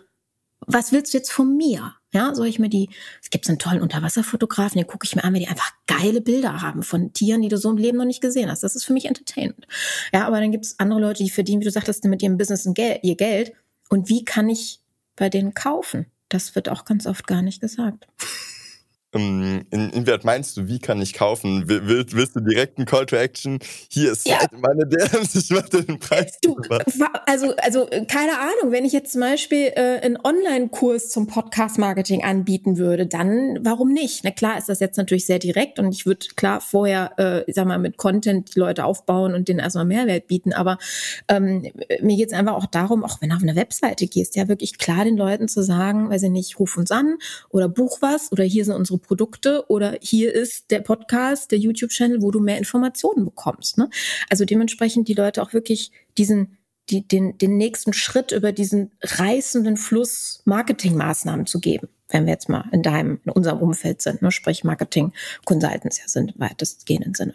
was 0.68 0.92
willst 0.92 1.12
du 1.12 1.18
jetzt 1.18 1.32
von 1.32 1.56
mir? 1.56 1.94
Ja, 2.12 2.34
soll 2.34 2.46
ich 2.46 2.58
mir 2.58 2.68
die, 2.68 2.88
es 3.22 3.30
gibt 3.30 3.48
einen 3.48 3.58
tollen 3.58 3.82
Unterwasserfotografen, 3.82 4.78
den 4.78 4.86
gucke 4.86 5.04
ich 5.04 5.14
mir 5.14 5.24
an, 5.24 5.34
wenn 5.34 5.40
die 5.40 5.48
einfach 5.48 5.72
geile 5.86 6.20
Bilder 6.20 6.62
haben 6.62 6.82
von 6.82 7.12
Tieren, 7.12 7.42
die 7.42 7.48
du 7.48 7.58
so 7.58 7.70
im 7.70 7.76
Leben 7.76 7.98
noch 7.98 8.04
nicht 8.04 8.22
gesehen 8.22 8.50
hast. 8.50 8.62
Das 8.62 8.76
ist 8.76 8.84
für 8.84 8.92
mich 8.92 9.06
Entertainment. 9.06 9.66
Ja, 10.12 10.26
aber 10.26 10.40
dann 10.40 10.52
gibt 10.52 10.64
es 10.64 10.78
andere 10.78 11.00
Leute, 11.00 11.22
die 11.22 11.30
verdienen, 11.30 11.60
wie 11.60 11.66
du 11.66 11.70
sagtest, 11.70 12.04
mit 12.04 12.22
ihrem 12.22 12.38
Business 12.38 12.66
ihr 12.66 13.16
Geld. 13.16 13.52
Und 13.88 14.08
wie 14.08 14.24
kann 14.24 14.48
ich 14.48 14.80
bei 15.16 15.28
denen 15.28 15.54
kaufen? 15.54 16.06
Das 16.28 16.54
wird 16.54 16.68
auch 16.68 16.84
ganz 16.84 17.06
oft 17.06 17.26
gar 17.26 17.42
nicht 17.42 17.60
gesagt. 17.60 18.06
Ähm, 19.14 19.64
in, 19.70 19.88
inwieweit 19.90 20.24
meinst 20.24 20.56
du, 20.56 20.68
wie 20.68 20.78
kann 20.78 21.00
ich 21.00 21.14
kaufen? 21.14 21.64
Willst, 21.66 22.14
willst 22.14 22.36
du 22.36 22.40
direkt 22.40 22.76
einen 22.76 22.86
Call 22.86 23.06
to 23.06 23.16
Action? 23.16 23.58
Hier 23.90 24.12
ist 24.12 24.28
ja. 24.28 24.38
meine 24.52 24.86
DMs, 24.86 25.34
ich 25.34 25.48
mache 25.50 25.82
den 25.82 25.98
Preis. 25.98 26.38
Du, 26.42 26.56
also, 27.24 27.54
also, 27.56 27.88
äh, 27.88 28.04
keine 28.04 28.32
Ahnung, 28.38 28.70
wenn 28.70 28.84
ich 28.84 28.92
jetzt 28.92 29.12
zum 29.12 29.22
Beispiel 29.22 29.72
äh, 29.74 30.00
einen 30.02 30.18
Online-Kurs 30.22 31.08
zum 31.08 31.26
Podcast-Marketing 31.26 32.22
anbieten 32.22 32.76
würde, 32.76 33.06
dann 33.06 33.58
warum 33.62 33.92
nicht? 33.92 34.24
Na 34.24 34.30
klar 34.30 34.58
ist 34.58 34.68
das 34.68 34.78
jetzt 34.80 34.98
natürlich 34.98 35.24
sehr 35.24 35.38
direkt 35.38 35.78
und 35.78 35.90
ich 35.90 36.04
würde 36.04 36.26
klar 36.36 36.60
vorher, 36.60 37.12
äh, 37.18 37.44
ich 37.46 37.54
sag 37.54 37.66
mal, 37.66 37.78
mit 37.78 37.96
Content 37.96 38.54
die 38.54 38.58
Leute 38.58 38.84
aufbauen 38.84 39.32
und 39.32 39.48
denen 39.48 39.60
erstmal 39.60 39.86
Mehrwert 39.86 40.26
bieten, 40.26 40.52
aber 40.52 40.76
ähm, 41.28 41.66
mir 42.02 42.16
geht's 42.16 42.34
einfach 42.34 42.54
auch 42.54 42.66
darum, 42.66 43.04
auch 43.04 43.22
wenn 43.22 43.30
du 43.30 43.36
auf 43.36 43.42
eine 43.42 43.56
Webseite 43.56 44.06
gehst, 44.06 44.36
ja 44.36 44.48
wirklich 44.48 44.76
klar 44.76 45.04
den 45.04 45.16
Leuten 45.16 45.48
zu 45.48 45.62
sagen, 45.62 46.10
weil 46.10 46.18
sie 46.18 46.28
nicht, 46.28 46.58
ruf 46.58 46.76
uns 46.76 46.90
an 46.90 47.16
oder 47.48 47.70
buch 47.70 47.98
was 48.02 48.30
oder 48.32 48.44
hier 48.44 48.66
sind 48.66 48.74
unsere 48.74 48.97
Produkte 48.98 49.64
oder 49.68 49.96
hier 50.00 50.34
ist 50.34 50.70
der 50.70 50.80
Podcast, 50.80 51.50
der 51.50 51.58
YouTube-Channel, 51.58 52.22
wo 52.22 52.30
du 52.30 52.40
mehr 52.40 52.58
Informationen 52.58 53.24
bekommst. 53.24 53.78
Ne? 53.78 53.88
Also 54.30 54.44
dementsprechend 54.44 55.08
die 55.08 55.14
Leute 55.14 55.42
auch 55.42 55.52
wirklich 55.52 55.92
diesen 56.16 56.58
die, 56.90 57.06
den, 57.06 57.36
den 57.38 57.56
nächsten 57.56 57.92
Schritt 57.92 58.32
über 58.32 58.52
diesen 58.52 58.92
reißenden 59.02 59.76
Fluss 59.76 60.42
Marketingmaßnahmen 60.44 61.46
zu 61.46 61.60
geben, 61.60 61.88
wenn 62.08 62.24
wir 62.24 62.32
jetzt 62.32 62.48
mal 62.48 62.64
in 62.72 62.82
deinem, 62.82 63.20
in 63.24 63.32
unserem 63.32 63.58
Umfeld 63.58 64.00
sind, 64.00 64.22
ne? 64.22 64.32
sprich 64.32 64.64
Marketing 64.64 65.12
Consultants 65.44 65.98
ja 65.98 66.04
sind 66.06 66.32
im 66.34 66.40
weitestgehenden 66.40 67.14
Sinne. 67.14 67.34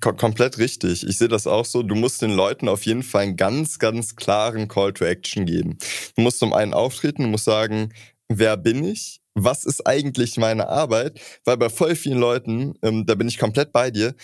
Komplett 0.00 0.58
richtig. 0.58 1.04
Ich 1.08 1.18
sehe 1.18 1.26
das 1.26 1.48
auch 1.48 1.64
so. 1.64 1.82
Du 1.82 1.96
musst 1.96 2.22
den 2.22 2.30
Leuten 2.30 2.68
auf 2.68 2.86
jeden 2.86 3.02
Fall 3.02 3.22
einen 3.22 3.36
ganz, 3.36 3.80
ganz 3.80 4.14
klaren 4.14 4.68
Call 4.68 4.92
to 4.92 5.04
Action 5.04 5.44
geben. 5.44 5.76
Du 6.14 6.22
musst 6.22 6.38
zum 6.38 6.52
einen 6.52 6.72
auftreten, 6.72 7.24
du 7.24 7.28
musst 7.28 7.46
sagen, 7.46 7.92
wer 8.28 8.56
bin 8.56 8.84
ich? 8.84 9.20
Was 9.44 9.64
ist 9.64 9.86
eigentlich 9.86 10.36
meine 10.36 10.68
Arbeit? 10.68 11.20
Weil 11.44 11.56
bei 11.56 11.68
voll 11.68 11.96
vielen 11.96 12.18
Leuten, 12.18 12.74
ähm, 12.82 13.06
da 13.06 13.14
bin 13.14 13.28
ich 13.28 13.38
komplett 13.38 13.72
bei 13.72 13.90
dir, 13.90 14.14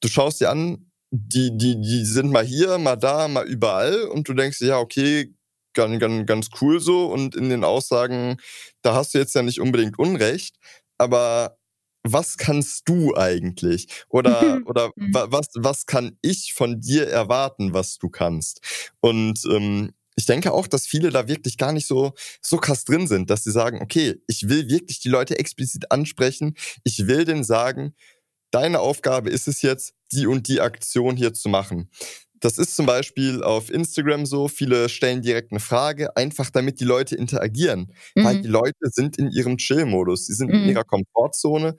du 0.00 0.08
schaust 0.08 0.40
dir 0.40 0.50
an, 0.50 0.90
die, 1.10 1.56
die, 1.56 1.80
die 1.80 2.04
sind 2.04 2.30
mal 2.30 2.44
hier, 2.44 2.78
mal 2.78 2.96
da, 2.96 3.28
mal 3.28 3.46
überall 3.46 4.04
und 4.04 4.28
du 4.28 4.34
denkst, 4.34 4.60
ja, 4.60 4.78
okay, 4.78 5.34
ganz, 5.74 6.00
ganz, 6.00 6.26
ganz 6.26 6.48
cool 6.60 6.80
so 6.80 7.06
und 7.06 7.34
in 7.36 7.50
den 7.50 7.64
Aussagen, 7.64 8.36
da 8.82 8.94
hast 8.94 9.14
du 9.14 9.18
jetzt 9.18 9.34
ja 9.34 9.42
nicht 9.42 9.60
unbedingt 9.60 9.98
Unrecht, 9.98 10.56
aber 10.98 11.56
was 12.04 12.36
kannst 12.36 12.88
du 12.88 13.14
eigentlich? 13.14 13.86
Oder, 14.08 14.60
oder 14.66 14.90
mhm. 14.96 15.14
was, 15.14 15.48
was 15.54 15.86
kann 15.86 16.18
ich 16.22 16.54
von 16.54 16.80
dir 16.80 17.08
erwarten, 17.08 17.74
was 17.74 17.98
du 17.98 18.08
kannst? 18.08 18.92
Und 19.00 19.40
ähm, 19.50 19.92
ich 20.16 20.26
denke 20.26 20.52
auch, 20.52 20.66
dass 20.66 20.86
viele 20.86 21.10
da 21.10 21.28
wirklich 21.28 21.56
gar 21.56 21.72
nicht 21.72 21.86
so, 21.86 22.12
so 22.40 22.58
krass 22.58 22.84
drin 22.84 23.06
sind, 23.06 23.30
dass 23.30 23.44
sie 23.44 23.52
sagen, 23.52 23.80
okay, 23.82 24.20
ich 24.26 24.48
will 24.48 24.68
wirklich 24.68 25.00
die 25.00 25.08
Leute 25.08 25.38
explizit 25.38 25.90
ansprechen. 25.90 26.54
Ich 26.84 27.06
will 27.06 27.24
denen 27.24 27.44
sagen, 27.44 27.94
deine 28.50 28.80
Aufgabe 28.80 29.30
ist 29.30 29.48
es 29.48 29.62
jetzt, 29.62 29.94
die 30.12 30.26
und 30.26 30.48
die 30.48 30.60
Aktion 30.60 31.16
hier 31.16 31.32
zu 31.32 31.48
machen. 31.48 31.90
Das 32.40 32.58
ist 32.58 32.74
zum 32.74 32.86
Beispiel 32.86 33.42
auf 33.42 33.70
Instagram 33.70 34.26
so. 34.26 34.48
Viele 34.48 34.88
stellen 34.88 35.22
direkt 35.22 35.52
eine 35.52 35.60
Frage, 35.60 36.16
einfach 36.16 36.50
damit 36.50 36.80
die 36.80 36.84
Leute 36.84 37.14
interagieren. 37.14 37.92
Mhm. 38.16 38.24
Weil 38.24 38.42
die 38.42 38.48
Leute 38.48 38.90
sind 38.90 39.16
in 39.16 39.30
ihrem 39.30 39.58
Chill-Modus. 39.58 40.26
Sie 40.26 40.34
sind 40.34 40.48
mhm. 40.48 40.64
in 40.64 40.68
ihrer 40.70 40.84
Komfortzone. 40.84 41.78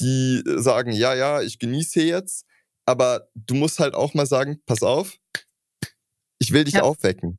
Die 0.00 0.42
sagen, 0.56 0.92
ja, 0.92 1.14
ja, 1.14 1.42
ich 1.42 1.58
genieße 1.58 2.00
hier 2.00 2.08
jetzt. 2.18 2.44
Aber 2.86 3.28
du 3.34 3.54
musst 3.54 3.78
halt 3.78 3.94
auch 3.94 4.14
mal 4.14 4.26
sagen, 4.26 4.60
pass 4.66 4.82
auf, 4.82 5.16
ich 6.40 6.52
will 6.52 6.64
dich 6.64 6.74
ja. 6.74 6.82
aufwecken. 6.82 7.38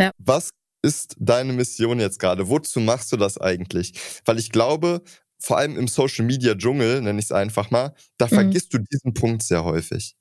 Ja. 0.00 0.12
Was 0.18 0.50
ist 0.82 1.16
deine 1.18 1.52
Mission 1.52 2.00
jetzt 2.00 2.18
gerade? 2.18 2.48
Wozu 2.48 2.80
machst 2.80 3.12
du 3.12 3.16
das 3.16 3.38
eigentlich? 3.38 3.92
Weil 4.24 4.38
ich 4.38 4.50
glaube, 4.50 5.02
vor 5.38 5.58
allem 5.58 5.76
im 5.76 5.88
Social 5.88 6.24
Media 6.24 6.54
Dschungel, 6.54 7.00
nenne 7.00 7.18
ich 7.18 7.26
es 7.26 7.32
einfach 7.32 7.70
mal, 7.70 7.94
da 8.16 8.26
mhm. 8.26 8.30
vergisst 8.30 8.72
du 8.74 8.78
diesen 8.78 9.14
Punkt 9.14 9.42
sehr 9.42 9.64
häufig. 9.64 10.16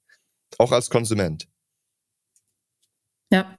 Auch 0.57 0.71
als 0.71 0.89
Konsument. 0.89 1.47
Ja. 3.31 3.57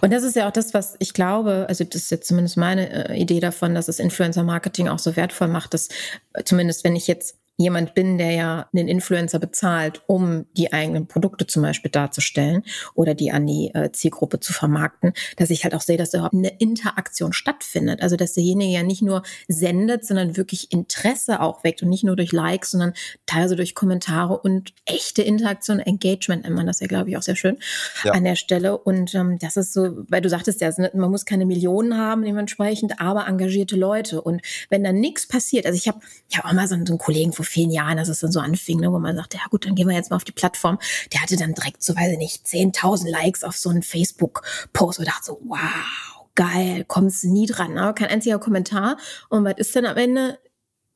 Und 0.00 0.12
das 0.12 0.24
ist 0.24 0.34
ja 0.34 0.48
auch 0.48 0.52
das, 0.52 0.74
was 0.74 0.96
ich 0.98 1.12
glaube, 1.12 1.66
also 1.68 1.84
das 1.84 2.02
ist 2.02 2.10
jetzt 2.10 2.26
zumindest 2.26 2.56
meine 2.56 3.10
äh, 3.10 3.20
Idee 3.20 3.38
davon, 3.38 3.74
dass 3.74 3.86
es 3.86 4.00
Influencer 4.00 4.42
Marketing 4.42 4.88
auch 4.88 4.98
so 4.98 5.14
wertvoll 5.14 5.48
macht, 5.48 5.74
dass 5.74 5.88
äh, 6.32 6.42
zumindest 6.44 6.82
wenn 6.82 6.96
ich 6.96 7.06
jetzt 7.06 7.38
jemand 7.62 7.94
bin, 7.94 8.18
der 8.18 8.32
ja 8.32 8.68
einen 8.72 8.88
Influencer 8.88 9.38
bezahlt, 9.38 10.02
um 10.06 10.46
die 10.56 10.72
eigenen 10.72 11.06
Produkte 11.06 11.46
zum 11.46 11.62
Beispiel 11.62 11.90
darzustellen 11.90 12.62
oder 12.94 13.14
die 13.14 13.32
an 13.32 13.46
die 13.46 13.70
äh, 13.74 13.92
Zielgruppe 13.92 14.40
zu 14.40 14.52
vermarkten, 14.52 15.12
dass 15.36 15.50
ich 15.50 15.64
halt 15.64 15.74
auch 15.74 15.80
sehe, 15.80 15.96
dass 15.96 16.10
da 16.10 16.18
überhaupt 16.18 16.34
eine 16.34 16.56
Interaktion 16.58 17.32
stattfindet. 17.32 18.02
Also 18.02 18.16
dass 18.16 18.34
derjenige 18.34 18.72
ja 18.72 18.82
nicht 18.82 19.02
nur 19.02 19.22
sendet, 19.48 20.04
sondern 20.04 20.36
wirklich 20.36 20.72
Interesse 20.72 21.40
auch 21.40 21.64
weckt 21.64 21.82
und 21.82 21.88
nicht 21.88 22.04
nur 22.04 22.16
durch 22.16 22.32
Likes, 22.32 22.72
sondern 22.72 22.92
teilweise 23.26 23.56
durch 23.56 23.74
Kommentare 23.74 24.38
und 24.38 24.74
echte 24.84 25.22
Interaktion, 25.22 25.78
Engagement 25.78 26.44
nennt 26.44 26.56
man 26.56 26.66
das 26.66 26.80
ja, 26.80 26.86
glaube 26.86 27.10
ich, 27.10 27.16
auch 27.16 27.22
sehr 27.22 27.36
schön 27.36 27.58
ja. 28.04 28.12
an 28.12 28.24
der 28.24 28.36
Stelle. 28.36 28.78
Und 28.78 29.14
ähm, 29.14 29.38
das 29.38 29.56
ist 29.56 29.72
so, 29.72 30.04
weil 30.08 30.20
du 30.20 30.28
sagtest 30.28 30.60
ja, 30.60 30.70
man 30.94 31.10
muss 31.10 31.24
keine 31.24 31.46
Millionen 31.46 31.96
haben 31.96 32.22
dementsprechend, 32.24 33.00
aber 33.00 33.26
engagierte 33.26 33.76
Leute. 33.76 34.20
Und 34.20 34.42
wenn 34.70 34.84
da 34.84 34.92
nichts 34.92 35.26
passiert, 35.26 35.66
also 35.66 35.76
ich 35.76 35.88
habe 35.88 36.00
hab 36.34 36.44
auch 36.44 36.52
mal 36.52 36.68
so 36.68 36.74
einen, 36.74 36.86
so 36.86 36.92
einen 36.92 36.98
Kollegen 36.98 37.32
vor 37.32 37.44
vielen 37.52 37.70
Jahren, 37.70 37.96
dass 37.96 38.08
es 38.08 38.20
dann 38.20 38.32
so 38.32 38.40
anfing, 38.40 38.80
ne, 38.80 38.90
wo 38.92 38.98
man 38.98 39.16
sagte, 39.16 39.36
ja 39.36 39.44
gut, 39.50 39.66
dann 39.66 39.74
gehen 39.74 39.88
wir 39.88 39.94
jetzt 39.94 40.10
mal 40.10 40.16
auf 40.16 40.24
die 40.24 40.32
Plattform. 40.32 40.78
Der 41.12 41.22
hatte 41.22 41.36
dann 41.36 41.54
direkt 41.54 41.82
so, 41.82 41.94
weiß 41.94 42.12
ich 42.12 42.18
nicht, 42.18 42.46
10.000 42.46 43.10
Likes 43.10 43.44
auf 43.44 43.56
so 43.56 43.70
einen 43.70 43.82
Facebook-Post 43.82 44.98
und 44.98 45.08
dachte 45.08 45.24
so, 45.24 45.38
wow, 45.44 46.26
geil, 46.34 46.84
kommst 46.86 47.24
nie 47.24 47.46
dran, 47.46 47.78
aber 47.78 47.92
kein 47.92 48.08
einziger 48.08 48.38
Kommentar. 48.38 48.96
Und 49.28 49.44
was 49.44 49.54
ist 49.58 49.74
denn 49.74 49.86
am 49.86 49.96
Ende? 49.96 50.38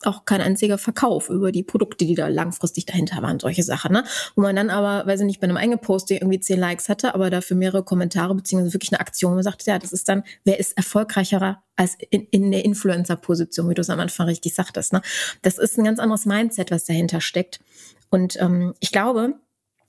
Auch 0.04 0.24
kein 0.24 0.40
einziger 0.40 0.78
Verkauf 0.78 1.30
über 1.30 1.52
die 1.52 1.62
Produkte, 1.62 2.04
die 2.04 2.14
da 2.14 2.28
langfristig 2.28 2.86
dahinter 2.86 3.22
waren, 3.22 3.40
solche 3.40 3.62
Sachen, 3.62 3.92
ne? 3.92 4.04
Wo 4.34 4.42
man 4.42 4.54
dann 4.54 4.70
aber, 4.70 5.06
weiß 5.06 5.20
ich 5.20 5.26
nicht, 5.26 5.40
bei 5.40 5.46
einem 5.46 5.56
eigenen 5.56 5.80
Post 5.80 6.10
irgendwie 6.10 6.40
zehn 6.40 6.60
Likes 6.60 6.88
hatte, 6.88 7.14
aber 7.14 7.30
dafür 7.30 7.56
mehrere 7.56 7.82
Kommentare 7.82 8.34
beziehungsweise 8.34 8.74
wirklich 8.74 8.92
eine 8.92 9.00
Aktion, 9.00 9.32
wo 9.32 9.36
man 9.36 9.44
sagt, 9.44 9.64
ja, 9.66 9.78
das 9.78 9.92
ist 9.92 10.08
dann, 10.08 10.22
wer 10.44 10.58
ist 10.60 10.76
erfolgreicherer 10.76 11.62
als 11.76 11.96
in, 12.10 12.26
in 12.30 12.50
der 12.50 12.64
Influencer-Position, 12.64 13.68
wie 13.70 13.74
du 13.74 13.80
es 13.80 13.90
am 13.90 14.00
Anfang 14.00 14.26
richtig 14.26 14.54
sagtest, 14.54 14.92
ne? 14.92 15.00
Das 15.42 15.58
ist 15.58 15.78
ein 15.78 15.84
ganz 15.84 15.98
anderes 15.98 16.26
Mindset, 16.26 16.70
was 16.70 16.84
dahinter 16.84 17.20
steckt. 17.20 17.60
Und 18.10 18.40
ähm, 18.40 18.74
ich 18.80 18.92
glaube, 18.92 19.34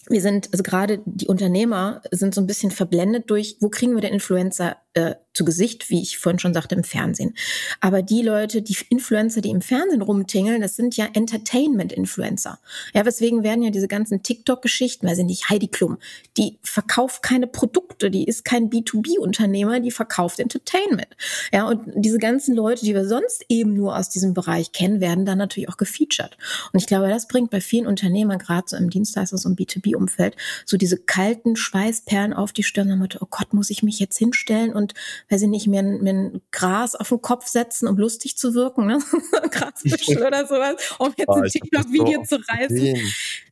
wir 0.10 0.22
sind, 0.22 0.50
also 0.54 0.64
gerade 0.64 1.02
die 1.06 1.28
Unternehmer 1.28 2.02
sind 2.12 2.34
so 2.34 2.42
ein 2.42 2.48
bisschen 2.48 2.72
verblendet 2.72 3.30
durch, 3.30 3.58
wo 3.60 3.70
kriegen 3.70 3.94
wir 3.94 4.02
den 4.02 4.14
Influencer 4.14 4.78
äh, 4.94 5.16
zu 5.38 5.46
Gesicht, 5.46 5.90
wie 5.90 6.02
ich 6.02 6.18
vorhin 6.18 6.40
schon 6.40 6.54
sagte, 6.54 6.76
im 6.76 6.84
Fernsehen. 6.84 7.36
Aber 7.80 8.02
die 8.02 8.24
Leute, 8.24 8.62
die 8.62 8.76
Influencer, 8.90 9.42
die 9.42 9.52
im 9.52 9.62
Fernsehen 9.62 10.02
rumtingeln, 10.02 10.62
das 10.62 10.76
sind 10.76 10.98
ja 10.98 11.08
Entertainment-Influencer. 11.14 12.60
Ja, 12.94 13.06
weswegen 13.06 13.44
werden 13.44 13.62
ja 13.62 13.70
diese 13.70 13.88
ganzen 13.88 14.24
TikTok-Geschichten, 14.24 15.08
weiß 15.08 15.20
ich 15.20 15.26
nicht, 15.26 15.50
Heidi 15.50 15.68
Klum, 15.68 16.00
die 16.38 16.58
verkauft 16.64 17.22
keine 17.22 17.46
Produkte, 17.46 18.10
die 18.10 18.26
ist 18.26 18.46
kein 18.46 18.70
B2B-Unternehmer, 18.70 19.80
die 19.80 19.92
verkauft 19.92 20.40
Entertainment. 20.40 21.16
Ja, 21.54 21.68
und 21.68 21.82
diese 21.96 22.18
ganzen 22.18 22.56
Leute, 22.56 22.84
die 22.84 22.96
wir 22.96 23.08
sonst 23.08 23.46
eben 23.48 23.76
nur 23.76 23.96
aus 23.96 24.10
diesem 24.10 24.34
Bereich 24.34 24.72
kennen, 24.72 25.02
werden 25.02 25.26
dann 25.26 25.38
natürlich 25.38 25.70
auch 25.70 25.78
gefeatured. 25.78 26.36
Und 26.74 26.80
ich 26.80 26.88
glaube, 26.88 27.10
das 27.10 27.28
bringt 27.28 27.52
bei 27.52 27.62
vielen 27.62 27.86
Unternehmern, 27.86 28.40
gerade 28.40 28.66
so 28.68 28.76
im 28.76 28.90
Dienstleistungs- 28.90 29.46
und 29.46 29.60
B2B-Umfeld, 29.60 30.36
so 30.66 30.78
diese 30.78 30.98
kalten 30.98 31.56
Schweißperlen 31.56 32.34
auf 32.34 32.54
die 32.54 32.64
Stirn, 32.64 32.90
damit, 32.90 33.22
oh 33.22 33.28
Gott, 33.30 33.54
muss 33.54 33.70
ich 33.70 33.84
mich 33.84 34.00
jetzt 34.00 34.18
hinstellen 34.18 34.74
und 34.74 34.96
weiß 35.30 35.42
ich 35.42 35.48
nicht, 35.48 35.68
mir 35.68 35.80
ein, 35.80 36.02
mir 36.02 36.14
ein 36.14 36.42
Gras 36.52 36.96
auf 36.96 37.10
den 37.10 37.22
Kopf 37.22 37.48
setzen, 37.48 37.88
um 37.88 37.98
lustig 37.98 38.38
zu 38.38 38.54
wirken, 38.54 38.86
ne? 38.86 39.00
Grasbüschel 39.52 40.24
oder 40.26 40.48
sowas, 40.48 40.76
um 41.00 41.14
jetzt 41.18 41.28
oh, 41.28 41.34
ein 41.34 41.50
TikTok-Video 41.50 42.24
zu 42.24 42.38
reißen. 42.38 42.98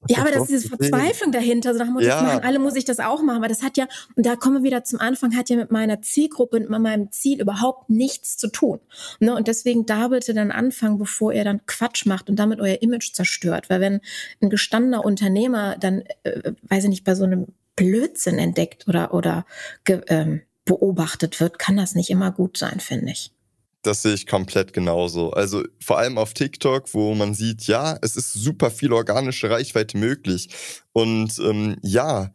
Ja, 0.07 0.19
aber 0.19 0.31
das 0.31 0.43
ist 0.43 0.51
diese 0.51 0.69
Verzweiflung 0.69 1.31
dahinter. 1.31 1.73
So 1.73 1.79
nach 1.79 1.87
dem 1.87 1.99
ja. 1.99 2.21
das 2.21 2.21
machen 2.21 2.43
alle, 2.43 2.59
muss 2.59 2.75
ich 2.75 2.85
das 2.85 2.99
auch 2.99 3.21
machen. 3.21 3.37
Aber 3.37 3.47
das 3.47 3.61
hat 3.61 3.77
ja, 3.77 3.87
und 4.15 4.25
da 4.25 4.35
kommen 4.35 4.57
wir 4.57 4.63
wieder 4.63 4.83
zum 4.83 4.99
Anfang, 4.99 5.35
hat 5.35 5.49
ja 5.49 5.57
mit 5.57 5.71
meiner 5.71 6.01
Zielgruppe 6.01 6.57
und 6.57 6.69
mit 6.69 6.79
meinem 6.79 7.11
Ziel 7.11 7.41
überhaupt 7.41 7.89
nichts 7.89 8.37
zu 8.37 8.47
tun. 8.47 8.79
Ne? 9.19 9.35
Und 9.35 9.47
deswegen 9.47 9.85
da 9.85 10.09
bitte 10.09 10.33
dann 10.33 10.51
anfangen, 10.51 10.97
bevor 10.97 11.33
ihr 11.33 11.43
dann 11.43 11.65
Quatsch 11.65 12.05
macht 12.05 12.29
und 12.29 12.37
damit 12.37 12.59
euer 12.59 12.81
Image 12.81 13.13
zerstört. 13.13 13.69
Weil 13.69 13.81
wenn 13.81 14.01
ein 14.41 14.49
gestandener 14.49 15.03
Unternehmer 15.03 15.75
dann, 15.77 16.03
äh, 16.23 16.53
weiß 16.63 16.83
ich 16.85 16.89
nicht, 16.89 17.03
bei 17.03 17.15
so 17.15 17.25
einem 17.25 17.47
Blödsinn 17.75 18.39
entdeckt 18.39 18.87
oder, 18.87 19.13
oder 19.13 19.45
ähm, 20.07 20.41
beobachtet 20.65 21.39
wird, 21.39 21.59
kann 21.59 21.77
das 21.77 21.95
nicht 21.95 22.09
immer 22.09 22.31
gut 22.31 22.57
sein, 22.57 22.79
finde 22.79 23.11
ich. 23.11 23.31
Das 23.83 24.01
sehe 24.01 24.15
ich 24.15 24.25
komplett 24.25 24.73
genauso. 24.73 25.31
Also 25.31 25.63
vor 25.79 25.99
allem 25.99 26.17
auf 26.17 26.33
TikTok, 26.33 26.93
wo 26.95 27.13
man 27.13 27.35
sieht, 27.35 27.67
ja, 27.67 27.99
es 28.01 28.15
ist 28.15 28.33
super 28.33 28.71
viel 28.71 28.91
organische 28.91 29.49
Reichweite 29.51 29.97
möglich. 29.97 30.49
Und 30.91 31.37
ähm, 31.37 31.77
ja, 31.83 32.31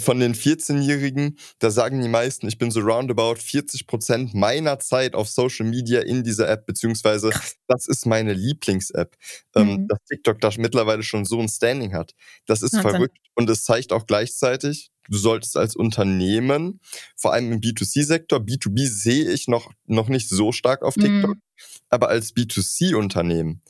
von 0.00 0.20
den 0.20 0.34
14-Jährigen, 0.34 1.38
da 1.58 1.70
sagen 1.70 2.02
die 2.02 2.08
meisten, 2.08 2.46
ich 2.46 2.58
bin 2.58 2.70
so 2.70 2.80
roundabout 2.80 3.36
40 3.36 3.86
Prozent 3.86 4.34
meiner 4.34 4.78
Zeit 4.78 5.14
auf 5.14 5.28
Social 5.28 5.66
Media 5.66 6.00
in 6.00 6.24
dieser 6.24 6.48
App, 6.48 6.66
beziehungsweise 6.66 7.30
das 7.68 7.86
ist 7.86 8.06
meine 8.06 8.34
Lieblings-App. 8.34 9.16
Ähm, 9.56 9.64
mhm. 9.64 9.70
Ähm, 9.70 9.88
dass 9.88 9.98
TikTok 10.08 10.40
da 10.40 10.50
mittlerweile 10.58 11.02
schon 11.02 11.24
so 11.24 11.40
ein 11.40 11.48
Standing 11.48 11.94
hat. 11.94 12.14
Das 12.46 12.62
ist 12.62 12.74
Wahnsinn. 12.74 12.90
verrückt 12.90 13.18
und 13.34 13.48
es 13.48 13.64
zeigt 13.64 13.92
auch 13.92 14.06
gleichzeitig, 14.06 14.90
du 15.08 15.18
solltest 15.18 15.56
als 15.56 15.74
Unternehmen, 15.76 16.80
vor 17.16 17.32
allem 17.32 17.52
im 17.52 17.60
B2C-Sektor, 17.60 18.40
B2B 18.40 18.86
sehe 18.86 19.30
ich 19.30 19.48
noch, 19.48 19.72
noch 19.86 20.08
nicht 20.08 20.28
so 20.28 20.52
stark 20.52 20.82
auf 20.82 20.94
TikTok, 20.94 21.36
mhm. 21.36 21.42
aber 21.88 22.08
als 22.08 22.34
B2C-Unternehmen 22.34 23.62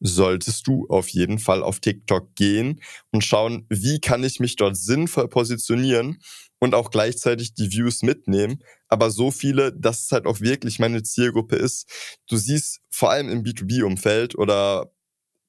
solltest 0.00 0.66
du 0.66 0.86
auf 0.88 1.08
jeden 1.08 1.38
Fall 1.38 1.62
auf 1.62 1.80
TikTok 1.80 2.34
gehen 2.34 2.80
und 3.10 3.24
schauen, 3.24 3.66
wie 3.70 4.00
kann 4.00 4.24
ich 4.24 4.40
mich 4.40 4.56
dort 4.56 4.76
sinnvoll 4.76 5.28
positionieren 5.28 6.18
und 6.58 6.74
auch 6.74 6.90
gleichzeitig 6.90 7.54
die 7.54 7.70
Views 7.72 8.02
mitnehmen. 8.02 8.62
Aber 8.88 9.10
so 9.10 9.30
viele, 9.30 9.72
dass 9.72 10.04
es 10.04 10.12
halt 10.12 10.26
auch 10.26 10.40
wirklich 10.40 10.78
meine 10.78 11.02
Zielgruppe 11.02 11.56
ist. 11.56 11.88
Du 12.28 12.36
siehst 12.36 12.80
vor 12.90 13.10
allem 13.10 13.28
im 13.28 13.42
B2B-Umfeld 13.42 14.36
oder 14.36 14.93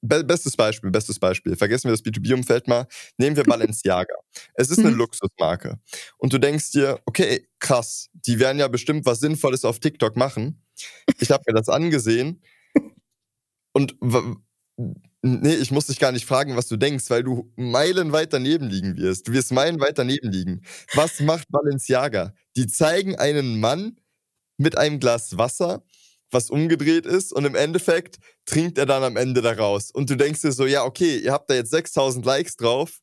bestes 0.06 0.56
Beispiel, 0.56 0.90
bestes 0.90 1.18
Beispiel. 1.18 1.56
Vergessen 1.56 1.88
wir 1.88 1.92
das 1.92 2.04
B2B-Umfeld 2.04 2.68
mal. 2.68 2.86
Nehmen 3.18 3.36
wir 3.36 3.44
Balenciaga. 3.44 4.14
es 4.54 4.70
ist 4.70 4.78
eine 4.78 4.90
mhm. 4.90 4.98
Luxusmarke. 4.98 5.78
Und 6.18 6.32
du 6.32 6.38
denkst 6.38 6.72
dir, 6.72 7.00
okay, 7.06 7.48
krass, 7.58 8.08
die 8.12 8.38
werden 8.38 8.58
ja 8.58 8.68
bestimmt 8.68 9.06
was 9.06 9.20
Sinnvolles 9.20 9.64
auf 9.64 9.80
TikTok 9.80 10.16
machen. 10.16 10.62
Ich 11.18 11.30
habe 11.30 11.42
mir 11.46 11.54
das 11.54 11.68
angesehen. 11.68 12.42
Und 13.72 13.96
nee, 15.22 15.54
ich 15.54 15.70
muss 15.70 15.86
dich 15.86 15.98
gar 15.98 16.12
nicht 16.12 16.26
fragen, 16.26 16.56
was 16.56 16.68
du 16.68 16.76
denkst, 16.76 17.10
weil 17.10 17.22
du 17.22 17.52
meilenweit 17.56 18.32
daneben 18.32 18.68
liegen 18.68 18.96
wirst. 18.96 19.28
Du 19.28 19.32
wirst 19.32 19.52
meilenweit 19.52 19.98
daneben 19.98 20.30
liegen. 20.30 20.62
Was 20.94 21.20
macht 21.20 21.50
Balenciaga? 21.50 22.34
Die 22.56 22.66
zeigen 22.66 23.16
einen 23.16 23.60
Mann 23.60 23.98
mit 24.56 24.78
einem 24.78 25.00
Glas 25.00 25.36
Wasser 25.36 25.84
was 26.30 26.50
umgedreht 26.50 27.06
ist 27.06 27.32
und 27.32 27.44
im 27.44 27.54
Endeffekt 27.54 28.18
trinkt 28.44 28.78
er 28.78 28.86
dann 28.86 29.04
am 29.04 29.16
Ende 29.16 29.42
daraus. 29.42 29.90
Und 29.90 30.10
du 30.10 30.16
denkst 30.16 30.42
dir 30.42 30.52
so, 30.52 30.66
ja, 30.66 30.84
okay, 30.84 31.18
ihr 31.18 31.32
habt 31.32 31.50
da 31.50 31.54
jetzt 31.54 31.70
6000 31.70 32.24
Likes 32.24 32.56
drauf, 32.56 33.00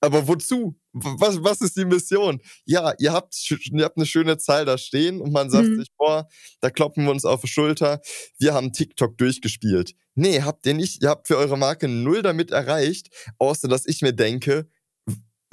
aber 0.00 0.26
wozu? 0.26 0.76
Was, 0.92 1.42
was 1.44 1.60
ist 1.60 1.76
die 1.76 1.84
Mission? 1.84 2.40
Ja, 2.64 2.94
ihr 2.98 3.12
habt, 3.12 3.36
ihr 3.50 3.84
habt 3.84 3.96
eine 3.96 4.06
schöne 4.06 4.38
Zahl 4.38 4.64
da 4.64 4.76
stehen 4.76 5.20
und 5.20 5.32
man 5.32 5.50
sagt 5.50 5.68
mhm. 5.68 5.78
sich, 5.78 5.88
boah, 5.96 6.26
da 6.60 6.70
kloppen 6.70 7.04
wir 7.04 7.12
uns 7.12 7.24
auf 7.24 7.42
die 7.42 7.48
Schulter. 7.48 8.00
Wir 8.38 8.54
haben 8.54 8.72
TikTok 8.72 9.16
durchgespielt. 9.18 9.94
Nee, 10.14 10.42
habt 10.42 10.66
ihr 10.66 10.74
nicht. 10.74 11.02
Ihr 11.02 11.10
habt 11.10 11.28
für 11.28 11.36
eure 11.36 11.56
Marke 11.56 11.86
null 11.86 12.22
damit 12.22 12.50
erreicht, 12.50 13.08
außer 13.38 13.68
dass 13.68 13.86
ich 13.86 14.02
mir 14.02 14.12
denke, 14.12 14.68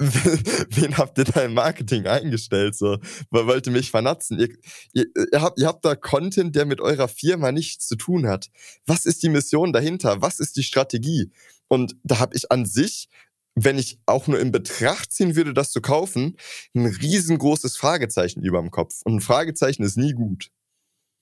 wen 0.00 0.96
habt 0.96 1.18
ihr 1.18 1.24
da 1.24 1.42
im 1.42 1.54
Marketing 1.54 2.06
eingestellt? 2.06 2.76
So, 2.76 2.98
wollt 3.30 3.66
ihr 3.66 3.72
mich 3.72 3.90
vernatzen? 3.90 4.38
Ihr, 4.38 4.48
ihr, 4.92 5.06
ihr, 5.32 5.42
habt, 5.42 5.58
ihr 5.58 5.66
habt 5.66 5.84
da 5.84 5.96
Content, 5.96 6.54
der 6.54 6.66
mit 6.66 6.80
eurer 6.80 7.08
Firma 7.08 7.50
nichts 7.50 7.88
zu 7.88 7.96
tun 7.96 8.28
hat. 8.28 8.48
Was 8.86 9.06
ist 9.06 9.24
die 9.24 9.28
Mission 9.28 9.72
dahinter? 9.72 10.22
Was 10.22 10.38
ist 10.38 10.56
die 10.56 10.62
Strategie? 10.62 11.32
Und 11.66 11.96
da 12.04 12.20
habe 12.20 12.36
ich 12.36 12.52
an 12.52 12.64
sich, 12.64 13.08
wenn 13.56 13.76
ich 13.76 13.98
auch 14.06 14.28
nur 14.28 14.38
in 14.38 14.52
Betracht 14.52 15.12
ziehen 15.12 15.34
würde, 15.34 15.52
das 15.52 15.72
zu 15.72 15.80
kaufen, 15.80 16.36
ein 16.74 16.86
riesengroßes 16.86 17.76
Fragezeichen 17.76 18.42
über 18.42 18.60
dem 18.60 18.70
Kopf. 18.70 19.00
Und 19.04 19.16
ein 19.16 19.20
Fragezeichen 19.20 19.82
ist 19.82 19.96
nie 19.96 20.12
gut. 20.12 20.50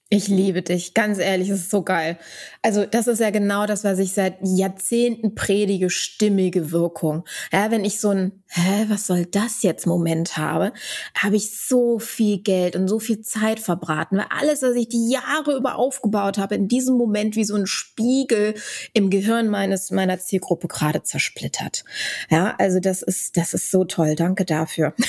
Ich 0.08 0.28
liebe 0.28 0.62
dich, 0.62 0.94
ganz 0.94 1.18
ehrlich, 1.18 1.48
es 1.48 1.62
ist 1.62 1.70
so 1.70 1.82
geil. 1.82 2.16
Also 2.62 2.86
das 2.86 3.08
ist 3.08 3.18
ja 3.18 3.30
genau 3.30 3.66
das, 3.66 3.82
was 3.82 3.98
ich 3.98 4.12
seit 4.12 4.36
Jahrzehnten 4.40 5.34
predige, 5.34 5.90
stimmige 5.90 6.70
Wirkung. 6.70 7.24
Ja, 7.52 7.72
wenn 7.72 7.84
ich 7.84 7.98
so 7.98 8.10
ein, 8.10 8.44
hä, 8.46 8.86
was 8.86 9.08
soll 9.08 9.26
das 9.26 9.64
jetzt 9.64 9.84
Moment 9.84 10.36
habe, 10.36 10.72
habe 11.16 11.34
ich 11.34 11.58
so 11.58 11.98
viel 11.98 12.38
Geld 12.38 12.76
und 12.76 12.86
so 12.86 13.00
viel 13.00 13.20
Zeit 13.22 13.58
verbraten, 13.58 14.18
weil 14.18 14.26
alles, 14.30 14.62
was 14.62 14.76
ich 14.76 14.88
die 14.88 15.10
Jahre 15.10 15.56
über 15.56 15.74
aufgebaut 15.74 16.38
habe, 16.38 16.54
in 16.54 16.68
diesem 16.68 16.96
Moment 16.96 17.34
wie 17.34 17.42
so 17.42 17.56
ein 17.56 17.66
Spiegel 17.66 18.54
im 18.92 19.10
Gehirn 19.10 19.48
meines 19.48 19.90
meiner 19.90 20.20
Zielgruppe 20.20 20.68
gerade 20.68 21.02
zersplittert. 21.02 21.84
Ja, 22.30 22.54
also 22.58 22.78
das 22.78 23.02
ist 23.02 23.36
das 23.36 23.54
ist 23.54 23.72
so 23.72 23.84
toll. 23.84 24.14
Danke 24.14 24.44
dafür. 24.44 24.94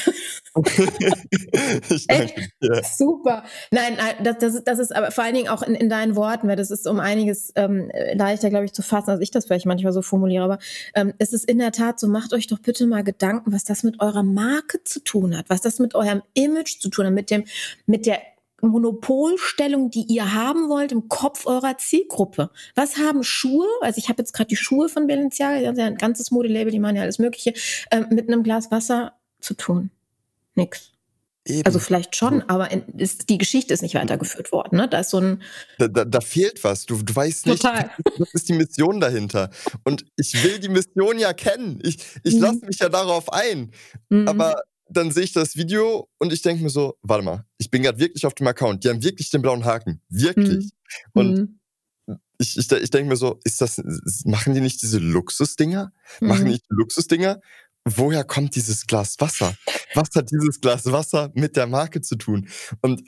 ich 1.89 2.07
danke 2.07 2.49
dir. 2.63 2.81
Super. 2.97 3.43
Nein, 3.69 3.95
das, 4.23 4.37
das, 4.39 4.63
das 4.63 4.79
ist 4.79 4.86
aber 4.91 5.11
vor 5.11 5.23
allen 5.23 5.35
Dingen 5.35 5.49
auch 5.49 5.61
in, 5.61 5.75
in 5.75 5.89
deinen 5.89 6.15
Worten, 6.15 6.47
weil 6.47 6.55
das 6.55 6.71
ist 6.71 6.87
um 6.87 6.99
einiges 6.99 7.51
ähm, 7.55 7.91
leichter, 8.13 8.49
glaube 8.49 8.65
ich, 8.65 8.73
zu 8.73 8.81
fassen, 8.81 9.11
als 9.11 9.21
ich 9.21 9.31
das 9.31 9.45
vielleicht 9.45 9.65
manchmal 9.65 9.93
so 9.93 10.01
formuliere. 10.01 10.43
Aber 10.43 10.59
ähm, 10.95 11.13
es 11.17 11.33
ist 11.33 11.45
in 11.45 11.59
der 11.59 11.71
Tat 11.71 11.99
so, 11.99 12.07
macht 12.07 12.33
euch 12.33 12.47
doch 12.47 12.59
bitte 12.59 12.87
mal 12.87 13.03
Gedanken, 13.03 13.51
was 13.51 13.63
das 13.63 13.83
mit 13.83 13.99
eurer 13.99 14.23
Marke 14.23 14.83
zu 14.83 15.03
tun 15.03 15.37
hat, 15.37 15.49
was 15.49 15.61
das 15.61 15.79
mit 15.79 15.95
eurem 15.95 16.21
Image 16.33 16.79
zu 16.79 16.89
tun 16.89 17.05
hat, 17.05 17.13
mit 17.13 17.31
dem, 17.31 17.45
mit 17.85 18.05
der 18.05 18.19
Monopolstellung, 18.61 19.91
die 19.91 20.03
ihr 20.03 20.33
haben 20.33 20.69
wollt 20.69 20.91
im 20.91 21.09
Kopf 21.09 21.45
eurer 21.45 21.77
Zielgruppe. 21.77 22.49
Was 22.75 22.97
haben 22.97 23.23
Schuhe, 23.23 23.67
also 23.81 23.99
ich 23.99 24.09
habe 24.09 24.21
jetzt 24.21 24.33
gerade 24.33 24.47
die 24.47 24.55
Schuhe 24.55 24.89
von 24.89 25.07
Balenciaga, 25.07 25.61
das 25.61 25.73
ist 25.73 25.77
ja 25.77 25.85
ein 25.85 25.97
ganzes 25.97 26.31
Modelabel, 26.31 26.71
die 26.71 26.79
machen 26.79 26.95
ja 26.95 27.03
alles 27.03 27.19
Mögliche, 27.19 27.53
äh, 27.91 28.01
mit 28.09 28.27
einem 28.27 28.43
Glas 28.43 28.71
Wasser 28.71 29.13
zu 29.39 29.53
tun? 29.53 29.91
Nix. 30.55 30.96
Eben. 31.47 31.65
Also 31.65 31.79
vielleicht 31.79 32.15
schon, 32.15 32.41
aber 32.49 32.69
ist, 32.97 33.29
die 33.29 33.37
Geschichte 33.37 33.73
ist 33.73 33.81
nicht 33.81 33.95
weitergeführt 33.95 34.51
worden. 34.51 34.77
Ne? 34.77 34.89
Da 34.89 34.99
ist 34.99 35.11
so 35.11 35.19
ein. 35.19 35.41
Da, 35.77 35.87
da, 35.87 36.03
da 36.03 36.19
fehlt 36.19 36.61
was. 36.63 36.85
Du, 36.85 37.01
du 37.01 37.15
weißt 37.15 37.45
nicht, 37.45 37.61
Total. 37.61 37.89
was 38.17 38.33
ist 38.33 38.49
die 38.49 38.53
Mission 38.53 38.99
dahinter. 38.99 39.49
Und 39.85 40.05
ich 40.17 40.43
will 40.43 40.59
die 40.59 40.69
Mission 40.69 41.17
ja 41.17 41.31
kennen. 41.31 41.79
Ich, 41.83 41.99
ich 42.23 42.35
mhm. 42.35 42.41
lasse 42.41 42.65
mich 42.65 42.79
ja 42.79 42.89
darauf 42.89 43.31
ein. 43.31 43.71
Mhm. 44.09 44.27
Aber 44.27 44.61
dann 44.89 45.11
sehe 45.11 45.23
ich 45.23 45.31
das 45.31 45.55
Video 45.55 46.09
und 46.17 46.33
ich 46.33 46.41
denke 46.41 46.63
mir 46.63 46.69
so, 46.69 46.97
warte 47.01 47.23
mal, 47.23 47.45
ich 47.57 47.71
bin 47.71 47.83
gerade 47.83 47.99
wirklich 47.99 48.25
auf 48.25 48.33
dem 48.33 48.47
Account. 48.47 48.83
Die 48.83 48.89
haben 48.89 49.03
wirklich 49.03 49.29
den 49.29 49.41
blauen 49.41 49.63
Haken. 49.63 50.01
Wirklich. 50.09 50.65
Mhm. 50.65 50.71
Und 51.13 51.59
mhm. 52.07 52.19
ich, 52.39 52.57
ich, 52.57 52.69
ich 52.69 52.89
denke 52.89 53.09
mir 53.09 53.17
so, 53.17 53.39
ist 53.45 53.61
das, 53.61 53.81
machen 54.25 54.53
die 54.53 54.61
nicht 54.61 54.81
diese 54.81 54.99
Luxusdinger? 54.99 55.93
Machen 56.19 56.45
die 56.45 56.51
nicht 56.51 56.65
die 56.69 56.75
Luxusdinger? 56.75 57.39
Woher 57.95 58.23
kommt 58.23 58.55
dieses 58.55 58.87
Glas 58.87 59.15
Wasser? 59.19 59.55
Was 59.93 60.09
hat 60.15 60.31
dieses 60.31 60.59
Glas 60.59 60.91
Wasser 60.91 61.31
mit 61.33 61.55
der 61.55 61.67
Marke 61.67 62.01
zu 62.01 62.15
tun? 62.15 62.49
Und 62.81 63.03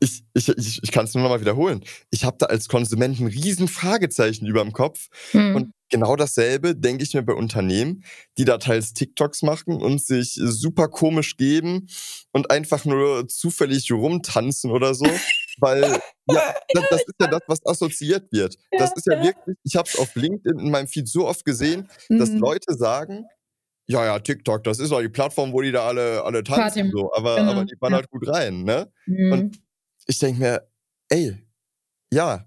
ich, 0.00 0.24
ich, 0.32 0.48
ich, 0.48 0.82
ich 0.82 0.92
kann 0.92 1.04
es 1.04 1.14
nur 1.14 1.22
noch 1.22 1.30
mal 1.30 1.40
wiederholen. 1.40 1.84
Ich 2.10 2.24
habe 2.24 2.36
da 2.38 2.46
als 2.46 2.68
Konsument 2.68 3.20
ein 3.20 3.26
riesen 3.26 3.68
Fragezeichen 3.68 4.46
über 4.46 4.62
dem 4.62 4.72
Kopf. 4.72 5.08
Mhm. 5.34 5.56
Und 5.56 5.72
genau 5.90 6.16
dasselbe 6.16 6.74
denke 6.74 7.04
ich 7.04 7.12
mir 7.12 7.22
bei 7.22 7.34
Unternehmen, 7.34 8.02
die 8.38 8.46
da 8.46 8.56
teils 8.56 8.94
TikToks 8.94 9.42
machen 9.42 9.74
und 9.82 10.02
sich 10.02 10.40
super 10.42 10.88
komisch 10.88 11.36
geben 11.36 11.88
und 12.32 12.50
einfach 12.50 12.86
nur 12.86 13.28
zufällig 13.28 13.92
rumtanzen 13.92 14.70
oder 14.70 14.94
so. 14.94 15.06
Weil 15.58 15.82
ja, 15.82 16.54
das, 16.72 16.84
das 16.88 17.00
ist 17.02 17.14
ja 17.20 17.26
das, 17.26 17.42
was 17.46 17.66
assoziiert 17.66 18.32
wird. 18.32 18.56
Das 18.78 18.92
ist 18.94 19.06
ja 19.06 19.22
wirklich, 19.22 19.56
ich 19.62 19.76
habe 19.76 19.86
es 19.86 19.98
auf 19.98 20.14
LinkedIn 20.14 20.58
in 20.58 20.70
meinem 20.70 20.86
Feed 20.86 21.06
so 21.06 21.26
oft 21.26 21.44
gesehen, 21.44 21.90
dass 22.08 22.30
mhm. 22.30 22.38
Leute 22.38 22.74
sagen, 22.74 23.26
ja, 23.90 24.04
ja, 24.04 24.18
TikTok, 24.20 24.62
das 24.62 24.78
ist 24.78 24.92
auch 24.92 25.00
die 25.00 25.08
Plattform, 25.08 25.52
wo 25.52 25.60
die 25.62 25.72
da 25.72 25.86
alle, 25.86 26.22
alle 26.22 26.44
tanzen. 26.44 26.92
So. 26.92 27.12
Aber, 27.12 27.36
genau. 27.36 27.50
aber 27.50 27.64
die 27.64 27.76
fahren 27.76 27.90
ja. 27.90 27.96
halt 27.96 28.10
gut 28.10 28.28
rein, 28.28 28.62
ne? 28.62 28.88
Mhm. 29.06 29.32
Und 29.32 29.62
ich 30.06 30.18
denke 30.18 30.40
mir, 30.40 30.68
ey, 31.08 31.36
ja, 32.12 32.46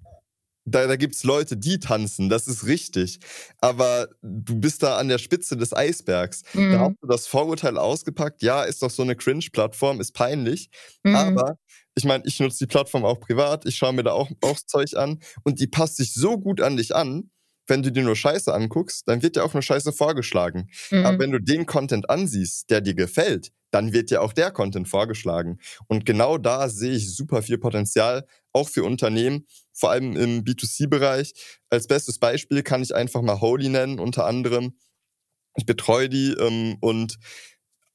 da, 0.65 0.87
da 0.87 0.95
gibt 0.95 1.15
es 1.15 1.25
Leute, 1.25 1.57
die 1.57 1.79
tanzen, 1.79 2.29
das 2.29 2.47
ist 2.47 2.65
richtig. 2.65 3.19
Aber 3.59 4.07
du 4.21 4.55
bist 4.55 4.83
da 4.83 4.97
an 4.97 5.09
der 5.09 5.17
Spitze 5.17 5.57
des 5.57 5.73
Eisbergs. 5.75 6.43
Mhm. 6.53 6.71
Da 6.71 6.79
hast 6.79 6.95
du 7.01 7.07
das 7.07 7.27
Vorurteil 7.27 7.77
ausgepackt, 7.77 8.41
ja, 8.41 8.63
ist 8.63 8.81
doch 8.81 8.89
so 8.89 9.03
eine 9.03 9.17
Cringe-Plattform, 9.17 9.99
ist 9.99 10.13
peinlich. 10.13 10.69
Mhm. 11.03 11.15
Aber 11.15 11.57
ich 11.95 12.05
meine, 12.05 12.23
ich 12.25 12.39
nutze 12.39 12.59
die 12.59 12.67
Plattform 12.67 13.03
auch 13.03 13.19
privat, 13.19 13.65
ich 13.65 13.75
schaue 13.75 13.91
mir 13.91 14.03
da 14.03 14.13
auch, 14.13 14.31
auch 14.41 14.59
Zeug 14.65 14.95
an 14.95 15.19
und 15.43 15.59
die 15.59 15.67
passt 15.67 15.97
sich 15.97 16.13
so 16.13 16.39
gut 16.39 16.61
an 16.61 16.77
dich 16.77 16.95
an, 16.95 17.29
wenn 17.67 17.81
du 17.81 17.91
dir 17.91 18.03
nur 18.03 18.15
Scheiße 18.15 18.53
anguckst, 18.53 19.07
dann 19.07 19.21
wird 19.21 19.35
dir 19.35 19.43
auch 19.43 19.53
nur 19.53 19.61
Scheiße 19.61 19.93
vorgeschlagen. 19.93 20.69
Mhm. 20.91 21.05
Aber 21.05 21.19
wenn 21.19 21.31
du 21.31 21.39
den 21.39 21.65
Content 21.65 22.09
ansiehst, 22.09 22.69
der 22.69 22.81
dir 22.81 22.93
gefällt, 22.93 23.51
dann 23.71 23.93
wird 23.93 24.11
dir 24.11 24.21
auch 24.21 24.33
der 24.33 24.51
Content 24.51 24.87
vorgeschlagen. 24.87 25.59
Und 25.87 26.05
genau 26.05 26.37
da 26.37 26.69
sehe 26.69 26.93
ich 26.93 27.15
super 27.15 27.41
viel 27.41 27.57
Potenzial, 27.57 28.25
auch 28.51 28.69
für 28.69 28.83
Unternehmen, 28.83 29.47
vor 29.73 29.91
allem 29.91 30.15
im 30.15 30.43
B2C-Bereich. 30.43 31.33
Als 31.69 31.87
bestes 31.87 32.19
Beispiel 32.19 32.61
kann 32.61 32.83
ich 32.83 32.93
einfach 32.93 33.21
mal 33.21 33.41
Holy 33.41 33.69
nennen, 33.69 33.99
unter 33.99 34.25
anderem. 34.25 34.77
Ich 35.55 35.65
betreue 35.65 36.09
die 36.09 36.33
ähm, 36.33 36.77
und 36.81 37.17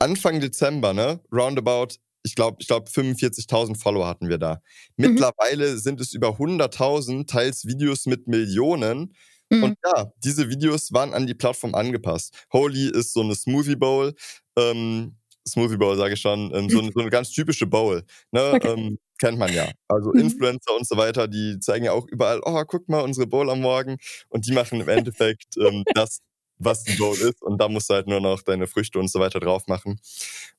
Anfang 0.01 0.41
Dezember, 0.41 0.95
ne, 0.95 1.21
roundabout, 1.33 1.97
ich 2.23 2.35
glaube, 2.35 2.59
ich 2.61 2.69
glaube 2.69 2.91
45.000 2.91 3.79
Follower 3.79 4.07
hatten 4.07 4.29
wir 4.29 4.39
da. 4.39 4.61
Mhm. 4.97 5.15
Mittlerweile 5.15 5.79
sind 5.79 6.01
es 6.01 6.13
über 6.13 6.39
100.000, 6.39 7.27
teils 7.27 7.65
Videos 7.67 8.07
mit 8.07 8.27
Millionen. 8.27 9.15
Mhm. 9.51 9.63
Und 9.65 9.79
ja, 9.85 10.13
diese 10.23 10.49
Videos 10.49 10.93
waren 10.93 11.15
an 11.15 11.27
die 11.27 11.35
Plattform 11.35 11.75
angepasst. 11.75 12.35
Holy 12.53 12.91
ist 12.91 13.13
so 13.13 13.21
eine 13.21 13.35
Smoothie 13.35 13.77
Bowl. 13.77 14.15
Ähm, 14.57 15.17
Smoothie 15.47 15.77
Bowl, 15.79 15.97
sage 15.97 16.15
ich 16.15 16.21
schon, 16.21 16.55
ähm, 16.55 16.69
so, 16.69 16.83
so, 16.83 17.01
eine 17.01 17.11
ganz 17.11 17.31
typische 17.31 17.67
Bowl. 17.67 18.05
Ne? 18.33 18.41
Okay. 18.59 18.73
Ähm, 18.73 18.99
kennt 19.19 19.39
man 19.39 19.53
ja. 19.53 19.71
Also 19.89 20.11
mhm. 20.13 20.21
Influencer 20.21 20.75
und 20.77 20.87
so 20.87 20.97
weiter, 20.97 21.29
die 21.29 21.59
zeigen 21.61 21.85
ja 21.85 21.93
auch 21.93 22.07
überall, 22.07 22.41
oh, 22.45 22.63
guck 22.67 22.89
mal, 22.89 23.01
unsere 23.01 23.27
Bowl 23.27 23.51
am 23.51 23.61
Morgen. 23.61 23.99
Und 24.29 24.47
die 24.47 24.53
machen 24.53 24.81
im 24.81 24.89
Endeffekt 24.89 25.57
ähm, 25.59 25.85
das, 25.95 26.21
was 26.59 26.85
die 26.85 26.97
Bowl 26.97 27.17
ist. 27.17 27.43
Und 27.43 27.61
da 27.61 27.69
musst 27.69 27.91
du 27.91 27.95
halt 27.95 28.07
nur 28.07 28.21
noch 28.21 28.43
deine 28.43 28.67
Früchte 28.67 28.99
und 28.99 29.11
so 29.11 29.19
weiter 29.21 29.41
drauf 29.41 29.67
machen. 29.67 30.01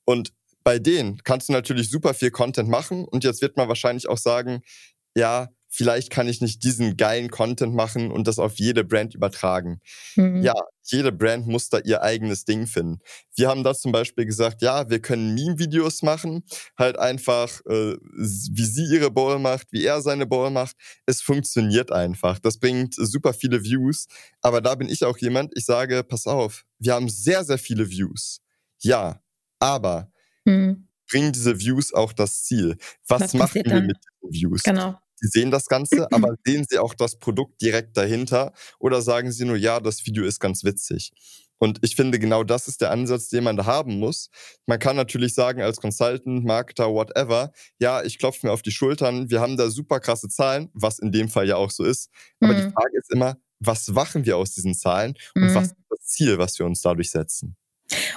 Und 0.06 0.34
bei 0.64 0.80
denen 0.80 1.24
kannst 1.24 1.50
du 1.50 1.54
natürlich 1.54 1.90
super 1.90 2.14
viel 2.14 2.32
Content 2.32 2.70
machen. 2.70 3.06
Und 3.06 3.24
jetzt 3.24 3.42
wird 3.42 3.58
man 3.58 3.68
wahrscheinlich 3.68 4.08
auch 4.10 4.18
sagen, 4.18 4.62
ja, 5.16 5.50
vielleicht 5.70 6.10
kann 6.10 6.28
ich 6.28 6.42
nicht 6.42 6.64
diesen 6.64 6.98
geilen 6.98 7.30
Content 7.30 7.74
machen 7.76 8.12
und 8.12 8.28
das 8.28 8.40
auf 8.40 8.58
jede 8.58 8.84
Brand 8.84 9.14
übertragen. 9.14 9.80
Mhm. 10.16 10.42
Ja, 10.42 10.56
jede 10.84 11.12
Brand 11.12 11.48
muss 11.48 11.70
da 11.70 11.80
ihr 11.80 12.02
eigenes 12.02 12.44
Ding 12.44 12.66
finden. 12.66 13.00
Wir 13.36 13.48
haben 13.48 13.64
da 13.64 13.76
zum 13.76 13.92
Beispiel 13.92 14.26
gesagt, 14.26 14.62
ja, 14.62 14.90
wir 14.90 15.00
können 15.00 15.36
Meme-Videos 15.36 16.02
machen, 16.02 16.44
halt 16.78 16.98
einfach, 16.98 17.62
äh, 17.68 17.96
wie 18.02 18.66
sie 18.66 18.86
ihre 18.86 19.12
Bowl 19.12 19.38
macht, 19.38 19.68
wie 19.72 19.86
er 19.86 20.02
seine 20.02 20.26
Bowl 20.26 20.50
macht. 20.50 20.76
Es 21.06 21.22
funktioniert 21.22 21.92
einfach. 21.92 22.40
Das 22.40 22.58
bringt 22.58 22.96
super 22.96 23.34
viele 23.34 23.64
Views. 23.64 24.08
Aber 24.42 24.62
da 24.62 24.74
bin 24.76 24.90
ich 24.90 25.06
auch 25.06 25.18
jemand, 25.20 25.54
ich 25.56 25.66
sage, 25.66 26.04
pass 26.04 26.26
auf, 26.26 26.66
wir 26.80 26.94
haben 26.94 27.10
sehr, 27.10 27.44
sehr 27.44 27.60
viele 27.60 27.90
Views. 27.90 28.42
Ja, 28.80 29.22
aber 29.60 30.12
mhm. 30.46 30.88
bringen 31.10 31.32
diese 31.32 31.60
Views 31.60 31.94
auch 31.94 32.14
das 32.14 32.44
Ziel? 32.44 32.78
Was, 33.08 33.22
Was 33.22 33.34
machen 33.36 33.62
wir 33.66 33.82
mit 33.82 33.98
diesen 33.98 34.34
Views? 34.34 34.64
Genau. 34.64 34.98
Sie 35.20 35.28
sehen 35.28 35.52
das 35.52 35.66
Ganze, 35.66 36.08
aber 36.12 36.36
sehen 36.46 36.66
Sie 36.70 36.80
auch 36.80 36.94
das 36.94 37.18
Produkt 37.18 37.62
direkt 37.62 37.98
dahinter 37.98 38.54
oder 38.80 39.02
sagen 39.02 39.32
Sie 39.32 39.46
nur, 39.46 39.58
ja, 39.58 39.80
das 39.80 40.06
Video 40.06 40.24
ist 40.24 40.40
ganz 40.40 40.64
witzig. 40.64 41.12
Und 41.60 41.80
ich 41.82 41.96
finde, 41.96 42.20
genau 42.20 42.44
das 42.44 42.68
ist 42.68 42.82
der 42.82 42.92
Ansatz, 42.92 43.28
den 43.28 43.44
man 43.44 43.58
da 43.58 43.66
haben 43.66 44.00
muss. 44.00 44.30
Man 44.66 44.80
kann 44.80 44.96
natürlich 44.96 45.34
sagen, 45.36 45.62
als 45.62 45.82
Consultant, 45.82 46.46
Marketer, 46.46 46.90
whatever, 46.94 47.52
ja, 47.80 48.02
ich 48.02 48.18
klopfe 48.18 48.48
mir 48.48 48.54
auf 48.54 48.62
die 48.62 48.72
Schultern, 48.72 49.30
wir 49.30 49.42
haben 49.42 49.58
da 49.58 49.70
super 49.70 50.00
krasse 50.00 50.30
Zahlen, 50.30 50.70
was 50.74 51.00
in 51.00 51.12
dem 51.12 51.28
Fall 51.28 51.48
ja 51.48 51.58
auch 51.58 51.70
so 51.70 51.84
ist. 51.84 52.10
Aber 52.40 52.54
mhm. 52.54 52.58
die 52.58 52.72
Frage 52.72 52.98
ist 52.98 53.12
immer, 53.12 53.36
was 53.60 53.90
machen 53.90 54.26
wir 54.26 54.38
aus 54.38 54.54
diesen 54.54 54.74
Zahlen 54.74 55.16
und 55.36 55.44
mhm. 55.44 55.54
was 55.54 55.66
ist 55.66 55.76
das 55.90 56.00
Ziel, 56.06 56.38
was 56.38 56.58
wir 56.58 56.66
uns 56.66 56.82
dadurch 56.82 57.12
setzen? 57.12 57.58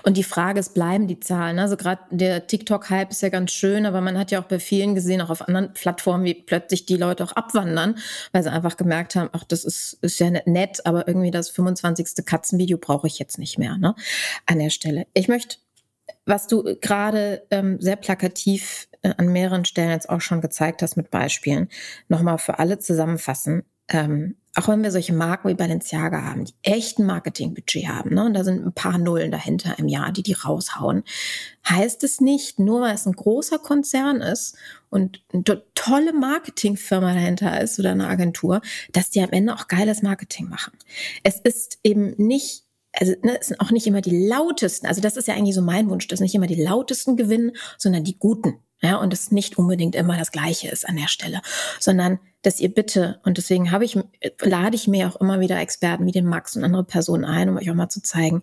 Und 0.03 0.17
die 0.17 0.25
Frage 0.25 0.61
ist, 0.61 0.75
bleiben 0.75 1.07
die 1.07 1.21
Zahlen? 1.21 1.59
Also 1.59 1.77
gerade 1.77 2.03
der 2.11 2.47
TikTok-Hype 2.47 3.11
ist 3.11 3.23
ja 3.23 3.29
ganz 3.29 3.53
schön, 3.53 3.87
aber 3.87 4.01
man 4.01 4.19
hat 4.19 4.31
ja 4.31 4.41
auch 4.41 4.47
bei 4.47 4.59
vielen 4.59 4.95
gesehen, 4.95 5.21
auch 5.21 5.31
auf 5.31 5.47
anderen 5.47 5.73
Plattformen, 5.73 6.25
wie 6.25 6.35
plötzlich 6.35 6.87
die 6.87 6.97
Leute 6.97 7.25
auch 7.25 7.33
abwandern, 7.33 7.99
weil 8.33 8.43
sie 8.43 8.53
einfach 8.53 8.77
gemerkt 8.77 9.15
haben, 9.17 9.31
ach, 9.33 9.45
das 9.45 9.65
ist, 9.65 9.99
ist 10.03 10.19
ja 10.19 10.31
nett, 10.31 10.85
aber 10.85 11.09
irgendwie 11.09 11.31
das 11.31 11.49
25. 11.51 12.25
Katzenvideo 12.25 12.79
brauche 12.79 13.07
ich 13.07 13.19
jetzt 13.19 13.39
nicht 13.39 13.59
mehr 13.59 13.77
ne? 13.79 13.95
an 14.47 14.59
der 14.59 14.71
Stelle. 14.71 15.07
Ich 15.15 15.29
möchte, 15.29 15.57
was 16.27 16.47
du 16.47 16.63
gerade 16.81 17.47
ähm, 17.51 17.81
sehr 17.81 17.97
plakativ 17.97 18.89
äh, 19.03 19.15
an 19.17 19.29
mehreren 19.29 19.65
Stellen 19.65 19.91
jetzt 19.91 20.09
auch 20.09 20.21
schon 20.21 20.41
gezeigt 20.41 20.83
hast 20.83 20.97
mit 20.97 21.11
Beispielen, 21.11 21.69
nochmal 22.09 22.39
für 22.39 22.59
alle 22.59 22.79
zusammenfassen 22.79 23.65
ähm, 23.93 24.37
auch 24.55 24.69
wenn 24.69 24.83
wir 24.83 24.91
solche 24.91 25.15
Marken 25.15 25.49
wie 25.49 25.55
Balenciaga 25.55 26.25
haben, 26.25 26.45
die 26.45 26.55
echten 26.63 27.07
Marketingbudget 27.07 27.89
haben, 27.89 28.15
ne, 28.15 28.27
und 28.27 28.35
da 28.35 28.45
sind 28.45 28.65
ein 28.65 28.75
paar 28.75 28.99
Nullen 28.99 29.31
dahinter 29.31 29.79
im 29.79 29.89
Jahr, 29.89 30.13
die 30.13 30.23
die 30.23 30.35
raushauen, 30.35 31.05
heißt 31.67 32.05
es 32.05 32.21
nicht, 32.21 32.59
nur 32.59 32.83
weil 32.83 32.95
es 32.95 33.07
ein 33.07 33.15
großer 33.15 33.59
Konzern 33.59 34.21
ist 34.21 34.57
und 34.91 35.23
eine 35.33 35.63
tolle 35.75 36.13
Marketingfirma 36.13 37.15
dahinter 37.15 37.61
ist 37.63 37.79
oder 37.79 37.93
eine 37.93 38.09
Agentur, 38.09 38.61
dass 38.93 39.11
die 39.11 39.23
am 39.23 39.31
Ende 39.31 39.55
auch 39.55 39.69
geiles 39.69 40.03
Marketing 40.03 40.49
machen. 40.49 40.73
Es 41.23 41.41
ist 41.41 41.79
eben 41.83 42.15
nicht 42.19 42.65
also 42.95 43.15
ne, 43.23 43.41
es 43.41 43.47
sind 43.47 43.59
auch 43.59 43.71
nicht 43.71 43.87
immer 43.87 44.03
die 44.03 44.27
lautesten, 44.27 44.87
also 44.87 45.01
das 45.01 45.17
ist 45.17 45.27
ja 45.27 45.33
eigentlich 45.33 45.55
so 45.55 45.63
mein 45.63 45.89
Wunsch, 45.89 46.09
dass 46.09 46.21
nicht 46.21 46.35
immer 46.35 46.47
die 46.47 46.63
lautesten 46.63 47.17
gewinnen, 47.17 47.53
sondern 47.79 48.05
die 48.05 48.19
guten. 48.19 48.59
Ja, 48.83 48.97
und 48.97 49.15
es 49.15 49.31
nicht 49.31 49.57
unbedingt 49.57 49.95
immer 49.95 50.19
das 50.19 50.33
Gleiche 50.33 50.69
ist 50.69 50.87
an 50.87 50.97
der 50.97 51.07
Stelle, 51.07 51.41
sondern 51.79 52.19
dass 52.43 52.61
ihr 52.61 52.73
bitte, 52.73 53.21
und 53.25 53.39
deswegen 53.39 53.71
habe 53.71 53.85
ich, 53.85 53.99
lade 54.41 54.77
ich 54.77 54.89
mir 54.89 55.09
auch 55.09 55.17
immer 55.17 55.41
wieder 55.41 55.59
Experten 55.59 56.07
wie 56.07 56.13
den 56.13 56.27
Max 56.27 56.57
und 56.57 56.65
andere 56.65 56.85
Personen 56.85 57.25
ein, 57.25 57.49
um 57.49 57.57
euch 57.57 57.71
auch 57.71 57.75
mal 57.75 57.89
zu 57.89 58.03
zeigen, 58.03 58.43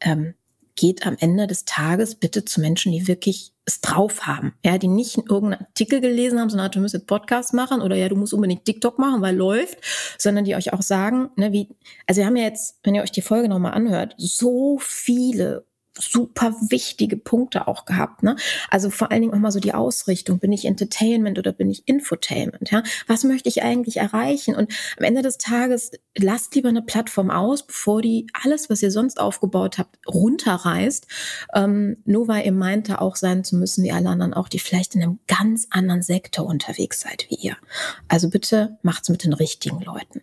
ähm, 0.00 0.34
geht 0.76 1.06
am 1.06 1.16
Ende 1.20 1.46
des 1.46 1.66
Tages 1.66 2.14
bitte 2.14 2.44
zu 2.44 2.60
Menschen, 2.60 2.92
die 2.92 3.06
wirklich 3.06 3.52
es 3.66 3.80
drauf 3.80 4.26
haben. 4.26 4.54
Ja, 4.64 4.78
die 4.78 4.88
nicht 4.88 5.18
irgendeinen 5.18 5.66
Artikel 5.66 6.00
gelesen 6.00 6.40
haben, 6.40 6.48
sondern 6.48 6.70
du 6.70 6.80
musst 6.80 6.94
jetzt 6.94 7.06
Podcast 7.06 7.52
machen 7.52 7.82
oder 7.82 7.96
ja, 7.96 8.08
du 8.08 8.16
musst 8.16 8.32
unbedingt 8.32 8.64
TikTok 8.64 8.98
machen, 8.98 9.20
weil 9.20 9.36
läuft, 9.36 9.78
sondern 10.16 10.44
die 10.44 10.54
euch 10.54 10.72
auch 10.72 10.82
sagen, 10.82 11.30
ne, 11.36 11.52
wie, 11.52 11.68
also 12.06 12.20
wir 12.20 12.26
haben 12.26 12.36
ja 12.36 12.44
jetzt, 12.44 12.78
wenn 12.82 12.94
ihr 12.94 13.02
euch 13.02 13.12
die 13.12 13.20
Folge 13.20 13.48
nochmal 13.48 13.72
anhört, 13.72 14.14
so 14.16 14.78
viele 14.80 15.66
super 15.98 16.54
wichtige 16.68 17.16
Punkte 17.16 17.66
auch 17.68 17.84
gehabt. 17.84 18.22
Ne? 18.22 18.36
Also 18.70 18.90
vor 18.90 19.10
allen 19.10 19.22
Dingen 19.22 19.34
auch 19.34 19.38
mal 19.38 19.50
so 19.50 19.60
die 19.60 19.74
Ausrichtung. 19.74 20.38
Bin 20.38 20.52
ich 20.52 20.64
Entertainment 20.64 21.38
oder 21.38 21.52
bin 21.52 21.70
ich 21.70 21.86
Infotainment? 21.86 22.70
Ja? 22.70 22.82
Was 23.06 23.24
möchte 23.24 23.48
ich 23.48 23.62
eigentlich 23.62 23.98
erreichen? 23.98 24.54
Und 24.54 24.72
am 24.98 25.04
Ende 25.04 25.22
des 25.22 25.38
Tages 25.38 25.90
lasst 26.16 26.54
lieber 26.54 26.68
eine 26.68 26.82
Plattform 26.82 27.30
aus, 27.30 27.66
bevor 27.66 28.02
die 28.02 28.26
alles, 28.44 28.70
was 28.70 28.82
ihr 28.82 28.90
sonst 28.90 29.20
aufgebaut 29.20 29.78
habt, 29.78 29.98
runterreißt. 30.06 31.06
Ähm, 31.54 31.98
nur 32.04 32.28
weil 32.28 32.46
ihr 32.46 32.52
meint, 32.52 32.88
da 32.88 32.96
auch 32.96 33.16
sein 33.16 33.44
zu 33.44 33.56
müssen, 33.56 33.84
wie 33.84 33.92
alle 33.92 34.08
anderen 34.08 34.34
auch, 34.34 34.48
die 34.48 34.58
vielleicht 34.58 34.94
in 34.94 35.02
einem 35.02 35.18
ganz 35.26 35.66
anderen 35.70 36.02
Sektor 36.02 36.46
unterwegs 36.46 37.00
seid 37.00 37.26
wie 37.28 37.36
ihr. 37.36 37.56
Also 38.08 38.30
bitte 38.30 38.78
macht's 38.82 39.08
mit 39.08 39.24
den 39.24 39.32
richtigen 39.32 39.80
Leuten. 39.80 40.22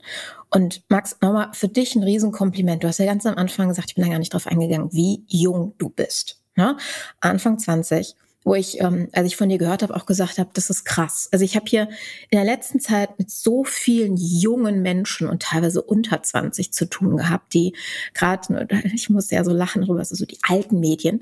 Und 0.49 0.83
Max, 0.89 1.17
nochmal 1.21 1.49
für 1.53 1.67
dich 1.67 1.95
ein 1.95 2.03
Riesenkompliment. 2.03 2.83
Du 2.83 2.87
hast 2.87 2.99
ja 2.99 3.05
ganz 3.05 3.25
am 3.25 3.35
Anfang 3.35 3.67
gesagt, 3.67 3.89
ich 3.89 3.95
bin 3.95 4.05
da 4.05 4.11
gar 4.11 4.19
nicht 4.19 4.33
drauf 4.33 4.47
eingegangen, 4.47 4.93
wie 4.93 5.23
jung 5.27 5.73
du 5.77 5.89
bist. 5.89 6.41
Ne? 6.55 6.77
Anfang 7.19 7.59
20 7.59 8.15
wo 8.47 8.55
ich, 8.55 8.79
ähm, 8.79 9.09
als 9.11 9.27
ich 9.27 9.35
von 9.35 9.49
dir 9.49 9.57
gehört 9.57 9.83
habe, 9.83 9.93
auch 9.93 10.05
gesagt 10.05 10.37
habe, 10.37 10.49
das 10.53 10.69
ist 10.69 10.85
krass. 10.85 11.27
Also 11.33 11.43
ich 11.43 11.57
habe 11.57 11.65
hier 11.67 11.89
in 12.29 12.37
der 12.37 12.45
letzten 12.45 12.79
Zeit 12.79 13.19
mit 13.19 13.29
so 13.29 13.65
vielen 13.65 14.15
jungen 14.15 14.81
Menschen 14.81 15.27
und 15.27 15.43
teilweise 15.43 15.81
unter 15.81 16.23
20 16.23 16.71
zu 16.71 16.85
tun 16.85 17.17
gehabt, 17.17 17.53
die 17.53 17.75
gerade, 18.13 18.65
ich 18.93 19.09
muss 19.09 19.31
ja 19.31 19.43
so 19.43 19.51
lachen 19.51 19.81
darüber, 19.81 19.99
also 19.99 20.15
so 20.15 20.25
die 20.25 20.39
alten 20.43 20.79
Medien. 20.79 21.19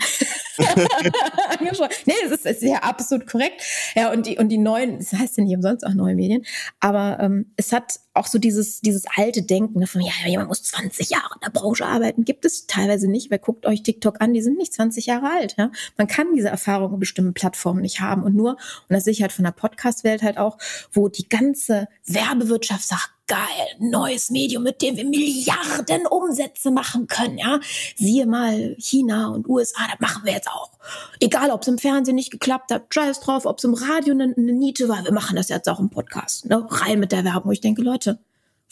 nee, 0.59 2.13
das 2.23 2.31
ist, 2.31 2.45
ist 2.45 2.61
ja 2.61 2.83
absolut 2.83 3.25
korrekt. 3.25 3.59
Ja, 3.95 4.11
und 4.11 4.27
die, 4.27 4.37
und 4.37 4.49
die 4.49 4.59
neuen, 4.59 4.99
das 4.99 5.11
heißt 5.11 5.37
ja 5.37 5.43
nicht 5.43 5.55
umsonst 5.55 5.83
auch 5.83 5.95
neue 5.95 6.13
Medien, 6.13 6.45
aber 6.79 7.17
ähm, 7.19 7.51
es 7.57 7.71
hat 7.71 7.99
auch 8.15 8.27
so 8.27 8.39
dieses, 8.39 8.79
dieses 8.79 9.03
alte 9.15 9.43
Denken 9.43 9.79
ne, 9.79 9.87
von, 9.87 10.01
ja, 10.01 10.11
jemand 10.25 10.47
muss 10.47 10.63
20 10.63 11.09
Jahre 11.09 11.35
in 11.35 11.41
der 11.41 11.49
Branche 11.49 11.85
arbeiten, 11.85 12.23
gibt 12.23 12.45
es 12.45 12.65
teilweise 12.65 13.09
nicht, 13.09 13.29
weil 13.29 13.39
guckt 13.39 13.65
euch 13.65 13.83
TikTok 13.83 14.21
an, 14.21 14.33
die 14.33 14.41
sind 14.41 14.57
nicht 14.57 14.73
20 14.73 15.05
Jahre 15.05 15.29
alt. 15.29 15.55
Ja? 15.57 15.71
Man 15.97 16.07
kann 16.07 16.33
diese 16.33 16.47
Erfahrung 16.47 16.93
in 16.93 16.99
bestimmten 16.99 17.33
Plattformen 17.33 17.81
nicht 17.81 17.99
haben. 17.99 18.23
Und 18.23 18.35
nur, 18.35 18.51
und 18.51 18.59
das 18.89 19.03
sehe 19.03 19.11
ich 19.11 19.21
halt 19.21 19.33
von 19.33 19.43
der 19.43 19.51
Podcast-Welt 19.51 20.23
halt 20.23 20.37
auch, 20.37 20.57
wo 20.93 21.09
die 21.09 21.27
ganze 21.27 21.87
Werbewirtschaft 22.05 22.87
sagt, 22.87 23.14
geil, 23.27 23.67
neues 23.79 24.29
Medium, 24.29 24.63
mit 24.63 24.81
dem 24.81 24.97
wir 24.97 25.05
Milliarden 25.05 26.07
Umsätze 26.07 26.71
machen 26.71 27.07
können, 27.07 27.37
ja. 27.37 27.59
Siehe 27.95 28.25
mal 28.25 28.75
China 28.77 29.29
und 29.29 29.47
USA, 29.47 29.87
das 29.89 29.99
machen 29.99 30.25
wir 30.25 30.33
jetzt 30.33 30.49
auch. 30.49 30.71
Egal, 31.19 31.51
ob 31.51 31.61
es 31.61 31.67
im 31.67 31.77
Fernsehen 31.77 32.15
nicht 32.15 32.31
geklappt 32.31 32.71
hat, 32.71 32.93
scheiß 32.93 33.19
drauf, 33.21 33.45
ob 33.45 33.57
es 33.57 33.63
im 33.63 33.73
Radio 33.73 34.13
eine, 34.13 34.33
eine 34.35 34.53
Niete 34.53 34.87
war, 34.87 35.03
wir 35.03 35.13
machen 35.13 35.35
das 35.35 35.49
jetzt 35.49 35.67
auch 35.69 35.79
im 35.79 35.89
Podcast, 35.89 36.45
ne? 36.45 36.65
Rein 36.69 36.99
mit 36.99 37.11
der 37.11 37.23
Werbung. 37.23 37.51
Ich 37.51 37.61
denke, 37.61 37.81
Leute, 37.81 38.19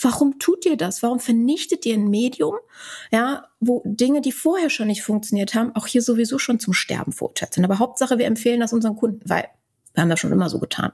Warum 0.01 0.39
tut 0.39 0.65
ihr 0.65 0.75
das? 0.75 1.03
Warum 1.03 1.19
vernichtet 1.19 1.85
ihr 1.85 1.93
ein 1.93 2.09
Medium, 2.09 2.55
ja, 3.11 3.47
wo 3.59 3.81
Dinge, 3.85 4.21
die 4.21 4.31
vorher 4.31 4.69
schon 4.69 4.87
nicht 4.87 5.03
funktioniert 5.03 5.53
haben, 5.53 5.75
auch 5.75 5.87
hier 5.87 6.01
sowieso 6.01 6.39
schon 6.39 6.59
zum 6.59 6.73
Sterben 6.73 7.11
verurteilt 7.11 7.53
sind? 7.53 7.63
Aber 7.63 7.79
Hauptsache, 7.79 8.17
wir 8.17 8.25
empfehlen 8.25 8.59
das 8.59 8.73
unseren 8.73 8.95
Kunden, 8.95 9.21
weil 9.29 9.47
wir 9.93 10.01
haben 10.01 10.09
das 10.09 10.19
schon 10.19 10.31
immer 10.31 10.49
so 10.49 10.59
getan. 10.59 10.91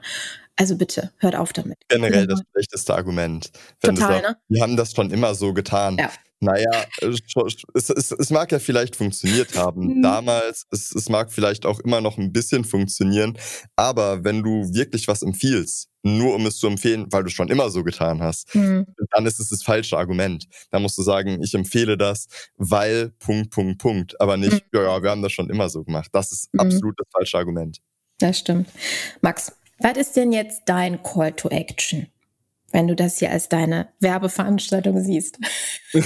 Also 0.56 0.76
bitte, 0.76 1.12
hört 1.20 1.36
auf 1.36 1.54
damit. 1.54 1.78
Generell 1.88 2.28
das 2.28 2.41
schlechteste 2.52 2.93
Argument. 2.93 3.50
Total, 3.82 3.97
sagt, 3.97 4.24
ne? 4.24 4.38
Wir 4.50 4.62
haben 4.62 4.76
das 4.76 4.91
schon 4.91 5.10
immer 5.12 5.34
so 5.34 5.54
getan. 5.54 5.97
Ja. 5.97 6.12
Naja, 6.41 6.86
es, 7.02 7.89
es, 7.89 8.12
es 8.12 8.30
mag 8.30 8.50
ja 8.52 8.60
vielleicht 8.60 8.95
funktioniert 8.95 9.58
haben 9.58 9.97
mhm. 9.97 10.02
damals, 10.02 10.66
es, 10.72 10.95
es 10.95 11.10
mag 11.10 11.34
vielleicht 11.34 11.66
auch 11.66 11.82
immer 11.82 12.00
noch 12.00 12.18
ein 12.18 12.32
bisschen 12.32 12.64
funktionieren, 12.64 13.38
aber 13.76 14.24
wenn 14.24 14.41
du 14.41 14.74
wirklich 14.74 15.10
was 15.10 15.22
empfiehlst, 15.22 15.89
nur 16.02 16.36
um 16.36 16.45
es 16.45 16.58
zu 16.58 16.68
empfehlen, 16.68 17.08
weil 17.12 17.24
du 17.24 17.30
schon 17.30 17.50
immer 17.50 17.70
so 17.70 17.84
getan 17.84 18.22
hast, 18.24 18.56
mhm. 18.56 18.86
dann 19.12 19.26
ist 19.26 19.41
es 19.41 19.50
das 19.50 19.64
falsche 19.64 19.97
Argument. 19.97 20.47
Da 20.72 20.80
musst 20.80 20.97
du 20.97 21.02
sagen, 21.02 21.43
ich 21.43 21.54
empfehle 21.54 21.97
das, 21.97 22.28
weil 22.56 23.10
Punkt, 23.20 23.50
Punkt, 23.50 23.82
Punkt, 23.82 24.22
aber 24.22 24.38
nicht, 24.38 24.54
mhm. 24.54 24.80
ja, 24.80 24.84
ja, 24.84 25.04
wir 25.04 25.10
haben 25.10 25.22
das 25.22 25.34
schon 25.34 25.50
immer 25.50 25.70
so 25.70 25.84
gemacht. 25.84 26.10
Das 26.14 26.32
ist 26.32 26.54
mhm. 26.54 26.62
absolut 26.62 26.95
das 26.97 27.08
falsche 27.12 27.38
Argument. 27.38 27.80
Das 28.20 28.39
stimmt. 28.39 28.70
Max, 29.22 29.53
was 29.80 29.97
ist 29.97 30.15
denn 30.15 30.32
jetzt 30.32 30.63
dein 30.65 31.01
Call 31.03 31.32
to 31.34 31.49
Action? 31.49 32.07
wenn 32.72 32.88
du 32.88 32.95
das 32.95 33.17
hier 33.17 33.32
als 33.32 33.49
deine 33.49 33.89
Werbeveranstaltung 33.99 35.01
siehst. 35.01 35.39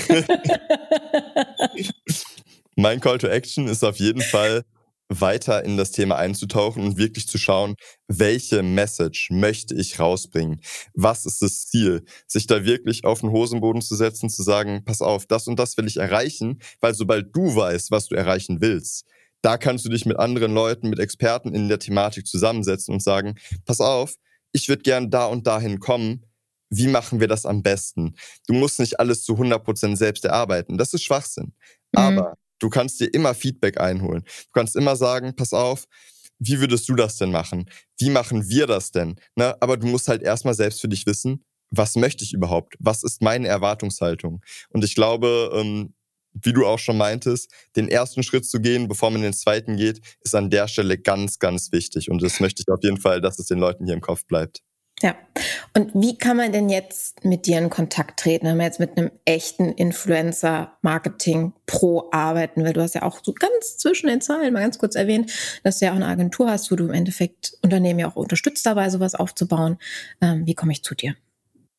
mein 2.75 2.99
Call 2.99 3.17
to 3.17 3.27
Action 3.27 3.67
ist 3.67 3.83
auf 3.83 3.97
jeden 3.97 4.21
Fall, 4.21 4.63
weiter 5.09 5.63
in 5.63 5.77
das 5.77 5.91
Thema 5.91 6.15
einzutauchen 6.15 6.83
und 6.83 6.97
wirklich 6.97 7.27
zu 7.27 7.37
schauen, 7.37 7.75
welche 8.07 8.63
Message 8.63 9.29
möchte 9.31 9.75
ich 9.75 9.99
rausbringen? 9.99 10.61
Was 10.93 11.25
ist 11.25 11.41
das 11.41 11.67
Ziel? 11.67 12.03
Sich 12.27 12.47
da 12.47 12.65
wirklich 12.65 13.03
auf 13.03 13.21
den 13.21 13.31
Hosenboden 13.31 13.81
zu 13.81 13.95
setzen, 13.95 14.29
zu 14.29 14.43
sagen, 14.43 14.83
pass 14.85 15.01
auf, 15.01 15.25
das 15.25 15.47
und 15.47 15.59
das 15.59 15.77
will 15.77 15.87
ich 15.87 15.97
erreichen, 15.97 16.59
weil 16.79 16.93
sobald 16.93 17.35
du 17.35 17.55
weißt, 17.55 17.91
was 17.91 18.07
du 18.07 18.15
erreichen 18.15 18.61
willst, 18.61 19.05
da 19.43 19.57
kannst 19.57 19.85
du 19.85 19.89
dich 19.89 20.05
mit 20.05 20.17
anderen 20.17 20.53
Leuten, 20.53 20.89
mit 20.89 20.99
Experten 20.99 21.53
in 21.53 21.67
der 21.67 21.77
Thematik 21.77 22.25
zusammensetzen 22.25 22.93
und 22.93 23.03
sagen, 23.03 23.35
pass 23.65 23.81
auf, 23.81 24.15
ich 24.53 24.69
würde 24.69 24.83
gern 24.83 25.11
da 25.11 25.25
und 25.25 25.45
dahin 25.45 25.79
kommen. 25.79 26.25
Wie 26.69 26.87
machen 26.87 27.19
wir 27.19 27.27
das 27.27 27.45
am 27.45 27.61
besten? 27.61 28.15
Du 28.47 28.53
musst 28.53 28.79
nicht 28.79 28.99
alles 28.99 29.23
zu 29.23 29.33
100% 29.33 29.97
selbst 29.97 30.25
erarbeiten. 30.25 30.77
Das 30.77 30.93
ist 30.93 31.03
Schwachsinn. 31.03 31.53
Mhm. 31.91 31.99
Aber 31.99 32.37
du 32.59 32.69
kannst 32.69 32.99
dir 32.99 33.13
immer 33.13 33.35
Feedback 33.35 33.79
einholen. 33.79 34.23
Du 34.23 34.51
kannst 34.53 34.75
immer 34.75 34.95
sagen, 34.95 35.35
pass 35.35 35.53
auf, 35.53 35.85
wie 36.39 36.59
würdest 36.59 36.87
du 36.87 36.95
das 36.95 37.17
denn 37.17 37.31
machen? 37.31 37.69
Wie 37.99 38.09
machen 38.09 38.49
wir 38.49 38.65
das 38.65 38.91
denn? 38.91 39.19
Ne? 39.35 39.55
Aber 39.61 39.75
du 39.77 39.87
musst 39.87 40.07
halt 40.07 40.23
erstmal 40.23 40.53
selbst 40.53 40.79
für 40.79 40.87
dich 40.87 41.05
wissen, 41.05 41.43
was 41.69 41.95
möchte 41.95 42.23
ich 42.23 42.33
überhaupt? 42.33 42.75
Was 42.79 43.03
ist 43.03 43.21
meine 43.21 43.47
Erwartungshaltung? 43.47 44.41
Und 44.69 44.83
ich 44.83 44.95
glaube, 44.95 45.51
ähm, 45.53 45.93
wie 46.33 46.53
du 46.53 46.65
auch 46.65 46.79
schon 46.79 46.97
meintest, 46.97 47.51
den 47.75 47.87
ersten 47.87 48.23
Schritt 48.23 48.45
zu 48.45 48.59
gehen, 48.59 48.87
bevor 48.87 49.11
man 49.11 49.21
den 49.21 49.33
zweiten 49.33 49.77
geht, 49.77 50.01
ist 50.21 50.35
an 50.35 50.49
der 50.49 50.67
Stelle 50.67 50.97
ganz, 50.97 51.39
ganz 51.39 51.71
wichtig. 51.71 52.09
Und 52.09 52.21
das 52.21 52.39
möchte 52.39 52.61
ich 52.61 52.73
auf 52.73 52.83
jeden 52.83 52.99
Fall, 52.99 53.21
dass 53.21 53.39
es 53.39 53.47
den 53.47 53.59
Leuten 53.59 53.85
hier 53.85 53.93
im 53.93 54.01
Kopf 54.01 54.25
bleibt. 54.25 54.61
Ja. 55.01 55.15
Und 55.73 55.91
wie 55.95 56.17
kann 56.17 56.37
man 56.37 56.53
denn 56.53 56.69
jetzt 56.69 57.25
mit 57.25 57.45
dir 57.45 57.57
in 57.57 57.69
Kontakt 57.69 58.21
treten, 58.21 58.47
wenn 58.47 58.55
man 58.55 58.67
jetzt 58.67 58.79
mit 58.79 58.97
einem 58.97 59.11
echten 59.25 59.73
Influencer-Marketing-Pro 59.73 62.07
arbeiten 62.11 62.63
will? 62.63 62.71
Du 62.71 62.81
hast 62.81 62.95
ja 62.95 63.01
auch 63.01 63.19
so 63.21 63.33
ganz 63.33 63.77
zwischen 63.77 64.07
den 64.07 64.21
Zahlen 64.21 64.53
mal 64.53 64.61
ganz 64.61 64.77
kurz 64.77 64.95
erwähnt, 64.95 65.59
dass 65.63 65.79
du 65.79 65.85
ja 65.85 65.91
auch 65.91 65.97
eine 65.97 66.07
Agentur 66.07 66.49
hast, 66.49 66.71
wo 66.71 66.77
du 66.77 66.85
im 66.85 66.93
Endeffekt 66.93 67.57
Unternehmen 67.61 67.99
ja 67.99 68.07
auch 68.07 68.15
unterstützt 68.15 68.65
dabei, 68.65 68.89
sowas 68.89 69.15
aufzubauen. 69.15 69.77
Ähm, 70.21 70.45
wie 70.45 70.55
komme 70.55 70.71
ich 70.71 70.83
zu 70.83 70.95
dir? 70.95 71.17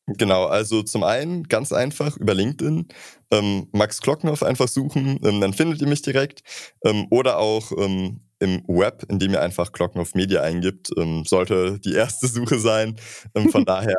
Genau, 0.07 0.45
also 0.45 0.83
zum 0.83 1.03
einen 1.03 1.43
ganz 1.45 1.71
einfach 1.71 2.15
über 2.17 2.35
LinkedIn 2.35 2.87
ähm, 3.31 3.67
Max 3.71 4.01
Klocknoff 4.01 4.43
einfach 4.43 4.67
suchen, 4.67 5.19
ähm, 5.23 5.41
dann 5.41 5.53
findet 5.53 5.81
ihr 5.81 5.87
mich 5.87 6.03
direkt. 6.03 6.43
Ähm, 6.83 7.07
oder 7.09 7.39
auch 7.39 7.71
ähm, 7.75 8.21
im 8.39 8.61
Web, 8.67 9.03
indem 9.09 9.31
ihr 9.33 9.41
einfach 9.41 9.71
Klocknoff 9.71 10.13
Media 10.13 10.41
eingibt, 10.41 10.91
ähm, 10.97 11.23
sollte 11.25 11.79
die 11.79 11.93
erste 11.95 12.27
Suche 12.29 12.59
sein. 12.59 12.97
Ähm, 13.33 13.49
von 13.49 13.65
daher, 13.65 13.97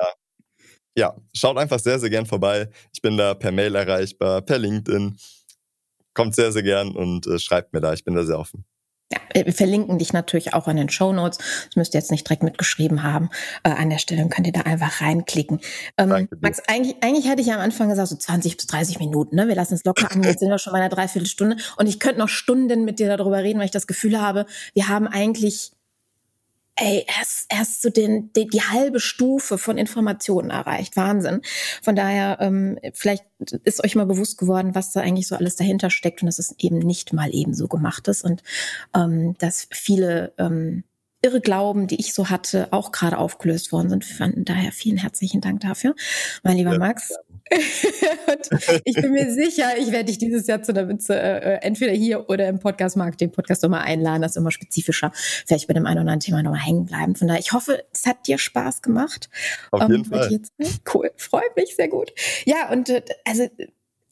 ja, 0.96 1.14
schaut 1.34 1.59
einfach 1.59 1.80
sehr, 1.80 1.98
sehr 1.98 2.11
gern 2.11 2.26
vorbei. 2.26 2.70
Ich 2.94 3.02
bin 3.02 3.16
da 3.16 3.34
per 3.34 3.52
Mail 3.52 3.74
erreichbar, 3.74 4.42
per 4.42 4.59
LinkedIn. 4.59 5.16
Kommt 6.14 6.34
sehr, 6.34 6.52
sehr 6.52 6.62
gern 6.62 6.96
und 6.96 7.26
äh, 7.26 7.38
schreibt 7.38 7.72
mir 7.72 7.80
da. 7.80 7.92
Ich 7.92 8.04
bin 8.04 8.14
da 8.14 8.24
sehr 8.24 8.38
offen. 8.38 8.64
Ja, 9.12 9.44
wir 9.44 9.52
verlinken 9.52 9.98
dich 9.98 10.12
natürlich 10.12 10.52
auch 10.52 10.66
in 10.66 10.76
den 10.76 10.88
Show 10.88 11.12
Notes. 11.12 11.38
Das 11.38 11.76
müsst 11.76 11.94
ihr 11.94 12.00
jetzt 12.00 12.11
nicht 12.11 12.26
direkt 12.26 12.42
mitgeschrieben 12.42 13.04
haben. 13.04 13.30
Äh, 13.62 13.70
an 13.70 13.88
der 13.88 13.98
Stelle 13.98 14.28
könnt 14.28 14.48
ihr 14.48 14.52
da 14.52 14.62
einfach 14.62 15.00
reinklicken. 15.00 15.61
Ähm, 15.96 16.28
Max, 16.40 16.61
eigentlich, 16.66 16.96
eigentlich 17.02 17.28
hatte 17.28 17.40
ich 17.40 17.46
ja 17.46 17.54
am 17.54 17.61
Anfang 17.61 17.88
gesagt, 17.88 18.09
so 18.09 18.16
20 18.16 18.57
bis 18.57 18.66
30 18.66 18.98
Minuten. 18.98 19.36
Ne? 19.36 19.46
Wir 19.46 19.54
lassen 19.54 19.74
es 19.74 19.84
locker 19.84 20.11
an. 20.11 20.24
Jetzt 20.24 20.40
sind 20.40 20.50
wir 20.50 20.59
schon 20.59 20.72
bei 20.72 20.80
einer 20.80 20.88
Dreiviertelstunde. 20.88 21.57
Und 21.76 21.86
ich 21.86 22.00
könnte 22.00 22.18
noch 22.18 22.28
Stunden 22.28 22.84
mit 22.84 22.98
dir 22.98 23.16
darüber 23.16 23.44
reden, 23.44 23.61
weil 23.61 23.66
ich 23.66 23.70
das 23.70 23.86
Gefühl 23.86 24.20
habe, 24.20 24.46
wir 24.74 24.88
haben 24.88 25.07
eigentlich 25.07 25.76
ey, 26.77 27.05
erst, 27.18 27.47
erst 27.49 27.83
so 27.83 27.91
den, 27.91 28.33
die, 28.35 28.47
die 28.47 28.62
halbe 28.62 29.01
Stufe 29.01 29.59
von 29.59 29.79
Informationen 29.79 30.51
erreicht. 30.51 30.97
Wahnsinn. 30.97 31.41
Von 31.83 31.97
daher, 31.97 32.39
ähm, 32.41 32.79
vielleicht 32.93 33.24
ist 33.64 33.83
euch 33.83 33.97
mal 33.97 34.07
bewusst 34.07 34.39
geworden, 34.39 34.74
was 34.74 34.93
da 34.93 35.01
eigentlich 35.01 35.27
so 35.27 35.37
alles 35.37 35.57
dahinter 35.57 35.91
steckt 35.91 36.22
und 36.22 36.27
dass 36.27 36.39
es 36.39 36.55
eben 36.59 36.79
nicht 36.79 37.12
mal 37.12 37.35
eben 37.35 37.55
so 37.55 37.66
gemacht 37.66 38.09
ist 38.09 38.24
und 38.24 38.43
ähm, 38.95 39.35
dass 39.39 39.68
viele 39.70 40.35
ähm, 40.39 40.85
irre 41.22 41.41
Glauben, 41.41 41.87
die 41.87 41.99
ich 41.99 42.12
so 42.14 42.29
hatte, 42.29 42.68
auch 42.72 42.93
gerade 42.93 43.18
aufgelöst 43.18 43.72
worden 43.72 43.89
sind. 43.89 44.05
Von 44.05 44.45
daher 44.45 44.70
vielen 44.70 44.99
herzlichen 44.99 45.41
Dank 45.41 45.61
dafür, 45.61 45.95
mein 46.43 46.57
lieber 46.57 46.72
ja, 46.72 46.79
Max. 46.79 47.14
ich 48.84 48.94
bin 48.94 49.12
mir 49.12 49.32
sicher, 49.32 49.78
ich 49.78 49.92
werde 49.92 50.07
dich 50.07 50.18
dieses 50.18 50.47
Jahr 50.47 50.62
zu 50.62 50.72
der 50.72 50.88
Witze 50.88 51.18
äh, 51.18 51.59
entweder 51.62 51.92
hier 51.92 52.28
oder 52.28 52.49
im 52.49 52.59
Podcast 52.59 52.97
Marketing 52.97 53.30
Podcast 53.30 53.62
nochmal 53.62 53.82
einladen, 53.82 54.22
das 54.22 54.32
ist 54.32 54.36
immer 54.36 54.51
spezifischer, 54.51 55.12
vielleicht 55.14 55.68
bei 55.68 55.74
dem 55.74 55.86
einen 55.86 55.97
oder 55.97 56.01
anderen 56.03 56.20
Thema 56.20 56.42
nochmal 56.42 56.61
hängen 56.61 56.86
bleiben. 56.86 57.14
Von 57.14 57.28
daher, 57.28 57.40
ich 57.40 57.53
hoffe, 57.53 57.84
es 57.92 58.07
hat 58.07 58.26
dir 58.26 58.38
Spaß 58.38 58.82
gemacht. 58.82 59.28
Auf 59.70 59.82
jeden 59.82 60.03
um, 60.03 60.05
Fall. 60.05 60.30
Jetzt, 60.30 60.53
cool, 60.92 61.11
freut 61.16 61.55
mich 61.57 61.76
sehr 61.76 61.88
gut. 61.88 62.12
Ja, 62.44 62.70
und 62.70 62.88
äh, 62.88 63.03
also 63.24 63.49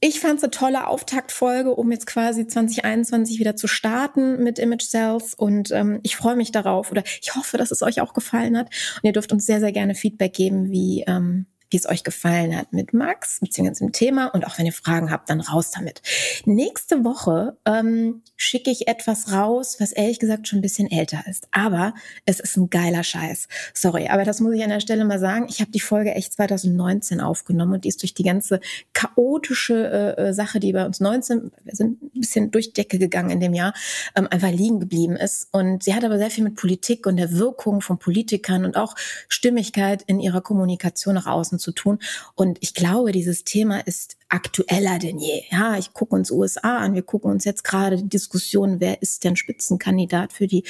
ich 0.01 0.21
fand 0.21 0.37
es 0.37 0.45
eine 0.45 0.51
tolle 0.51 0.87
Auftaktfolge, 0.87 1.75
um 1.75 1.91
jetzt 1.91 2.07
quasi 2.07 2.47
2021 2.47 3.39
wieder 3.39 3.57
zu 3.57 3.67
starten 3.67 4.43
mit 4.43 4.59
Image 4.59 4.83
Cells 4.83 5.33
und 5.33 5.71
ähm, 5.71 6.01
ich 6.03 6.15
freue 6.15 6.37
mich 6.37 6.53
darauf 6.53 6.91
oder 6.91 7.03
ich 7.23 7.35
hoffe, 7.35 7.57
dass 7.57 7.71
es 7.71 7.83
euch 7.83 8.03
auch 8.03 8.13
gefallen 8.13 8.59
hat 8.59 8.67
und 8.97 9.05
ihr 9.05 9.13
dürft 9.13 9.33
uns 9.33 9.47
sehr, 9.47 9.61
sehr 9.61 9.73
gerne 9.73 9.95
Feedback 9.95 10.35
geben, 10.35 10.71
wie 10.71 11.05
ähm, 11.07 11.47
wie 11.75 11.79
es 11.79 11.89
euch 11.89 12.05
gefallen 12.05 12.57
hat 12.57 12.73
mit 12.73 12.95
Max, 12.95 13.41
beziehungsweise 13.41 13.83
im 13.83 13.91
Thema. 13.91 14.29
Und 14.29 14.47
auch 14.47 14.59
wenn 14.59 14.65
ihr 14.65 14.73
Fragen 14.73 15.11
habt, 15.11 15.29
dann 15.29 15.41
raus 15.41 15.73
damit. 15.73 16.03
Nächste 16.45 17.05
Woche 17.05 17.57
ähm, 17.67 18.23
schicke 18.37 18.71
ich 18.71 18.87
etwas 18.87 19.33
raus, 19.33 19.79
was 19.81 19.91
ehrlich 19.91 20.21
gesagt 20.21 20.47
schon 20.47 20.61
ein 20.61 20.63
bisschen 20.63 20.89
älter 20.89 21.25
ist. 21.29 21.49
Aber 21.51 21.93
es 22.27 22.39
ist 22.39 22.57
ein 22.57 22.71
geiler 22.71 23.03
Scheiß. 23.03 23.49
Sorry, 23.75 24.07
aber 24.07 24.23
das 24.23 24.39
muss 24.39 24.55
ich 24.55 24.63
an 24.63 24.71
der 24.71 24.79
Stelle 24.79 25.05
mal 25.05 25.19
sagen. 25.19 25.47
Ich 25.49 25.61
habe 25.61 25.73
die 25.73 25.81
Folge 25.81 26.15
echt 26.15 26.33
2019 26.35 27.21
aufgenommen 27.21 27.75
und 27.75 27.85
die 27.85 27.89
ist 27.89 28.03
durch 28.03 28.15
die 28.15 28.23
ganze 28.23 28.61
chaotische 28.93 30.15
äh, 30.17 30.29
äh 30.29 30.33
Sache, 30.33 30.61
die 30.61 30.73
bei 30.73 30.87
uns 30.87 31.01
19, 31.01 31.51
wir 31.65 31.75
sind 31.75 32.01
ein 32.05 32.21
bisschen 32.21 32.53
durch 32.53 32.73
Decke 32.73 33.01
gegangen 33.01 33.31
in 33.31 33.41
dem 33.41 33.53
Jahr, 33.53 33.75
ähm, 34.15 34.29
einfach 34.31 34.53
liegen 34.53 34.79
geblieben 34.79 35.17
ist. 35.17 35.49
Und 35.51 35.83
sie 35.83 35.93
hat 35.93 36.05
aber 36.05 36.19
sehr 36.19 36.31
viel 36.31 36.45
mit 36.45 36.55
Politik 36.55 37.09
und 37.09 37.17
der 37.17 37.33
Wirkung 37.33 37.81
von 37.81 37.99
Politikern 37.99 38.65
und 38.65 38.77
auch 38.77 38.95
Stimmigkeit 39.29 40.03
in 40.03 40.21
ihrer 40.21 40.41
Kommunikation 40.41 41.17
nach 41.17 41.27
außen 41.27 41.59
zu 41.59 41.64
tun. 41.73 41.99
Und 42.35 42.59
ich 42.61 42.75
glaube, 42.75 43.13
dieses 43.13 43.45
Thema 43.45 43.79
ist 43.81 44.17
aktueller 44.29 44.99
denn 44.99 45.19
je. 45.19 45.43
Ja, 45.51 45.77
ich 45.79 45.93
gucke 45.93 46.15
uns 46.15 46.31
USA 46.31 46.79
an, 46.79 46.95
wir 46.95 47.03
gucken 47.03 47.31
uns 47.31 47.45
jetzt 47.45 47.63
gerade 47.63 47.97
die 47.97 48.09
Diskussion, 48.09 48.81
wer 48.81 49.01
ist 49.01 49.25
denn 49.25 49.37
Spitzenkandidat 49.37 50.33
für 50.33 50.47
die 50.47 50.65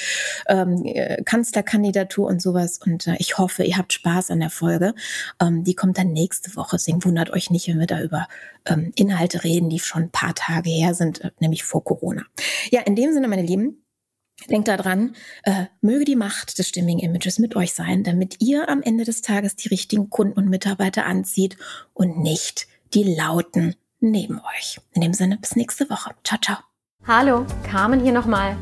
ähm, 0.47 0.83
äh, 0.85 1.23
Kanzlerkandidatur 1.23 2.27
und 2.27 2.41
sowas. 2.41 2.79
Und 2.85 3.07
äh, 3.07 3.15
ich 3.17 3.37
hoffe, 3.37 3.63
ihr 3.63 3.77
habt 3.77 3.93
Spaß 3.93 4.29
an 4.31 4.39
der 4.39 4.49
Folge. 4.49 4.93
Ähm, 5.41 5.63
die 5.63 5.75
kommt 5.75 5.97
dann 5.97 6.13
nächste 6.13 6.55
Woche. 6.55 6.75
Deswegen 6.75 7.03
wundert 7.03 7.31
euch 7.31 7.49
nicht, 7.49 7.67
wenn 7.67 7.79
wir 7.79 7.87
da 7.87 8.01
über 8.01 8.27
ähm, 8.65 8.91
Inhalte 8.95 9.43
reden, 9.43 9.69
die 9.69 9.79
schon 9.79 10.03
ein 10.03 10.11
paar 10.11 10.35
Tage 10.35 10.69
her 10.69 10.93
sind, 10.93 11.23
äh, 11.23 11.31
nämlich 11.39 11.63
vor 11.63 11.83
Corona. 11.83 12.23
Ja, 12.71 12.81
in 12.81 12.95
dem 12.95 13.13
Sinne, 13.13 13.27
meine 13.27 13.43
Lieben, 13.43 13.84
Denkt 14.49 14.67
daran, 14.67 15.15
äh, 15.43 15.65
möge 15.81 16.05
die 16.05 16.15
Macht 16.15 16.59
des 16.59 16.67
stimmigen 16.67 16.99
Images 16.99 17.39
mit 17.39 17.55
euch 17.55 17.73
sein, 17.73 18.03
damit 18.03 18.41
ihr 18.41 18.69
am 18.69 18.81
Ende 18.81 19.03
des 19.03 19.21
Tages 19.21 19.55
die 19.55 19.69
richtigen 19.69 20.09
Kunden 20.09 20.37
und 20.37 20.49
Mitarbeiter 20.49 21.05
anzieht 21.05 21.57
und 21.93 22.19
nicht 22.19 22.67
die 22.93 23.03
Lauten 23.03 23.75
neben 23.99 24.39
euch. 24.39 24.79
In 24.93 25.01
dem 25.01 25.13
Sinne, 25.13 25.37
bis 25.37 25.55
nächste 25.55 25.89
Woche. 25.89 26.11
Ciao, 26.23 26.39
ciao. 26.39 26.57
Hallo, 27.07 27.45
Carmen 27.63 28.01
hier 28.01 28.13
nochmal. 28.13 28.57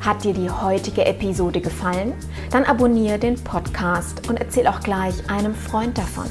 Hat 0.00 0.24
dir 0.24 0.34
die 0.34 0.50
heutige 0.50 1.04
Episode 1.06 1.60
gefallen? 1.60 2.12
Dann 2.50 2.64
abonniere 2.64 3.18
den 3.18 3.42
Podcast 3.42 4.28
und 4.28 4.38
erzähl 4.38 4.66
auch 4.66 4.80
gleich 4.80 5.30
einem 5.30 5.54
Freund 5.54 5.96
davon. 5.96 6.26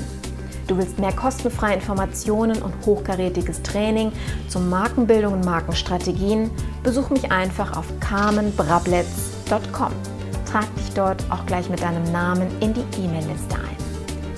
Du 0.67 0.77
willst 0.77 0.99
mehr 0.99 1.11
kostenfreie 1.11 1.75
Informationen 1.75 2.61
und 2.61 2.73
hochkarätiges 2.85 3.61
Training 3.63 4.11
zur 4.47 4.61
Markenbildung 4.61 5.33
und 5.33 5.45
Markenstrategien? 5.45 6.49
Besuch 6.83 7.09
mich 7.09 7.31
einfach 7.31 7.75
auf 7.77 7.85
carmenbrablets.com. 7.99 9.91
Trag 10.49 10.75
dich 10.75 10.93
dort 10.93 11.23
auch 11.29 11.45
gleich 11.45 11.69
mit 11.69 11.81
deinem 11.81 12.09
Namen 12.11 12.47
in 12.61 12.73
die 12.73 12.85
E-Mail-Liste 13.03 13.55
ein. 13.55 13.77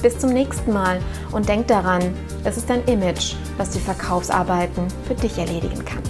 Bis 0.02 0.18
zum 0.18 0.32
nächsten 0.32 0.72
Mal 0.72 1.00
und 1.32 1.48
denk 1.48 1.68
daran, 1.68 2.02
es 2.44 2.58
ist 2.58 2.70
dein 2.70 2.84
Image, 2.86 3.36
das 3.58 3.72
die 3.72 3.80
Verkaufsarbeiten 3.80 4.88
für 5.08 5.16
dich 5.16 5.38
erledigen 5.38 5.84
kann. 5.84 6.04